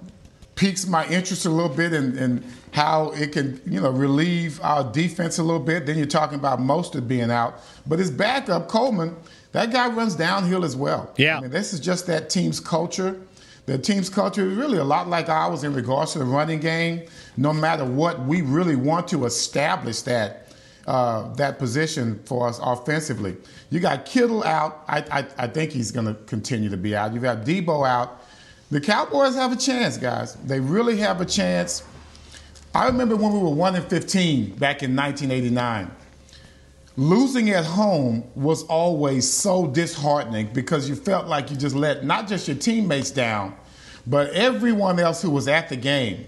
piques 0.54 0.86
my 0.86 1.06
interest 1.08 1.46
a 1.46 1.50
little 1.50 1.74
bit 1.74 1.92
in, 1.92 2.16
in 2.16 2.44
how 2.72 3.10
it 3.12 3.32
can, 3.32 3.60
you 3.66 3.80
know, 3.80 3.90
relieve 3.90 4.60
our 4.62 4.84
defense 4.92 5.38
a 5.38 5.42
little 5.42 5.60
bit. 5.60 5.86
Then 5.86 5.98
you're 5.98 6.06
talking 6.06 6.38
about 6.38 6.58
Mostert 6.58 7.06
being 7.06 7.30
out, 7.30 7.62
but 7.86 7.98
his 7.98 8.10
backup 8.10 8.68
Coleman, 8.68 9.16
that 9.52 9.72
guy 9.72 9.88
runs 9.88 10.14
downhill 10.14 10.64
as 10.64 10.76
well. 10.76 11.12
Yeah. 11.16 11.38
I 11.38 11.40
mean, 11.40 11.50
this 11.50 11.72
is 11.72 11.80
just 11.80 12.06
that 12.06 12.30
team's 12.30 12.60
culture. 12.60 13.20
The 13.66 13.78
team's 13.78 14.08
culture 14.08 14.48
is 14.48 14.56
really 14.56 14.78
a 14.78 14.84
lot 14.84 15.08
like 15.08 15.28
ours 15.28 15.64
in 15.64 15.74
regards 15.74 16.12
to 16.12 16.20
the 16.20 16.24
running 16.24 16.60
game. 16.60 17.02
No 17.36 17.52
matter 17.52 17.84
what, 17.84 18.24
we 18.24 18.42
really 18.42 18.76
want 18.76 19.08
to 19.08 19.24
establish 19.24 20.02
that 20.02 20.45
uh, 20.86 21.34
that 21.34 21.58
position 21.58 22.20
for 22.24 22.46
us 22.48 22.60
offensively. 22.62 23.36
You 23.70 23.80
got 23.80 24.06
Kittle 24.06 24.44
out. 24.44 24.84
I, 24.86 24.98
I, 25.10 25.26
I 25.36 25.46
think 25.48 25.72
he's 25.72 25.90
going 25.90 26.06
to 26.06 26.14
continue 26.24 26.70
to 26.70 26.76
be 26.76 26.94
out. 26.94 27.12
You've 27.12 27.22
got 27.22 27.44
Deebo 27.44 27.86
out. 27.86 28.22
The 28.70 28.80
Cowboys 28.80 29.34
have 29.34 29.52
a 29.52 29.56
chance, 29.56 29.96
guys. 29.96 30.34
They 30.34 30.60
really 30.60 30.96
have 30.98 31.20
a 31.20 31.24
chance. 31.24 31.82
I 32.74 32.86
remember 32.86 33.16
when 33.16 33.32
we 33.32 33.38
were 33.38 33.50
1 33.50 33.76
and 33.76 33.84
15 33.86 34.56
back 34.56 34.82
in 34.82 34.94
1989. 34.94 35.90
Losing 36.98 37.50
at 37.50 37.64
home 37.64 38.24
was 38.34 38.62
always 38.64 39.30
so 39.30 39.66
disheartening 39.66 40.48
because 40.52 40.88
you 40.88 40.94
felt 40.96 41.26
like 41.26 41.50
you 41.50 41.56
just 41.56 41.76
let 41.76 42.04
not 42.04 42.26
just 42.26 42.48
your 42.48 42.56
teammates 42.56 43.10
down, 43.10 43.54
but 44.06 44.30
everyone 44.30 44.98
else 44.98 45.20
who 45.20 45.30
was 45.30 45.46
at 45.46 45.68
the 45.68 45.76
game. 45.76 46.26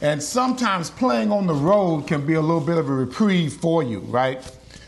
And 0.00 0.22
sometimes 0.22 0.90
playing 0.90 1.32
on 1.32 1.46
the 1.46 1.54
road 1.54 2.06
can 2.06 2.24
be 2.24 2.34
a 2.34 2.40
little 2.40 2.60
bit 2.60 2.78
of 2.78 2.88
a 2.88 2.92
reprieve 2.92 3.54
for 3.54 3.82
you, 3.82 3.98
right? 4.00 4.40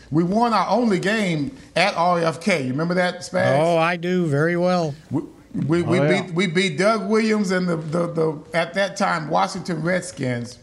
We 0.09 0.23
won 0.23 0.53
our 0.53 0.67
only 0.69 0.99
game 0.99 1.55
at 1.75 1.93
RFK. 1.95 2.63
You 2.65 2.71
remember 2.71 2.93
that, 2.95 3.17
Spags? 3.19 3.59
Oh, 3.59 3.77
I 3.77 3.97
do 3.97 4.25
very 4.27 4.55
well. 4.57 4.93
We, 5.09 5.21
we, 5.53 5.81
we 5.81 5.99
Oh, 5.99 6.03
yeah. 6.03 6.21
beat 6.21 6.33
we 6.33 6.47
beat 6.47 6.77
Doug 6.77 7.09
Williams 7.09 7.51
and 7.51 7.67
the, 7.67 7.75
the, 7.75 8.07
the 8.07 8.39
at 8.53 8.73
that 8.75 8.95
time 8.95 9.29
Washington 9.29 9.81
Redskins, 9.81 10.59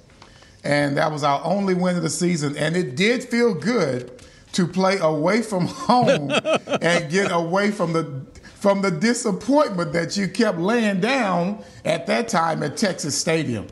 and 0.64 0.96
that 0.96 1.12
was 1.12 1.22
our 1.24 1.42
only 1.44 1.74
win 1.74 1.96
of 1.96 2.02
the 2.02 2.08
season. 2.10 2.56
And 2.56 2.74
it 2.76 2.96
did 2.96 3.24
feel 3.24 3.52
good 3.52 4.22
to 4.52 4.66
play 4.66 4.96
away 4.98 5.42
from 5.42 5.66
home 5.66 6.30
and 6.30 7.10
get 7.10 7.30
away 7.30 7.70
from 7.70 7.92
the 7.92 8.22
from 8.54 8.80
the 8.82 8.90
disappointment 8.90 9.92
that 9.92 10.16
you 10.16 10.26
kept 10.26 10.58
laying 10.58 11.00
down 11.00 11.62
at 11.84 12.06
that 12.06 12.28
time 12.28 12.62
at 12.62 12.76
Texas 12.78 13.16
Stadium. 13.16 13.66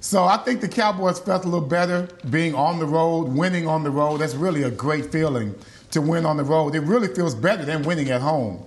So 0.00 0.24
I 0.24 0.38
think 0.38 0.62
the 0.62 0.68
Cowboys 0.68 1.18
felt 1.18 1.44
a 1.44 1.48
little 1.48 1.66
better 1.66 2.08
being 2.30 2.54
on 2.54 2.78
the 2.78 2.86
road, 2.86 3.24
winning 3.24 3.68
on 3.68 3.84
the 3.84 3.90
road. 3.90 4.18
That's 4.18 4.34
really 4.34 4.62
a 4.62 4.70
great 4.70 5.12
feeling 5.12 5.54
to 5.90 6.00
win 6.00 6.24
on 6.24 6.38
the 6.38 6.44
road. 6.44 6.74
It 6.74 6.80
really 6.80 7.08
feels 7.08 7.34
better 7.34 7.66
than 7.66 7.82
winning 7.82 8.10
at 8.10 8.22
home. 8.22 8.64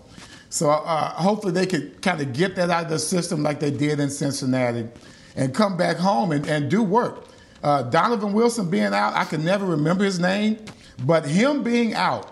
So 0.51 0.69
uh, 0.69 1.09
hopefully 1.09 1.51
they 1.51 1.65
could 1.65 2.03
kind 2.03 2.21
of 2.21 2.33
get 2.33 2.55
that 2.57 2.69
out 2.69 2.83
of 2.83 2.89
the 2.91 2.99
system 2.99 3.41
like 3.41 3.59
they 3.59 3.71
did 3.71 3.99
in 3.99 4.11
Cincinnati 4.11 4.87
and 5.35 5.55
come 5.55 5.75
back 5.75 5.97
home 5.97 6.31
and, 6.31 6.45
and 6.45 6.69
do 6.69 6.83
work. 6.83 7.25
Uh, 7.63 7.81
Donovan 7.81 8.33
Wilson 8.33 8.69
being 8.69 8.93
out, 8.93 9.15
I 9.15 9.25
can 9.25 9.43
never 9.43 9.65
remember 9.65 10.03
his 10.03 10.19
name, 10.19 10.59
but 11.03 11.25
him 11.25 11.63
being 11.63 11.95
out, 11.95 12.29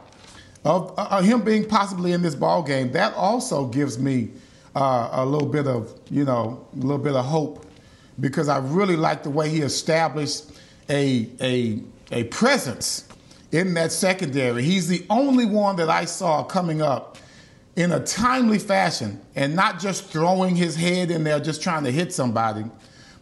of 0.64 0.94
uh, 0.96 1.22
him 1.24 1.42
being 1.42 1.68
possibly 1.68 2.12
in 2.12 2.22
this 2.22 2.36
ball 2.36 2.62
game, 2.62 2.92
that 2.92 3.16
also 3.16 3.66
gives 3.66 3.98
me 3.98 4.30
uh, 4.76 5.10
a 5.14 5.26
little 5.26 5.48
bit 5.48 5.66
of, 5.66 6.00
you 6.12 6.24
know, 6.24 6.68
a 6.74 6.76
little 6.78 7.00
bit 7.00 7.16
of 7.16 7.26
hope 7.26 7.66
because 8.20 8.50
I 8.50 8.60
really 8.60 8.96
like 8.96 9.24
the 9.24 9.30
way 9.30 9.50
he 9.50 9.62
established 9.62 10.52
a, 10.90 11.30
a, 11.40 11.80
a 12.12 12.24
presence 12.26 13.08
in 13.52 13.74
that 13.76 13.92
secondary. 13.92 14.64
He's 14.64 14.88
the 14.88 15.06
only 15.10 15.46
one 15.46 15.76
that 15.78 15.90
I 15.90 16.06
saw 16.06 16.44
coming 16.44 16.82
up 16.82 17.18
in 17.76 17.92
a 17.92 18.00
timely 18.04 18.60
fashion 18.60 19.22
and 19.36 19.56
not 19.56 19.80
just 19.80 20.06
throwing 20.06 20.56
his 20.56 20.76
head 20.76 21.10
in 21.12 21.24
there 21.24 21.40
just 21.40 21.62
trying 21.62 21.84
to 21.86 21.92
hit 21.92 22.14
somebody, 22.14 22.66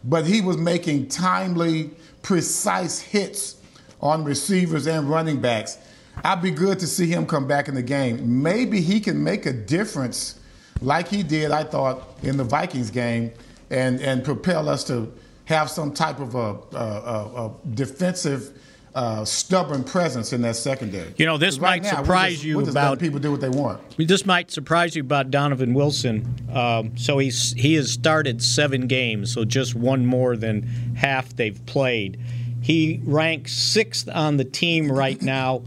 but 0.04 0.26
he 0.26 0.40
was 0.40 0.56
making 0.56 1.08
timely, 1.08 1.90
precise 2.22 3.00
hits 3.00 3.56
on 4.00 4.24
receivers 4.24 4.86
and 4.86 5.08
running 5.08 5.40
backs. 5.40 5.78
I'd 6.24 6.42
be 6.42 6.50
good 6.50 6.78
to 6.80 6.86
see 6.86 7.06
him 7.06 7.26
come 7.26 7.46
back 7.46 7.68
in 7.68 7.74
the 7.74 7.82
game. 7.82 8.42
Maybe 8.42 8.80
he 8.80 9.00
can 9.00 9.22
make 9.22 9.46
a 9.46 9.52
difference 9.52 10.38
like 10.82 11.08
he 11.08 11.22
did, 11.22 11.50
I 11.50 11.64
thought, 11.64 12.18
in 12.22 12.36
the 12.36 12.44
Vikings 12.44 12.90
game 12.90 13.32
and, 13.70 14.00
and 14.00 14.24
propel 14.24 14.68
us 14.68 14.84
to 14.84 15.12
have 15.44 15.70
some 15.70 15.92
type 15.92 16.20
of 16.20 16.34
a, 16.34 16.56
a, 16.76 17.46
a, 17.46 17.52
defensive, 17.74 18.56
uh, 18.94 19.24
stubborn 19.24 19.82
presence 19.84 20.32
in 20.32 20.42
that 20.42 20.56
secondary. 20.56 21.12
You 21.16 21.26
know, 21.26 21.38
this 21.38 21.58
right 21.58 21.82
might 21.82 21.90
now, 21.90 22.02
surprise 22.02 22.32
just- 22.34 22.44
you 22.44 22.60
about- 22.60 22.98
people 22.98 23.18
do 23.20 23.30
what 23.30 23.40
they 23.40 23.48
want. 23.48 23.80
This 23.96 24.26
might 24.26 24.50
surprise 24.50 24.94
you 24.96 25.02
about 25.02 25.30
Donovan 25.30 25.74
Wilson. 25.74 26.26
Um, 26.52 26.96
so 26.96 27.18
he's 27.18 27.52
he 27.52 27.74
has 27.74 27.90
started 27.90 28.42
seven 28.42 28.86
games, 28.86 29.32
so 29.32 29.44
just 29.44 29.74
one 29.74 30.06
more 30.06 30.36
than 30.36 30.62
half 30.96 31.34
they've 31.34 31.64
played. 31.66 32.20
He 32.62 33.00
ranks 33.04 33.52
sixth 33.52 34.08
on 34.08 34.36
the 34.36 34.44
team 34.44 34.90
right 34.90 35.20
now. 35.22 35.62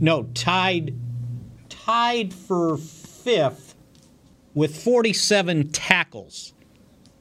No, 0.00 0.24
tied 0.34 0.94
tied 1.68 2.32
for 2.34 2.76
fifth 2.76 3.74
with 4.54 4.82
47 4.82 5.70
tackles. 5.70 6.52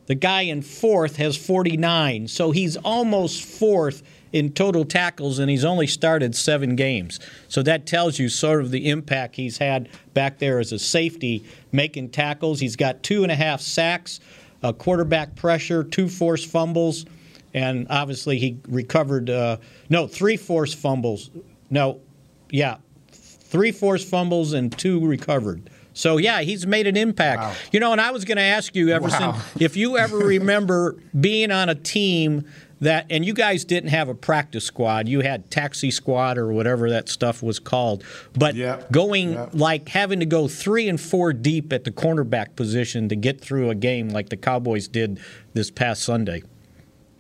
The 0.06 0.16
guy 0.16 0.42
in 0.42 0.62
fourth 0.62 1.16
has 1.16 1.38
49, 1.38 2.28
so 2.28 2.52
he's 2.52 2.76
almost 2.78 3.44
fourth 3.44 4.04
in 4.34 4.52
total 4.52 4.84
tackles, 4.84 5.40
and 5.40 5.50
he's 5.50 5.64
only 5.64 5.88
started 5.88 6.36
seven 6.36 6.76
games. 6.76 7.20
So 7.48 7.62
that 7.64 7.86
tells 7.86 8.20
you 8.20 8.28
sort 8.30 8.62
of 8.62 8.72
the 8.72 8.90
impact 8.90 9.36
he's 9.36 9.60
had 9.60 9.88
back 10.14 10.40
there 10.40 10.60
as 10.60 10.72
a 10.72 10.80
safety, 10.80 11.46
making 11.72 12.10
tackles. 12.10 12.60
He's 12.60 12.76
got 12.76 13.04
two 13.04 13.24
and 13.24 13.32
a 13.32 13.36
half 13.36 13.62
sacks, 13.62 14.20
a 14.62 14.74
quarterback 14.74 15.36
pressure, 15.36 15.84
two 15.84 16.10
forced 16.10 16.48
fumbles, 16.50 17.06
and 17.54 17.88
obviously 17.90 18.40
he 18.40 18.58
recovered, 18.68 19.30
uh, 19.30 19.58
no, 19.90 20.08
three 20.08 20.36
forced 20.36 20.78
fumbles. 20.78 21.30
No, 21.70 22.02
yeah, 22.50 22.78
three 23.12 23.72
forced 23.72 24.08
fumbles 24.08 24.54
and 24.54 24.76
two 24.78 25.06
recovered. 25.06 25.70
So 25.94 26.18
yeah, 26.18 26.42
he's 26.42 26.66
made 26.66 26.88
an 26.88 26.98
impact. 26.98 27.58
You 27.72 27.80
know, 27.80 27.92
and 27.92 28.02
I 28.02 28.12
was 28.12 28.26
going 28.26 28.38
to 28.38 28.44
ask 28.44 28.76
you, 28.76 28.90
Everson, 28.90 29.22
Wow. 29.30 29.42
if 29.60 29.78
you 29.78 29.98
ever 29.98 30.18
remember 30.36 30.96
being 31.20 31.52
on 31.52 31.70
a 31.70 31.76
team 31.76 32.46
that, 32.82 33.06
and 33.10 33.24
you 33.24 33.34
guys 33.34 33.64
didn't 33.64 33.92
have 33.92 34.10
a 34.10 34.16
practice 34.16 34.66
squad, 34.66 35.08
you 35.08 35.22
had 35.22 35.50
taxi 35.52 35.90
squad 35.92 36.38
or 36.38 36.52
whatever 36.52 36.90
that 36.90 37.08
stuff 37.10 37.42
was 37.42 37.60
called, 37.60 38.04
but 38.38 38.56
going 38.92 39.38
like 39.54 39.88
having 39.90 40.20
to 40.20 40.26
go 40.26 40.48
three 40.48 40.90
and 40.90 41.00
four 41.00 41.32
deep 41.32 41.72
at 41.72 41.84
the 41.86 41.92
cornerback 41.92 42.56
position 42.56 43.08
to 43.10 43.16
get 43.16 43.40
through 43.40 43.70
a 43.70 43.76
game 43.76 44.10
like 44.10 44.30
the 44.30 44.38
Cowboys 44.38 44.88
did 44.88 45.20
this 45.54 45.70
past 45.72 46.02
Sunday. 46.04 46.44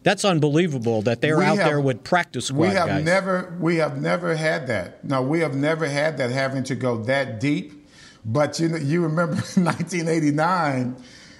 That's 0.01 0.25
unbelievable 0.25 1.01
that 1.03 1.21
they're 1.21 1.37
We 1.37 1.45
out 1.45 1.57
have- 1.59 1.67
there 1.67 1.79
with 1.79 2.03
practice 2.03 2.47
squad 2.47 2.59
We 2.59 2.67
have 2.73 2.87
guys. 2.89 3.05
never 3.05 3.55
we 3.61 3.77
have 3.77 4.01
never 4.01 4.35
had 4.35 4.67
that. 4.67 5.05
No, 5.05 5.21
we 5.21 5.39
have 5.39 5.55
never 5.55 5.85
had 5.87 6.17
that 6.17 6.31
having 6.31 6.63
to 6.63 6.75
go 6.75 6.97
that 7.03 7.39
deep. 7.39 7.82
But 8.25 8.59
you 8.59 8.69
know, 8.69 8.77
you 8.77 9.01
remember 9.01 9.35
1989, 9.55 10.95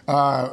uh, 0.07 0.49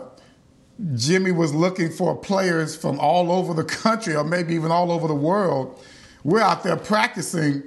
Jimmy 0.95 1.33
was 1.33 1.53
looking 1.53 1.91
for 1.91 2.16
players 2.16 2.74
from 2.74 2.99
all 3.01 3.31
over 3.33 3.53
the 3.53 3.64
country, 3.64 4.14
or 4.14 4.24
maybe 4.24 4.55
even 4.55 4.70
all 4.70 4.91
over 4.91 5.07
the 5.07 5.14
world. 5.14 5.83
We're 6.24 6.41
out 6.41 6.62
there 6.62 6.76
practicing, 6.76 7.62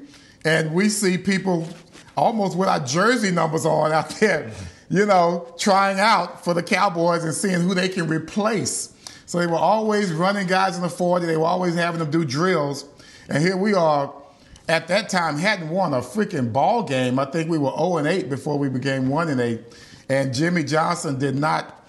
and 0.46 0.74
we 0.74 0.90
see 0.90 1.18
people 1.18 1.68
almost 2.16 2.58
with 2.58 2.70
our 2.70 2.80
jersey 2.80 3.32
numbers 3.32 3.66
on 3.66 3.92
out 3.92 4.10
there, 4.20 4.52
you 4.90 5.06
know, 5.06 5.54
trying 5.58 6.00
out 6.00 6.44
for 6.44 6.54
the 6.54 6.64
Cowboys 6.64 7.24
and 7.24 7.34
seeing 7.34 7.62
who 7.62 7.74
they 7.74 7.90
can 7.90 8.08
replace. 8.08 8.94
So 9.26 9.40
they 9.40 9.48
were 9.48 9.56
always 9.56 10.12
running 10.12 10.48
guys 10.48 10.76
in 10.76 10.84
the 10.84 10.90
40. 10.90 11.26
They 11.26 11.38
were 11.38 11.46
always 11.46 11.76
having 11.76 12.00
them 12.00 12.12
do 12.12 12.24
drills. 12.26 12.86
And 13.30 13.42
here 13.42 13.58
we 13.58 13.74
are, 13.74 14.14
at 14.74 14.88
that 14.88 15.08
time, 15.08 15.38
hadn't 15.38 15.70
won 15.70 15.94
a 15.94 16.02
freaking 16.02 16.52
ball 16.52 16.82
game. 16.82 17.20
I 17.20 17.26
think 17.26 17.48
we 17.48 17.60
were 17.60 17.70
0 17.78 17.98
and 17.98 18.08
8 18.08 18.28
before 18.28 18.58
we 18.58 18.70
became 18.70 19.08
1 19.08 19.30
and 19.30 19.40
8. 19.40 19.62
And 20.10 20.34
Jimmy 20.34 20.64
Johnson 20.64 21.20
did 21.20 21.36
not 21.36 21.88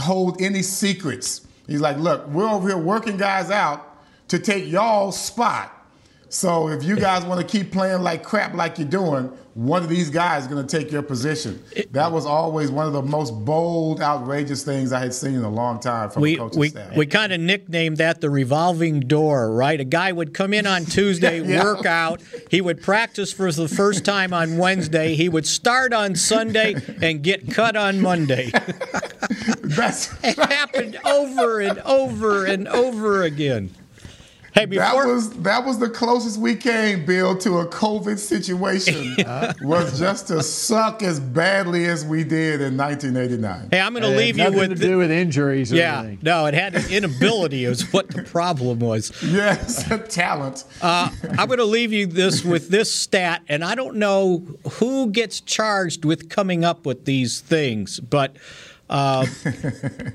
hold 0.00 0.40
any 0.40 0.62
secrets. 0.62 1.44
He's 1.66 1.80
like, 1.80 1.96
look, 1.96 2.28
we're 2.28 2.48
over 2.48 2.68
here 2.68 2.78
working 2.78 3.16
guys 3.16 3.50
out 3.50 3.98
to 4.28 4.38
take 4.38 4.64
y'all's 4.68 5.20
spot. 5.20 5.73
So 6.34 6.68
if 6.68 6.82
you 6.82 6.96
guys 6.96 7.24
want 7.24 7.40
to 7.40 7.46
keep 7.46 7.70
playing 7.70 8.02
like 8.02 8.24
crap 8.24 8.54
like 8.54 8.76
you're 8.76 8.88
doing, 8.88 9.26
one 9.54 9.84
of 9.84 9.88
these 9.88 10.10
guys 10.10 10.42
is 10.42 10.48
going 10.48 10.66
to 10.66 10.78
take 10.78 10.90
your 10.90 11.02
position. 11.02 11.62
That 11.92 12.10
was 12.10 12.26
always 12.26 12.72
one 12.72 12.88
of 12.88 12.92
the 12.92 13.02
most 13.02 13.30
bold, 13.44 14.00
outrageous 14.00 14.64
things 14.64 14.92
I 14.92 14.98
had 14.98 15.14
seen 15.14 15.34
in 15.34 15.44
a 15.44 15.48
long 15.48 15.78
time 15.78 16.10
from 16.10 16.22
we, 16.22 16.34
coaching 16.34 16.58
we, 16.58 16.68
staff. 16.70 16.96
We 16.96 17.06
kind 17.06 17.32
of 17.32 17.38
nicknamed 17.40 17.98
that 17.98 18.20
the 18.20 18.30
revolving 18.30 18.98
door, 18.98 19.52
right? 19.52 19.78
A 19.78 19.84
guy 19.84 20.10
would 20.10 20.34
come 20.34 20.52
in 20.52 20.66
on 20.66 20.84
Tuesday, 20.86 21.40
Yeah. 21.40 21.62
work 21.62 21.86
out. 21.86 22.20
He 22.50 22.60
would 22.60 22.82
practice 22.82 23.32
for 23.32 23.52
the 23.52 23.68
first 23.68 24.04
time 24.04 24.34
on 24.34 24.56
Wednesday. 24.58 25.14
He 25.14 25.28
would 25.28 25.46
start 25.46 25.92
on 25.92 26.16
Sunday 26.16 26.74
and 27.00 27.22
get 27.22 27.48
cut 27.54 27.76
on 27.76 28.00
Monday. 28.00 28.50
That's 29.62 30.12
it 30.24 30.36
happened 30.36 30.98
over 31.04 31.60
and 31.60 31.78
over 31.78 32.44
and 32.44 32.66
over 32.66 33.22
again. 33.22 33.70
Hey, 34.54 34.66
before 34.66 34.84
that 34.84 34.94
was 34.94 35.30
that 35.30 35.64
was 35.64 35.80
the 35.80 35.90
closest 35.90 36.38
we 36.38 36.54
came, 36.54 37.04
Bill, 37.04 37.36
to 37.38 37.58
a 37.58 37.66
COVID 37.66 38.20
situation. 38.20 39.16
was 39.62 39.98
just 39.98 40.28
to 40.28 40.44
suck 40.44 41.02
as 41.02 41.18
badly 41.18 41.86
as 41.86 42.06
we 42.06 42.22
did 42.22 42.60
in 42.60 42.76
1989. 42.76 43.70
Hey, 43.72 43.80
I'm 43.80 43.92
going 43.92 44.04
to 44.04 44.16
leave 44.16 44.38
you 44.38 44.52
with 44.52 44.68
to 44.70 44.76
do 44.76 44.98
with 44.98 45.10
injuries. 45.10 45.72
Or 45.72 45.76
yeah, 45.76 45.98
anything. 45.98 46.20
no, 46.22 46.46
it 46.46 46.54
had 46.54 46.76
an 46.76 46.88
inability 46.88 47.64
is 47.64 47.92
what 47.92 48.08
the 48.08 48.22
problem 48.22 48.78
was. 48.78 49.12
Yes, 49.34 49.88
talent. 50.14 50.64
Uh, 50.80 51.08
I'm 51.30 51.48
going 51.48 51.58
to 51.58 51.64
leave 51.64 51.92
you 51.92 52.06
this 52.06 52.44
with 52.44 52.68
this 52.68 52.94
stat, 52.94 53.42
and 53.48 53.64
I 53.64 53.74
don't 53.74 53.96
know 53.96 54.46
who 54.74 55.10
gets 55.10 55.40
charged 55.40 56.04
with 56.04 56.28
coming 56.28 56.64
up 56.64 56.86
with 56.86 57.04
these 57.04 57.40
things, 57.40 57.98
but 57.98 58.36
uh, 58.88 59.26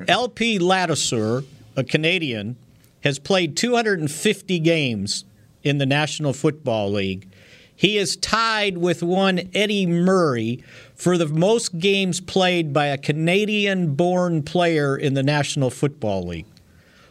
LP 0.07 0.59
Ladouceur, 0.59 1.43
a 1.75 1.83
Canadian, 1.83 2.55
has 3.03 3.19
played 3.19 3.55
250 3.55 4.59
games 4.59 5.25
in 5.63 5.77
the 5.77 5.85
National 5.85 6.33
Football 6.33 6.91
League. 6.91 7.29
He 7.75 7.97
is 7.97 8.17
tied 8.17 8.77
with 8.77 9.01
one 9.01 9.49
Eddie 9.53 9.85
Murray 9.85 10.61
for 10.93 11.17
the 11.17 11.27
most 11.27 11.79
games 11.79 12.19
played 12.19 12.73
by 12.73 12.87
a 12.87 12.97
Canadian 12.97 13.95
born 13.95 14.43
player 14.43 14.97
in 14.97 15.13
the 15.13 15.23
National 15.23 15.69
Football 15.69 16.27
League. 16.27 16.45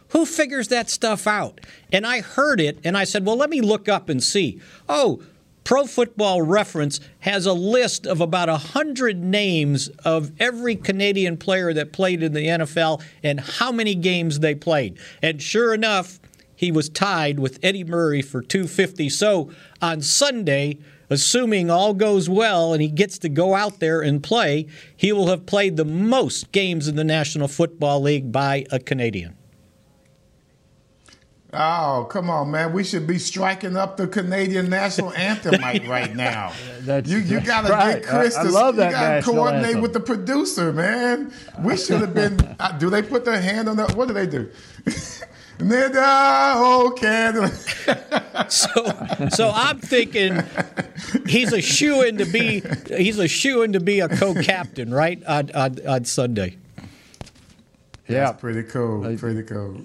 Who 0.09 0.25
figures 0.25 0.67
that 0.67 0.89
stuff 0.89 1.25
out? 1.27 1.61
And 1.91 2.05
I 2.05 2.21
heard 2.21 2.61
it 2.61 2.79
and 2.83 2.97
I 2.97 3.03
said, 3.03 3.25
well, 3.25 3.35
let 3.35 3.49
me 3.49 3.61
look 3.61 3.89
up 3.89 4.09
and 4.09 4.23
see. 4.23 4.59
Oh, 4.87 5.23
Pro 5.69 5.85
Football 5.85 6.41
Reference 6.41 6.99
has 7.19 7.45
a 7.45 7.53
list 7.53 8.07
of 8.07 8.21
about 8.21 8.49
100 8.49 9.23
names 9.23 9.87
of 10.03 10.31
every 10.39 10.75
Canadian 10.75 11.37
player 11.37 11.71
that 11.75 11.93
played 11.93 12.23
in 12.23 12.33
the 12.33 12.47
NFL 12.47 13.03
and 13.21 13.39
how 13.39 13.71
many 13.71 13.93
games 13.93 14.39
they 14.39 14.55
played. 14.55 14.97
And 15.21 15.39
sure 15.39 15.75
enough, 15.75 16.19
he 16.55 16.71
was 16.71 16.89
tied 16.89 17.37
with 17.37 17.59
Eddie 17.61 17.83
Murray 17.83 18.23
for 18.23 18.41
250. 18.41 19.09
So 19.09 19.51
on 19.79 20.01
Sunday, 20.01 20.79
assuming 21.07 21.69
all 21.69 21.93
goes 21.93 22.27
well 22.27 22.73
and 22.73 22.81
he 22.81 22.89
gets 22.89 23.19
to 23.19 23.29
go 23.29 23.53
out 23.53 23.79
there 23.79 24.01
and 24.01 24.23
play, 24.23 24.65
he 24.97 25.11
will 25.11 25.27
have 25.27 25.45
played 25.45 25.77
the 25.77 25.85
most 25.85 26.51
games 26.51 26.87
in 26.87 26.95
the 26.95 27.03
National 27.03 27.47
Football 27.47 28.01
League 28.01 28.31
by 28.31 28.65
a 28.71 28.79
Canadian. 28.79 29.35
Oh, 31.51 32.07
come 32.11 32.29
on, 32.29 32.51
man. 32.51 32.73
We 32.73 32.83
should 32.83 33.07
be 33.07 33.17
striking 33.17 33.75
up 33.75 33.97
the 33.97 34.07
Canadian 34.07 34.69
national 34.69 35.11
anthem 35.15 35.59
like 35.59 35.87
right 35.87 36.15
now. 36.15 36.53
That's- 36.81 37.11
you 37.11 37.17
you 37.17 37.39
gotta 37.41 37.69
right. 37.73 38.01
get 38.01 38.05
Chris 38.05 38.35
I- 38.35 38.41
I 38.41 38.43
to 38.43 38.49
love 38.51 38.75
that 38.75 38.91
you 38.91 38.91
gotta 38.91 39.21
coordinate 39.23 39.65
anthem. 39.65 39.81
with 39.81 39.93
the 39.93 39.99
producer, 39.99 40.71
man. 40.71 41.31
We 41.63 41.75
should 41.75 42.01
have 42.01 42.13
been 42.13 42.39
uh, 42.59 42.77
do 42.77 42.89
they 42.91 43.01
put 43.01 43.25
their 43.25 43.41
hand 43.41 43.67
on 43.67 43.77
the 43.77 43.87
what 43.95 44.07
do 44.07 44.13
they 44.13 44.27
do? 44.27 44.49
Nigga, 45.59 46.53
oh, 46.55 46.93
candle. 46.97 47.47
So, 48.47 49.27
so 49.29 49.51
I'm 49.53 49.77
thinking 49.79 50.41
he's 51.27 51.51
a 51.51 51.61
shoe 51.61 52.01
in 52.03 52.17
to 52.19 52.25
be 52.25 52.63
he's 52.95 53.19
a 53.19 53.27
shoe 53.27 53.63
in 53.63 53.73
to 53.73 53.81
be 53.81 53.99
a 53.99 54.07
co-captain, 54.07 54.93
right? 54.93 55.21
On, 55.25 55.51
on, 55.53 55.85
on 55.85 56.05
Sunday. 56.05 56.55
Yeah. 58.09 58.25
That's 58.25 58.41
pretty 58.41 58.63
cool. 58.63 59.01
Pretty 59.17 59.43
cool. 59.43 59.81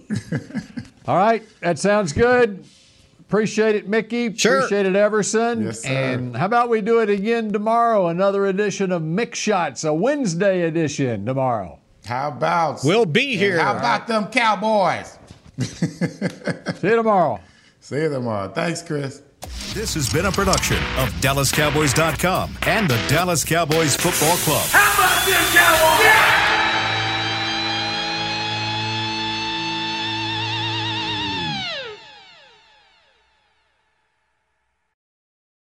All 1.06 1.16
right, 1.16 1.42
that 1.60 1.78
sounds 1.78 2.12
good. 2.12 2.64
Appreciate 3.20 3.74
it, 3.74 3.88
Mickey. 3.88 4.34
Sure. 4.34 4.58
Appreciate 4.58 4.86
it, 4.86 4.96
Everson. 4.96 5.64
Yes, 5.64 5.82
sir. 5.82 5.88
And 5.88 6.36
how 6.36 6.46
about 6.46 6.68
we 6.68 6.80
do 6.80 7.00
it 7.00 7.10
again 7.10 7.52
tomorrow? 7.52 8.08
Another 8.08 8.46
edition 8.46 8.92
of 8.92 9.02
Mick 9.02 9.34
Shots, 9.34 9.84
a 9.84 9.92
Wednesday 9.92 10.62
edition 10.62 11.26
tomorrow. 11.26 11.78
How 12.04 12.28
about 12.28 12.80
We'll 12.84 13.06
be 13.06 13.36
here. 13.36 13.58
How 13.58 13.76
about 13.76 14.06
them 14.06 14.26
Cowboys? 14.26 15.18
See 15.60 16.88
you 16.88 16.96
tomorrow. 16.96 17.40
See 17.80 17.96
you 17.96 18.08
tomorrow. 18.10 18.48
Thanks, 18.50 18.82
Chris. 18.82 19.22
This 19.72 19.94
has 19.94 20.12
been 20.12 20.26
a 20.26 20.32
production 20.32 20.78
of 20.98 21.10
DallasCowboys.com 21.20 22.58
and 22.66 22.88
the 22.88 22.96
Dallas 23.08 23.44
Cowboys 23.44 23.96
Football 23.96 24.36
Club. 24.38 24.66
How 24.70 24.94
about 24.94 25.26
them 25.26 25.44
Cowboys? 25.56 26.43